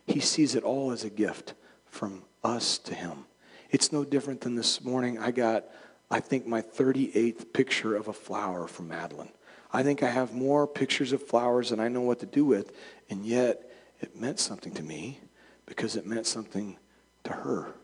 He 0.06 0.20
sees 0.20 0.54
it 0.54 0.64
all 0.64 0.90
as 0.92 1.04
a 1.04 1.10
gift 1.10 1.54
from 1.86 2.24
us 2.44 2.78
to 2.78 2.94
Him. 2.94 3.24
It's 3.70 3.92
no 3.92 4.04
different 4.04 4.40
than 4.40 4.54
this 4.54 4.82
morning. 4.82 5.18
I 5.18 5.30
got, 5.30 5.66
I 6.10 6.20
think, 6.20 6.46
my 6.46 6.62
38th 6.62 7.52
picture 7.52 7.96
of 7.96 8.08
a 8.08 8.12
flower 8.12 8.66
from 8.66 8.88
Madeline. 8.88 9.30
I 9.72 9.82
think 9.82 10.02
I 10.02 10.10
have 10.10 10.34
more 10.34 10.66
pictures 10.66 11.12
of 11.12 11.22
flowers 11.22 11.70
than 11.70 11.80
I 11.80 11.88
know 11.88 12.00
what 12.00 12.20
to 12.20 12.26
do 12.26 12.44
with, 12.44 12.72
and 13.08 13.24
yet 13.24 13.70
it 14.00 14.18
meant 14.18 14.40
something 14.40 14.72
to 14.74 14.82
me 14.82 15.20
because 15.66 15.96
it 15.96 16.06
meant 16.06 16.26
something 16.26 16.76
to 17.24 17.32
her. 17.32 17.74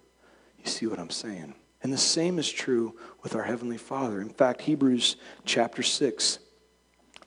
You 0.59 0.71
see 0.71 0.87
what 0.87 0.99
I'm 0.99 1.11
saying? 1.11 1.55
And 1.83 1.93
the 1.93 1.99
same 1.99 2.39
is 2.39 2.51
true 2.51 2.97
with 3.23 3.37
our 3.37 3.45
Heavenly 3.45 3.79
Father. 3.79 4.21
In 4.21 4.31
fact, 4.31 4.63
Hebrews 4.63 5.17
chapter 5.45 5.83
6, 5.83 6.39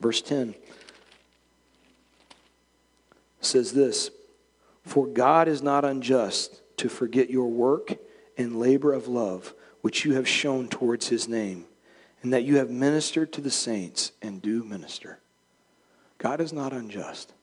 verse 0.02 0.22
10 0.22 0.56
says 3.42 3.72
this 3.72 4.12
For 4.84 5.08
God 5.08 5.48
is 5.48 5.62
not 5.62 5.86
unjust 5.86 6.62
to 6.78 6.90
forget 6.90 7.30
your 7.30 7.48
work 7.48 7.94
and 8.38 8.60
labor 8.60 8.94
of 8.94 9.08
love, 9.08 9.54
which 9.82 10.04
you 10.04 10.14
have 10.16 10.28
shown 10.28 10.68
towards 10.68 11.08
his 11.08 11.28
name, 11.28 11.66
and 12.22 12.34
that 12.34 12.44
you 12.44 12.58
have 12.58 12.70
ministered 12.70 13.32
to 13.34 13.42
the 13.42 13.52
saints 13.52 14.12
and 14.22 14.42
do 14.42 14.64
minister. 14.64 15.20
God 16.18 16.42
is 16.42 16.52
not 16.52 16.74
unjust. 16.74 17.34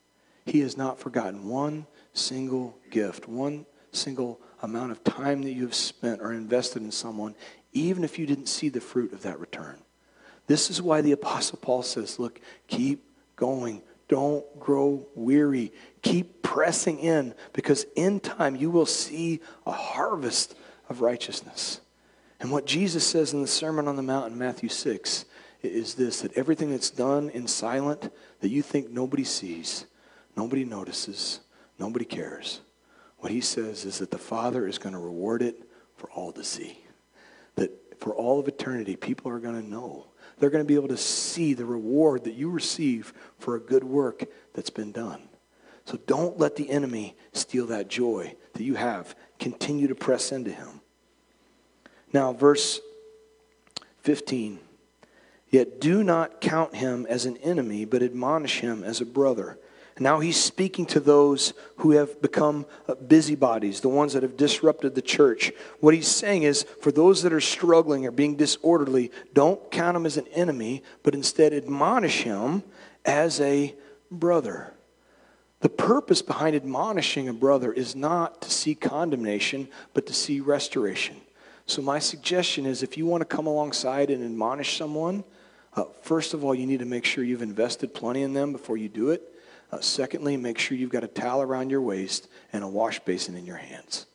He 0.45 0.59
has 0.61 0.77
not 0.77 0.99
forgotten 0.99 1.47
one 1.47 1.87
single 2.13 2.77
gift, 2.89 3.27
one 3.27 3.65
single 3.91 4.39
amount 4.61 4.91
of 4.91 5.03
time 5.03 5.41
that 5.43 5.51
you 5.51 5.63
have 5.63 5.75
spent 5.75 6.21
or 6.21 6.31
invested 6.31 6.81
in 6.81 6.91
someone, 6.91 7.35
even 7.73 8.03
if 8.03 8.17
you 8.17 8.25
didn't 8.25 8.47
see 8.47 8.69
the 8.69 8.81
fruit 8.81 9.13
of 9.13 9.23
that 9.23 9.39
return. 9.39 9.77
This 10.47 10.69
is 10.69 10.81
why 10.81 11.01
the 11.01 11.11
Apostle 11.11 11.59
Paul 11.61 11.83
says, 11.83 12.19
look, 12.19 12.39
keep 12.67 13.03
going. 13.35 13.81
Don't 14.07 14.45
grow 14.59 15.05
weary. 15.15 15.73
Keep 16.01 16.41
pressing 16.41 16.99
in 16.99 17.35
because 17.51 17.85
in 17.95 18.19
time 18.19 18.55
you 18.55 18.71
will 18.71 18.85
see 18.85 19.41
a 19.65 19.71
harvest 19.71 20.55
of 20.87 21.01
righteousness. 21.01 21.81
And 22.39 22.51
what 22.51 22.65
Jesus 22.65 23.05
says 23.05 23.33
in 23.33 23.41
the 23.41 23.47
Sermon 23.47 23.87
on 23.87 23.95
the 23.95 24.03
Mount 24.03 24.31
in 24.31 24.37
Matthew 24.37 24.69
6 24.69 25.25
is 25.63 25.95
this 25.95 26.21
that 26.21 26.37
everything 26.37 26.71
that's 26.71 26.89
done 26.89 27.29
in 27.29 27.47
silent 27.47 28.11
that 28.41 28.49
you 28.49 28.61
think 28.61 28.91
nobody 28.91 29.23
sees, 29.23 29.85
nobody 30.35 30.63
notices, 30.63 31.39
nobody 31.79 32.05
cares. 32.05 32.61
What 33.17 33.31
he 33.31 33.41
says 33.41 33.85
is 33.85 33.97
that 33.99 34.11
the 34.11 34.17
Father 34.17 34.67
is 34.67 34.77
going 34.77 34.93
to 34.93 34.99
reward 34.99 35.41
it 35.41 35.67
for 35.95 36.09
all 36.11 36.31
to 36.33 36.43
see. 36.43 36.79
That 37.55 37.71
for 37.99 38.13
all 38.13 38.39
of 38.39 38.47
eternity, 38.47 38.95
people 38.95 39.31
are 39.31 39.39
going 39.39 39.59
to 39.59 39.67
know. 39.67 40.07
They're 40.37 40.51
going 40.51 40.63
to 40.63 40.67
be 40.67 40.75
able 40.75 40.89
to 40.89 40.97
see 40.97 41.55
the 41.55 41.65
reward 41.65 42.25
that 42.25 42.35
you 42.35 42.51
receive 42.51 43.11
for 43.39 43.55
a 43.55 43.59
good 43.59 43.83
work 43.83 44.23
that's 44.53 44.69
been 44.69 44.91
done. 44.91 45.27
So 45.85 45.97
don't 46.05 46.37
let 46.37 46.55
the 46.55 46.69
enemy 46.69 47.15
steal 47.33 47.65
that 47.67 47.87
joy 47.87 48.35
that 48.53 48.63
you 48.63 48.75
have. 48.75 49.15
Continue 49.39 49.87
to 49.87 49.95
press 49.95 50.31
into 50.31 50.51
him. 50.51 50.81
Now, 52.17 52.33
verse 52.33 52.81
15. 53.99 54.57
Yet 55.51 55.79
do 55.79 56.03
not 56.03 56.41
count 56.41 56.73
him 56.73 57.05
as 57.07 57.27
an 57.27 57.37
enemy, 57.37 57.85
but 57.85 58.01
admonish 58.01 58.59
him 58.59 58.83
as 58.83 58.99
a 58.99 59.05
brother. 59.05 59.59
Now 59.99 60.19
he's 60.19 60.35
speaking 60.35 60.87
to 60.87 60.99
those 60.99 61.53
who 61.75 61.91
have 61.91 62.19
become 62.19 62.65
busybodies, 63.07 63.81
the 63.81 63.89
ones 63.89 64.13
that 64.13 64.23
have 64.23 64.35
disrupted 64.35 64.95
the 64.95 65.01
church. 65.03 65.51
What 65.79 65.93
he's 65.93 66.07
saying 66.07 66.41
is 66.41 66.63
for 66.81 66.91
those 66.91 67.21
that 67.21 67.33
are 67.33 67.39
struggling 67.39 68.07
or 68.07 68.11
being 68.11 68.35
disorderly, 68.35 69.11
don't 69.35 69.69
count 69.69 69.95
him 69.95 70.07
as 70.07 70.17
an 70.17 70.25
enemy, 70.29 70.81
but 71.03 71.13
instead 71.13 71.53
admonish 71.53 72.23
him 72.23 72.63
as 73.05 73.39
a 73.39 73.75
brother. 74.09 74.73
The 75.59 75.69
purpose 75.69 76.23
behind 76.23 76.55
admonishing 76.55 77.29
a 77.29 77.33
brother 77.33 77.71
is 77.71 77.95
not 77.95 78.41
to 78.41 78.49
see 78.49 78.73
condemnation, 78.73 79.67
but 79.93 80.07
to 80.07 80.15
see 80.15 80.39
restoration. 80.39 81.17
So, 81.67 81.81
my 81.81 81.99
suggestion 81.99 82.65
is 82.65 82.81
if 82.81 82.97
you 82.97 83.05
want 83.05 83.21
to 83.21 83.25
come 83.25 83.45
alongside 83.45 84.09
and 84.09 84.23
admonish 84.23 84.77
someone, 84.77 85.25
uh, 85.75 85.83
first 86.01 86.33
of 86.33 86.43
all, 86.43 86.55
you 86.55 86.65
need 86.65 86.79
to 86.79 86.85
make 86.85 87.03
sure 87.03 87.25
you've 87.25 87.41
invested 87.41 87.93
plenty 87.93 88.23
in 88.23 88.33
them 88.33 88.53
before 88.53 88.77
you 88.77 88.87
do 88.87 89.09
it. 89.09 89.21
Uh, 89.71 89.81
secondly, 89.81 90.37
make 90.37 90.57
sure 90.57 90.77
you've 90.77 90.89
got 90.89 91.03
a 91.03 91.09
towel 91.09 91.41
around 91.41 91.69
your 91.69 91.81
waist 91.81 92.29
and 92.53 92.63
a 92.63 92.67
wash 92.67 92.99
basin 93.01 93.35
in 93.35 93.45
your 93.45 93.57
hands. 93.57 94.05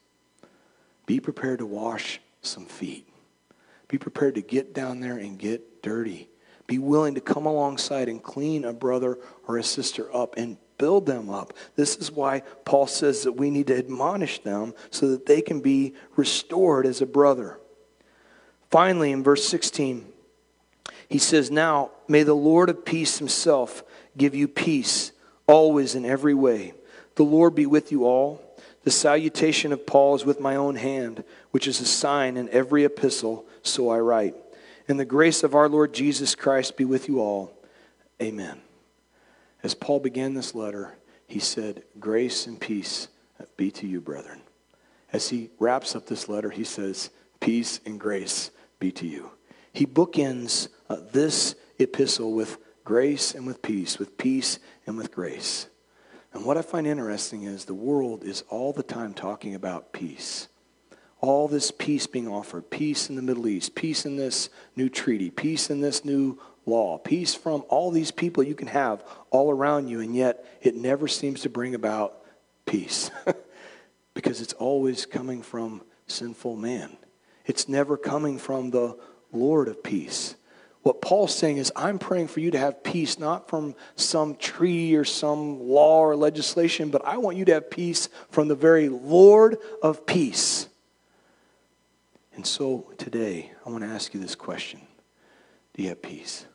Be 1.05 1.21
prepared 1.21 1.59
to 1.59 1.67
wash 1.67 2.21
some 2.41 2.65
feet. 2.65 3.07
Be 3.87 3.99
prepared 3.99 4.35
to 4.37 4.41
get 4.41 4.73
down 4.73 5.01
there 5.01 5.19
and 5.19 5.38
get 5.38 5.83
dirty. 5.83 6.31
Be 6.67 6.79
willing 6.79 7.15
to 7.17 7.21
come 7.21 7.45
alongside 7.45 8.09
and 8.09 8.23
clean 8.23 8.65
a 8.65 8.73
brother 8.73 9.19
or 9.47 9.59
a 9.59 9.62
sister 9.62 10.09
up 10.17 10.38
and 10.38 10.57
build 10.83 11.07
them 11.07 11.31
up. 11.31 11.53
This 11.77 11.95
is 11.95 12.11
why 12.11 12.40
Paul 12.64 12.88
says 12.88 13.23
that 13.23 13.35
we 13.35 13.51
need 13.51 13.68
to 13.68 13.79
admonish 13.79 14.40
them 14.40 14.75
so 14.90 15.12
that 15.12 15.27
they 15.27 15.40
can 15.40 15.61
be 15.61 15.95
restored 16.16 16.87
as 16.87 17.01
a 17.01 17.07
brother. 17.07 17.61
Finally, 18.68 19.12
in 19.12 19.23
verse 19.23 19.47
16, 19.47 20.05
he 21.09 21.18
says, 21.18 21.53
Now 21.53 21.92
may 22.09 22.25
the 22.25 22.35
Lord 22.35 22.68
of 22.68 22.85
peace 22.85 23.18
himself 23.18 23.85
give 24.16 24.35
you 24.35 24.49
peace 24.49 25.12
always 25.47 25.95
in 25.95 26.05
every 26.05 26.35
way. 26.35 26.75
The 27.14 27.23
Lord 27.23 27.55
be 27.55 27.66
with 27.66 27.92
you 27.92 28.05
all. 28.05 28.42
The 28.83 28.90
salutation 28.90 29.73
of 29.73 29.87
Paul 29.87 30.16
is 30.16 30.25
with 30.25 30.40
my 30.40 30.57
own 30.57 30.75
hand, 30.75 31.23
which 31.53 31.68
is 31.68 31.81
a 31.81 31.87
sign 31.87 32.37
in 32.37 32.49
every 32.49 32.83
epistle, 32.83 33.47
so 33.62 33.88
I 33.88 34.01
write. 34.01 34.35
And 34.88 34.99
the 34.99 35.05
grace 35.05 35.45
of 35.45 35.55
our 35.55 35.68
Lord 35.68 35.92
Jesus 35.92 36.35
Christ 36.35 36.77
be 36.77 36.85
with 36.85 37.07
you 37.07 37.21
all. 37.21 37.57
Amen. 38.21 38.61
As 39.62 39.75
Paul 39.75 40.01
began 40.01 40.35
this 40.35 40.55
letter, 40.55 40.96
he 41.27 41.38
said, 41.38 41.85
Grace 41.98 42.46
and 42.46 42.61
peace 42.61 43.09
be 43.57 43.70
to 43.72 43.87
you, 43.87 44.01
brethren. 44.01 44.42
As 45.12 45.29
he 45.29 45.51
wraps 45.59 45.94
up 45.94 46.07
this 46.07 46.29
letter, 46.29 46.51
he 46.51 46.64
says, 46.64 47.11
Peace 47.40 47.81
and 47.85 47.98
grace 47.98 48.51
be 48.79 48.90
to 48.92 49.07
you. 49.07 49.31
He 49.72 49.87
bookends 49.87 50.68
uh, 50.88 50.96
this 51.12 51.55
epistle 51.79 52.33
with 52.33 52.59
grace 52.85 53.35
and 53.35 53.46
with 53.46 53.62
peace, 53.62 53.98
with 53.98 54.18
peace 54.18 54.59
and 54.87 54.96
with 54.96 55.12
grace. 55.12 55.66
And 56.33 56.44
what 56.44 56.57
I 56.57 56.62
find 56.62 56.87
interesting 56.87 57.44
is 57.44 57.64
the 57.64 57.75
world 57.75 58.25
is 58.25 58.42
all 58.48 58.72
the 58.72 58.83
time 58.83 59.12
talking 59.14 59.55
about 59.55 59.92
peace. 59.92 60.48
All 61.20 61.46
this 61.46 61.70
peace 61.70 62.07
being 62.07 62.27
offered 62.27 62.70
peace 62.70 63.09
in 63.09 63.16
the 63.16 63.22
Middle 63.22 63.46
East, 63.46 63.75
peace 63.75 64.05
in 64.05 64.16
this 64.16 64.48
new 64.75 64.88
treaty, 64.88 65.31
peace 65.31 65.70
in 65.70 65.81
this 65.81 66.05
new 66.05 66.38
law, 66.66 66.98
peace 66.98 67.35
from 67.35 67.64
all 67.68 67.90
these 67.90 68.11
people 68.11 68.42
you 68.42 68.55
can 68.55 68.68
have 68.68 69.03
all 69.31 69.51
around 69.51 69.88
you, 69.88 70.01
and 70.01 70.14
yet 70.14 70.44
it 70.62 70.75
never 70.75 71.09
seems 71.09 71.42
to 71.42 71.48
bring 71.48 71.75
about 71.75 72.22
peace 72.66 73.11
because 74.14 74.40
it's 74.40 74.53
always 74.55 75.07
coming 75.07 75.42
from 75.42 75.83
sinful 76.07 76.57
man. 76.57 76.96
It's 77.44 77.68
never 77.68 77.96
coming 77.96 78.38
from 78.38 78.70
the 78.70 78.96
Lord 79.33 79.68
of 79.68 79.83
peace. 79.83 80.37
What 80.83 81.01
Paul's 81.01 81.35
saying 81.35 81.59
is, 81.59 81.72
I'm 81.77 81.98
praying 81.98 82.29
for 82.29 82.40
you 82.40 82.51
to 82.51 82.59
have 82.59 82.83
peace, 82.83 83.18
not 83.18 83.48
from 83.48 83.77
some 83.94 84.35
treaty 84.35 84.96
or 84.96 85.05
some 85.05 85.61
law 85.61 86.01
or 86.01 86.16
legislation, 86.16 86.90
but 86.90 87.07
I 87.07 87.18
want 87.18 87.37
you 87.37 87.44
to 87.46 87.55
have 87.55 87.70
peace 87.70 88.09
from 88.31 88.48
the 88.48 88.57
very 88.57 88.88
Lord 88.88 89.59
of 89.81 90.07
peace. 90.07 90.68
And 92.35 92.44
so 92.44 92.92
today, 92.98 93.53
I 93.64 93.70
want 93.70 93.85
to 93.85 93.90
ask 93.90 94.12
you 94.12 94.20
this 94.20 94.35
question 94.35 94.81
Do 95.75 95.83
you 95.83 95.90
have 95.90 96.03
peace? 96.03 96.46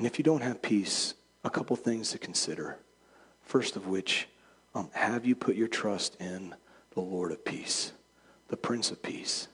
And 0.00 0.06
if 0.06 0.16
you 0.16 0.24
don't 0.24 0.40
have 0.40 0.62
peace, 0.62 1.12
a 1.44 1.50
couple 1.50 1.76
things 1.76 2.12
to 2.12 2.18
consider. 2.18 2.78
First 3.42 3.76
of 3.76 3.86
which, 3.86 4.28
um, 4.74 4.88
have 4.94 5.26
you 5.26 5.34
put 5.36 5.56
your 5.56 5.68
trust 5.68 6.16
in 6.18 6.54
the 6.94 7.00
Lord 7.00 7.32
of 7.32 7.44
peace, 7.44 7.92
the 8.48 8.56
Prince 8.56 8.90
of 8.90 9.02
Peace? 9.02 9.48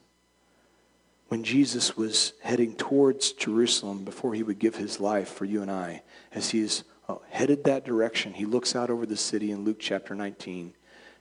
when 1.28 1.42
Jesus 1.42 1.96
was 1.96 2.34
heading 2.42 2.74
towards 2.76 3.32
Jerusalem 3.32 4.04
before 4.04 4.34
he 4.34 4.42
would 4.42 4.58
give 4.58 4.76
his 4.76 5.00
life 5.00 5.28
for 5.28 5.44
you 5.44 5.60
and 5.62 5.70
I, 5.70 6.02
as 6.32 6.50
he 6.50 6.60
is 6.60 6.84
uh, 7.08 7.16
headed 7.30 7.64
that 7.64 7.84
direction, 7.84 8.34
he 8.34 8.44
looks 8.44 8.76
out 8.76 8.90
over 8.90 9.06
the 9.06 9.16
city 9.16 9.50
in 9.50 9.64
Luke 9.64 9.78
chapter 9.80 10.14
19 10.14 10.74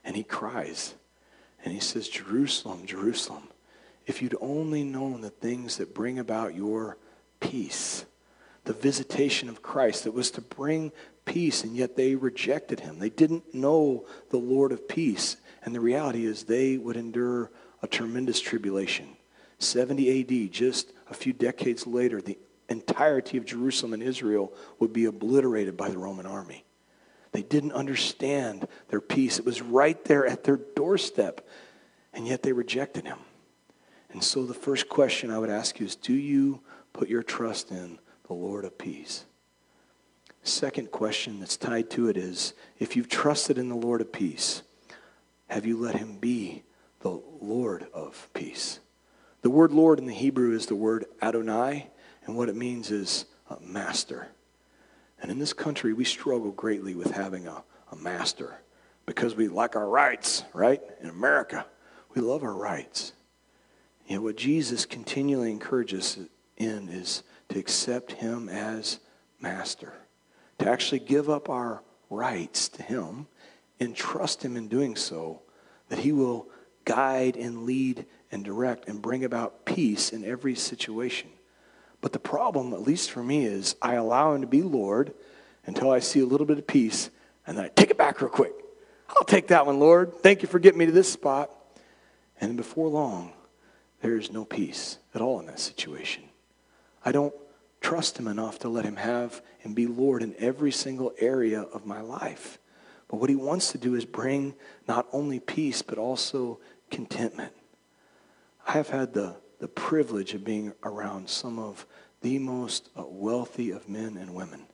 and 0.04 0.16
he 0.16 0.22
cries. 0.22 0.94
And 1.64 1.74
he 1.74 1.80
says, 1.80 2.08
Jerusalem, 2.08 2.86
Jerusalem, 2.86 3.48
if 4.06 4.22
you'd 4.22 4.36
only 4.40 4.84
known 4.84 5.20
the 5.20 5.30
things 5.30 5.78
that 5.78 5.94
bring 5.94 6.20
about 6.20 6.54
your 6.54 6.96
peace, 7.40 8.04
the 8.66 8.72
visitation 8.72 9.48
of 9.48 9.62
Christ 9.62 10.04
that 10.04 10.12
was 10.12 10.30
to 10.32 10.40
bring 10.40 10.92
peace, 11.24 11.64
and 11.64 11.76
yet 11.76 11.96
they 11.96 12.14
rejected 12.14 12.80
him. 12.80 12.98
They 12.98 13.10
didn't 13.10 13.54
know 13.54 14.06
the 14.30 14.36
Lord 14.36 14.72
of 14.72 14.88
peace. 14.88 15.36
And 15.62 15.74
the 15.74 15.80
reality 15.80 16.24
is 16.26 16.44
they 16.44 16.76
would 16.76 16.96
endure 16.96 17.50
a 17.82 17.86
tremendous 17.86 18.40
tribulation. 18.40 19.08
70 19.58 20.20
AD, 20.44 20.52
just 20.52 20.92
a 21.10 21.14
few 21.14 21.32
decades 21.32 21.86
later, 21.86 22.20
the 22.20 22.38
entirety 22.68 23.38
of 23.38 23.46
Jerusalem 23.46 23.94
and 23.94 24.02
Israel 24.02 24.52
would 24.78 24.92
be 24.92 25.06
obliterated 25.06 25.76
by 25.76 25.88
the 25.88 25.98
Roman 25.98 26.26
army. 26.26 26.64
They 27.32 27.42
didn't 27.42 27.72
understand 27.72 28.66
their 28.88 29.00
peace. 29.00 29.38
It 29.38 29.44
was 29.44 29.62
right 29.62 30.02
there 30.04 30.26
at 30.26 30.44
their 30.44 30.56
doorstep, 30.56 31.46
and 32.12 32.26
yet 32.26 32.42
they 32.42 32.52
rejected 32.52 33.04
him. 33.04 33.18
And 34.10 34.22
so 34.22 34.44
the 34.44 34.54
first 34.54 34.88
question 34.88 35.30
I 35.30 35.38
would 35.38 35.50
ask 35.50 35.78
you 35.78 35.86
is 35.86 35.96
do 35.96 36.14
you 36.14 36.60
put 36.92 37.08
your 37.08 37.22
trust 37.22 37.70
in 37.70 37.98
the 38.26 38.34
Lord 38.34 38.64
of 38.64 38.78
peace. 38.78 39.24
Second 40.42 40.90
question 40.90 41.40
that's 41.40 41.56
tied 41.56 41.90
to 41.90 42.08
it 42.08 42.16
is 42.16 42.54
if 42.78 42.96
you've 42.96 43.08
trusted 43.08 43.58
in 43.58 43.68
the 43.68 43.74
Lord 43.74 44.00
of 44.00 44.12
peace, 44.12 44.62
have 45.48 45.66
you 45.66 45.76
let 45.76 45.96
him 45.96 46.18
be 46.18 46.62
the 47.00 47.20
Lord 47.40 47.86
of 47.92 48.28
peace? 48.32 48.80
The 49.42 49.50
word 49.50 49.72
Lord 49.72 49.98
in 49.98 50.06
the 50.06 50.14
Hebrew 50.14 50.54
is 50.54 50.66
the 50.66 50.74
word 50.74 51.06
Adonai, 51.22 51.88
and 52.24 52.36
what 52.36 52.48
it 52.48 52.56
means 52.56 52.90
is 52.90 53.26
master. 53.60 54.28
And 55.20 55.30
in 55.30 55.38
this 55.38 55.52
country, 55.52 55.92
we 55.92 56.04
struggle 56.04 56.50
greatly 56.50 56.94
with 56.94 57.12
having 57.12 57.46
a, 57.46 57.62
a 57.90 57.96
master 57.96 58.60
because 59.06 59.34
we 59.34 59.48
like 59.48 59.76
our 59.76 59.88
rights, 59.88 60.44
right? 60.52 60.82
In 61.00 61.08
America, 61.08 61.66
we 62.14 62.20
love 62.20 62.42
our 62.42 62.54
rights. 62.54 63.12
Know, 64.08 64.20
what 64.20 64.36
Jesus 64.36 64.86
continually 64.86 65.50
encourages 65.50 66.18
in 66.56 66.88
is 66.88 67.22
to 67.48 67.58
accept 67.58 68.12
him 68.12 68.48
as 68.48 69.00
master 69.40 69.92
to 70.58 70.68
actually 70.68 71.00
give 71.00 71.28
up 71.28 71.48
our 71.48 71.82
rights 72.10 72.68
to 72.70 72.82
Him 72.82 73.26
and 73.80 73.94
trust 73.94 74.44
Him 74.44 74.56
in 74.56 74.68
doing 74.68 74.96
so, 74.96 75.42
that 75.88 75.98
He 75.98 76.12
will 76.12 76.48
guide 76.84 77.36
and 77.36 77.64
lead 77.64 78.06
and 78.30 78.44
direct 78.44 78.88
and 78.88 79.02
bring 79.02 79.24
about 79.24 79.64
peace 79.64 80.12
in 80.12 80.24
every 80.24 80.54
situation. 80.54 81.28
But 82.00 82.12
the 82.12 82.18
problem, 82.18 82.72
at 82.72 82.82
least 82.82 83.10
for 83.10 83.22
me, 83.22 83.44
is 83.44 83.76
I 83.82 83.94
allow 83.94 84.34
Him 84.34 84.42
to 84.42 84.46
be 84.46 84.62
Lord 84.62 85.14
until 85.66 85.90
I 85.90 85.98
see 85.98 86.20
a 86.20 86.26
little 86.26 86.46
bit 86.46 86.58
of 86.58 86.66
peace, 86.66 87.10
and 87.46 87.58
then 87.58 87.64
I 87.64 87.68
take 87.68 87.90
it 87.90 87.98
back 87.98 88.20
real 88.20 88.30
quick. 88.30 88.54
I'll 89.08 89.24
take 89.24 89.48
that 89.48 89.66
one, 89.66 89.78
Lord. 89.78 90.14
Thank 90.14 90.42
you 90.42 90.48
for 90.48 90.58
getting 90.58 90.78
me 90.78 90.86
to 90.86 90.92
this 90.92 91.12
spot. 91.12 91.50
And 92.40 92.56
before 92.56 92.88
long, 92.88 93.32
there 94.00 94.16
is 94.16 94.30
no 94.30 94.44
peace 94.44 94.98
at 95.14 95.20
all 95.20 95.40
in 95.40 95.46
that 95.46 95.60
situation. 95.60 96.24
I 97.06 97.12
don't 97.12 97.34
trust 97.80 98.18
Him 98.18 98.26
enough 98.26 98.58
to 98.58 98.68
let 98.68 98.84
Him 98.84 98.96
have 98.96 99.40
and 99.62 99.76
be 99.76 99.86
Lord 99.86 100.24
in 100.24 100.34
every 100.40 100.72
single 100.72 101.14
area 101.18 101.62
of 101.62 101.86
my 101.86 102.00
life. 102.00 102.58
But 103.06 103.18
what 103.18 103.30
He 103.30 103.36
wants 103.36 103.70
to 103.72 103.78
do 103.78 103.94
is 103.94 104.04
bring 104.04 104.56
not 104.88 105.06
only 105.12 105.38
peace, 105.38 105.82
but 105.82 105.98
also 105.98 106.58
contentment. 106.90 107.52
I 108.66 108.72
have 108.72 108.88
had 108.88 109.14
the, 109.14 109.36
the 109.60 109.68
privilege 109.68 110.34
of 110.34 110.44
being 110.44 110.72
around 110.82 111.30
some 111.30 111.60
of 111.60 111.86
the 112.22 112.40
most 112.40 112.90
uh, 112.98 113.04
wealthy 113.06 113.70
of 113.70 113.88
men 113.88 114.16
and 114.16 114.34
women, 114.34 114.66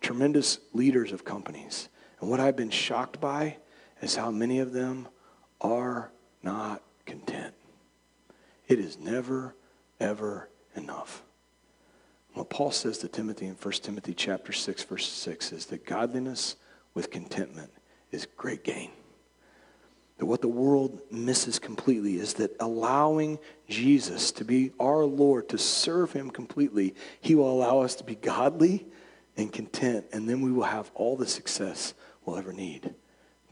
tremendous 0.00 0.58
leaders 0.72 1.12
of 1.12 1.24
companies. 1.24 1.88
And 2.20 2.28
what 2.28 2.40
I've 2.40 2.56
been 2.56 2.70
shocked 2.70 3.20
by 3.20 3.58
is 4.02 4.16
how 4.16 4.32
many 4.32 4.58
of 4.58 4.72
them 4.72 5.06
are 5.60 6.10
not 6.42 6.82
content. 7.06 7.54
It 8.66 8.80
is 8.80 8.98
never, 8.98 9.54
ever 10.00 10.50
enough. 10.74 11.22
What 12.34 12.50
Paul 12.50 12.70
says 12.70 12.98
to 12.98 13.08
Timothy 13.08 13.46
in 13.46 13.54
1 13.54 13.72
Timothy 13.74 14.14
chapter 14.14 14.52
6 14.52 14.84
verse 14.84 15.08
6 15.08 15.52
is 15.52 15.66
that 15.66 15.86
godliness 15.86 16.56
with 16.94 17.10
contentment 17.10 17.70
is 18.10 18.26
great 18.36 18.64
gain. 18.64 18.90
That 20.18 20.26
what 20.26 20.40
the 20.40 20.48
world 20.48 21.00
misses 21.10 21.58
completely 21.58 22.16
is 22.16 22.34
that 22.34 22.56
allowing 22.58 23.38
Jesus 23.68 24.32
to 24.32 24.44
be 24.44 24.72
our 24.80 25.04
Lord, 25.04 25.48
to 25.50 25.58
serve 25.58 26.12
him 26.12 26.30
completely, 26.30 26.94
he 27.20 27.34
will 27.34 27.50
allow 27.50 27.80
us 27.80 27.94
to 27.96 28.04
be 28.04 28.16
godly 28.16 28.86
and 29.36 29.52
content, 29.52 30.06
and 30.12 30.28
then 30.28 30.40
we 30.40 30.50
will 30.50 30.64
have 30.64 30.90
all 30.94 31.16
the 31.16 31.26
success 31.26 31.94
we'll 32.24 32.36
ever 32.36 32.52
need. 32.52 32.94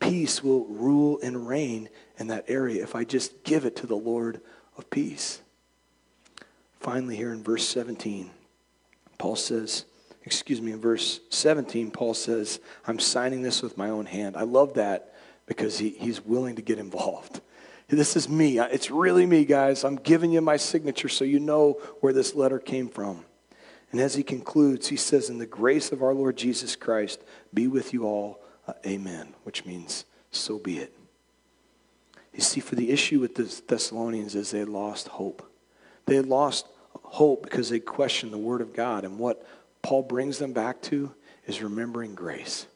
Peace 0.00 0.42
will 0.42 0.66
rule 0.66 1.20
and 1.22 1.48
reign 1.48 1.88
in 2.18 2.26
that 2.26 2.44
area 2.48 2.82
if 2.82 2.96
I 2.96 3.04
just 3.04 3.44
give 3.44 3.64
it 3.64 3.76
to 3.76 3.86
the 3.86 3.96
Lord 3.96 4.40
of 4.76 4.90
peace. 4.90 5.40
Finally, 6.80 7.16
here 7.16 7.32
in 7.32 7.42
verse 7.42 7.66
17, 7.68 8.30
Paul 9.18 9.36
says, 9.36 9.84
excuse 10.24 10.60
me, 10.60 10.72
in 10.72 10.80
verse 10.80 11.20
17, 11.30 11.90
Paul 11.90 12.14
says, 12.14 12.60
I'm 12.86 12.98
signing 12.98 13.42
this 13.42 13.62
with 13.62 13.78
my 13.78 13.90
own 13.90 14.06
hand. 14.06 14.36
I 14.36 14.42
love 14.42 14.74
that 14.74 15.14
because 15.46 15.78
he, 15.78 15.90
he's 15.90 16.24
willing 16.24 16.56
to 16.56 16.62
get 16.62 16.78
involved. 16.78 17.40
This 17.88 18.16
is 18.16 18.28
me. 18.28 18.58
It's 18.58 18.90
really 18.90 19.26
me, 19.26 19.44
guys. 19.44 19.84
I'm 19.84 19.96
giving 19.96 20.32
you 20.32 20.40
my 20.40 20.56
signature 20.56 21.08
so 21.08 21.24
you 21.24 21.38
know 21.38 21.74
where 22.00 22.12
this 22.12 22.34
letter 22.34 22.58
came 22.58 22.88
from. 22.88 23.24
And 23.92 24.00
as 24.00 24.16
he 24.16 24.24
concludes, 24.24 24.88
he 24.88 24.96
says, 24.96 25.30
In 25.30 25.38
the 25.38 25.46
grace 25.46 25.92
of 25.92 26.02
our 26.02 26.12
Lord 26.12 26.36
Jesus 26.36 26.74
Christ 26.74 27.22
be 27.54 27.68
with 27.68 27.92
you 27.92 28.04
all. 28.04 28.40
Uh, 28.66 28.72
amen. 28.84 29.34
Which 29.44 29.64
means, 29.64 30.04
so 30.32 30.58
be 30.58 30.78
it. 30.78 30.92
You 32.34 32.40
see, 32.40 32.60
for 32.60 32.74
the 32.74 32.90
issue 32.90 33.20
with 33.20 33.36
the 33.36 33.44
Thessalonians 33.68 34.34
is 34.34 34.50
they 34.50 34.64
lost 34.64 35.08
hope. 35.08 35.48
They 36.06 36.16
had 36.16 36.26
lost 36.26 36.66
hope 37.06 37.42
because 37.42 37.70
they 37.70 37.80
question 37.80 38.30
the 38.30 38.38
Word 38.38 38.60
of 38.60 38.74
God. 38.74 39.04
And 39.04 39.18
what 39.18 39.46
Paul 39.82 40.02
brings 40.02 40.38
them 40.38 40.52
back 40.52 40.82
to 40.82 41.14
is 41.46 41.62
remembering 41.62 42.14
grace. 42.14 42.66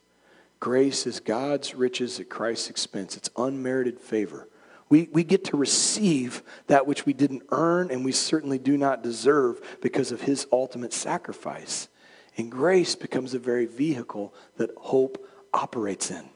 Grace 0.61 1.07
is 1.07 1.20
God's 1.20 1.74
riches 1.74 2.20
at 2.20 2.28
Christ's 2.28 2.70
expense, 2.70 3.16
it's 3.16 3.31
unmerited 3.37 3.99
favor. 3.99 4.47
We, 4.89 5.09
we 5.12 5.22
get 5.22 5.45
to 5.47 5.57
receive 5.57 6.43
that 6.66 6.87
which 6.87 7.07
we 7.07 7.12
didn't 7.12 7.45
earn 7.53 7.93
and 7.93 8.05
we 8.05 8.11
certainly 8.11 8.59
do 8.59 8.76
not 8.76 9.05
deserve 9.05 9.78
because 9.81 10.11
of 10.11 10.22
his 10.22 10.49
ultimate 10.51 10.93
sacrifice. 10.93 11.89
And 12.37 12.51
grace 12.51 12.97
becomes 12.97 13.33
the 13.33 13.39
very 13.39 13.66
vehicle 13.66 14.35
that 14.57 14.70
hope 14.76 15.24
operates 15.55 16.11
in. 16.11 16.28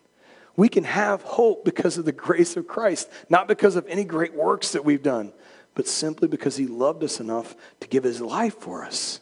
We 0.56 0.68
can 0.68 0.84
have 0.84 1.22
hope 1.22 1.64
because 1.64 1.98
of 1.98 2.04
the 2.04 2.12
grace 2.12 2.56
of 2.56 2.68
Christ, 2.68 3.10
not 3.28 3.48
because 3.48 3.74
of 3.74 3.86
any 3.88 4.04
great 4.04 4.34
works 4.34 4.70
that 4.72 4.84
we've 4.84 5.02
done, 5.02 5.32
but 5.74 5.88
simply 5.88 6.28
because 6.28 6.56
he 6.56 6.66
loved 6.66 7.02
us 7.02 7.20
enough 7.20 7.54
to 7.80 7.88
give 7.88 8.04
his 8.04 8.20
life 8.20 8.56
for 8.58 8.84
us. 8.84 9.20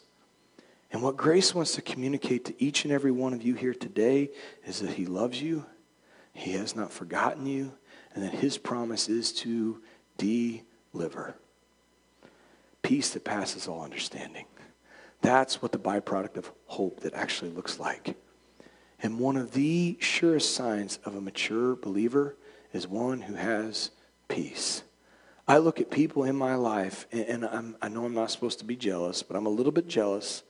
And 0.91 1.01
what 1.01 1.17
grace 1.17 1.55
wants 1.55 1.73
to 1.75 1.81
communicate 1.81 2.45
to 2.45 2.63
each 2.63 2.85
and 2.85 2.93
every 2.93 3.11
one 3.11 3.33
of 3.33 3.41
you 3.41 3.55
here 3.55 3.73
today 3.73 4.29
is 4.65 4.79
that 4.81 4.91
he 4.91 5.07
loves 5.07 5.41
you, 5.41 5.65
he 6.33 6.51
has 6.53 6.75
not 6.75 6.93
forgotten 6.93 7.47
you, 7.47 7.73
and 8.13 8.23
that 8.23 8.33
his 8.33 8.57
promise 8.57 9.09
is 9.09 9.31
to 9.33 9.81
deliver. 10.17 11.35
Peace 12.83 13.09
that 13.11 13.23
passes 13.23 13.67
all 13.67 13.81
understanding. 13.81 14.45
That's 15.21 15.61
what 15.61 15.71
the 15.71 15.79
byproduct 15.79 16.37
of 16.37 16.51
hope 16.65 16.99
that 16.99 17.13
actually 17.13 17.51
looks 17.51 17.79
like. 17.79 18.15
And 19.01 19.19
one 19.19 19.37
of 19.37 19.53
the 19.53 19.97
surest 19.99 20.53
signs 20.53 20.99
of 21.05 21.15
a 21.15 21.21
mature 21.21 21.75
believer 21.75 22.37
is 22.71 22.87
one 22.87 23.21
who 23.21 23.35
has 23.35 23.91
peace. 24.27 24.83
I 25.47 25.57
look 25.57 25.81
at 25.81 25.91
people 25.91 26.23
in 26.23 26.35
my 26.35 26.55
life, 26.55 27.05
and, 27.11 27.43
and 27.43 27.75
i 27.81 27.89
know 27.89 28.05
I'm 28.05 28.13
not 28.13 28.31
supposed 28.31 28.59
to 28.59 28.65
be 28.65 28.75
jealous, 28.75 29.23
but 29.23 29.35
I'm 29.35 29.45
a 29.45 29.49
little 29.49 29.71
bit 29.71 29.87
jealous 29.87 30.43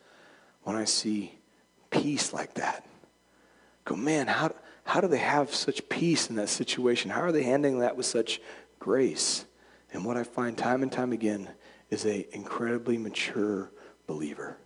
when 0.64 0.76
I 0.76 0.86
see 0.86 1.40
peace 1.90 2.32
like 2.32 2.54
that. 2.56 2.86
Go, 3.86 3.96
man, 3.96 4.28
how, 4.28 4.54
how 4.84 5.02
do 5.02 5.08
they 5.08 5.18
have 5.18 5.54
such 5.54 5.88
peace 5.90 6.30
in 6.30 6.36
that 6.36 6.50
situation? 6.50 7.10
How 7.10 7.22
are 7.22 7.32
they 7.32 7.44
handling 7.44 7.80
that 7.80 7.98
with 7.98 8.06
such 8.06 8.40
grace? 8.80 9.46
And 9.92 10.06
what 10.06 10.18
I 10.18 10.24
find 10.24 10.58
time 10.58 10.84
and 10.84 10.92
time 10.92 11.12
again 11.12 11.50
is 11.90 12.06
a 12.06 12.28
incredibly 12.36 12.98
mature 12.98 13.72
believer. 14.08 14.58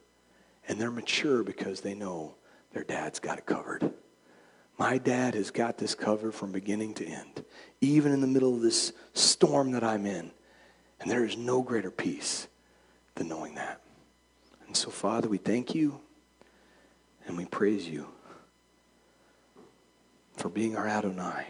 And 0.67 0.80
they're 0.80 0.91
mature 0.91 1.43
because 1.43 1.82
they 1.82 1.93
know 1.93 2.36
their 2.73 2.84
dad's 2.84 3.19
got 3.19 3.38
it 3.38 3.45
covered. 3.45 3.93
My 4.78 4.99
dad 4.99 5.34
has 5.34 5.49
got 5.49 5.78
this 5.78 5.95
covered 5.95 6.34
from 6.34 6.51
beginning 6.51 6.93
to 6.95 7.05
end, 7.05 7.43
even 7.82 8.11
in 8.11 8.21
the 8.21 8.28
middle 8.28 8.53
of 8.53 8.61
this 8.61 8.93
storm 9.13 9.71
that 9.71 9.84
I'm 9.84 10.05
in. 10.05 10.32
And 10.99 11.09
there 11.09 11.25
is 11.25 11.36
no 11.36 11.61
greater 11.61 11.91
peace 11.91 12.47
than 13.15 13.28
knowing 13.28 13.55
that. 13.55 13.82
And 14.67 14.75
so, 14.75 14.89
Father, 14.89 15.28
we 15.30 15.38
thank 15.38 15.73
you 15.73 15.99
and 17.25 17.38
we 17.38 17.45
praise 17.45 17.88
you 17.88 18.07
for 20.36 20.49
being 20.49 20.78
our 20.78 20.88
Adonai, 20.88 21.47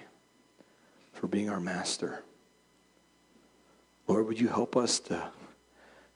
for 1.13 1.27
being 1.27 1.49
our 1.49 1.59
master. 1.59 2.23
Lord, 4.07 4.25
would 4.27 4.39
you 4.39 4.47
help 4.47 4.77
us 4.77 4.99
to 5.01 5.29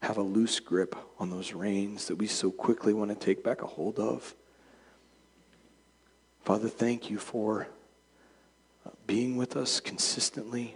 have 0.01 0.17
a 0.17 0.21
loose 0.21 0.59
grip 0.59 0.95
on 1.19 1.29
those 1.29 1.53
reins 1.53 2.07
that 2.07 2.15
we 2.15 2.27
so 2.27 2.51
quickly 2.51 2.93
want 2.93 3.09
to 3.11 3.15
take 3.15 3.43
back 3.43 3.61
a 3.61 3.67
hold 3.67 3.99
of? 3.99 4.33
Father, 6.43 6.69
thank 6.69 7.09
you 7.09 7.19
for 7.19 7.67
uh, 8.85 8.89
being 9.05 9.37
with 9.37 9.55
us 9.55 9.79
consistently 9.79 10.75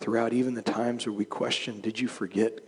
throughout 0.00 0.32
even 0.32 0.54
the 0.54 0.62
times 0.62 1.06
where 1.06 1.12
we 1.12 1.24
question, 1.24 1.80
did 1.80 2.00
you 2.00 2.08
forget? 2.08 2.58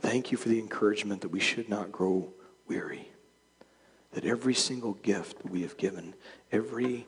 Thank 0.00 0.30
you 0.30 0.36
for 0.36 0.50
the 0.50 0.58
encouragement 0.58 1.22
that 1.22 1.30
we 1.30 1.40
should 1.40 1.70
not 1.70 1.90
grow 1.90 2.28
weary. 2.68 3.08
That 4.12 4.26
every 4.26 4.52
single 4.52 4.94
gift 4.94 5.38
that 5.42 5.50
we 5.50 5.62
have 5.62 5.78
given, 5.78 6.14
every 6.52 7.06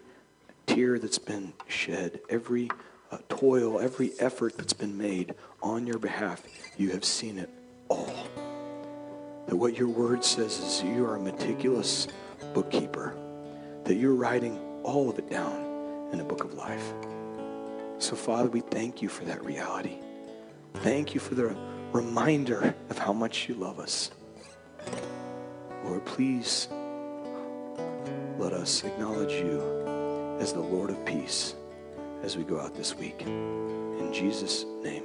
tear 0.66 0.98
that's 0.98 1.18
been 1.18 1.52
shed, 1.68 2.20
every 2.30 2.70
uh, 3.12 3.18
toil, 3.28 3.78
every 3.80 4.12
effort 4.18 4.56
that's 4.56 4.72
been 4.72 4.96
made 4.96 5.34
on 5.62 5.86
your 5.86 5.98
behalf, 5.98 6.42
you 6.78 6.90
have 6.90 7.04
seen 7.04 7.38
it 7.38 7.50
all. 7.88 8.28
That 9.46 9.56
what 9.56 9.76
your 9.76 9.88
word 9.88 10.24
says 10.24 10.58
is 10.58 10.82
you 10.82 11.04
are 11.04 11.16
a 11.16 11.20
meticulous 11.20 12.08
bookkeeper 12.54 13.14
that 13.86 13.94
you're 13.94 14.14
writing 14.14 14.58
all 14.82 15.08
of 15.08 15.18
it 15.18 15.30
down 15.30 16.10
in 16.12 16.18
the 16.18 16.24
book 16.24 16.44
of 16.44 16.54
life. 16.54 16.92
So, 17.98 18.14
Father, 18.14 18.48
we 18.48 18.60
thank 18.60 19.00
you 19.00 19.08
for 19.08 19.24
that 19.24 19.44
reality. 19.44 19.98
Thank 20.74 21.14
you 21.14 21.20
for 21.20 21.34
the 21.34 21.56
reminder 21.92 22.74
of 22.90 22.98
how 22.98 23.12
much 23.12 23.48
you 23.48 23.54
love 23.54 23.80
us. 23.80 24.10
Lord, 25.84 26.04
please 26.04 26.68
let 28.38 28.52
us 28.52 28.84
acknowledge 28.84 29.32
you 29.32 29.60
as 30.40 30.52
the 30.52 30.60
Lord 30.60 30.90
of 30.90 31.04
peace 31.04 31.54
as 32.22 32.36
we 32.36 32.44
go 32.44 32.60
out 32.60 32.74
this 32.74 32.94
week. 32.94 33.22
In 33.22 34.10
Jesus' 34.12 34.64
name. 34.82 35.04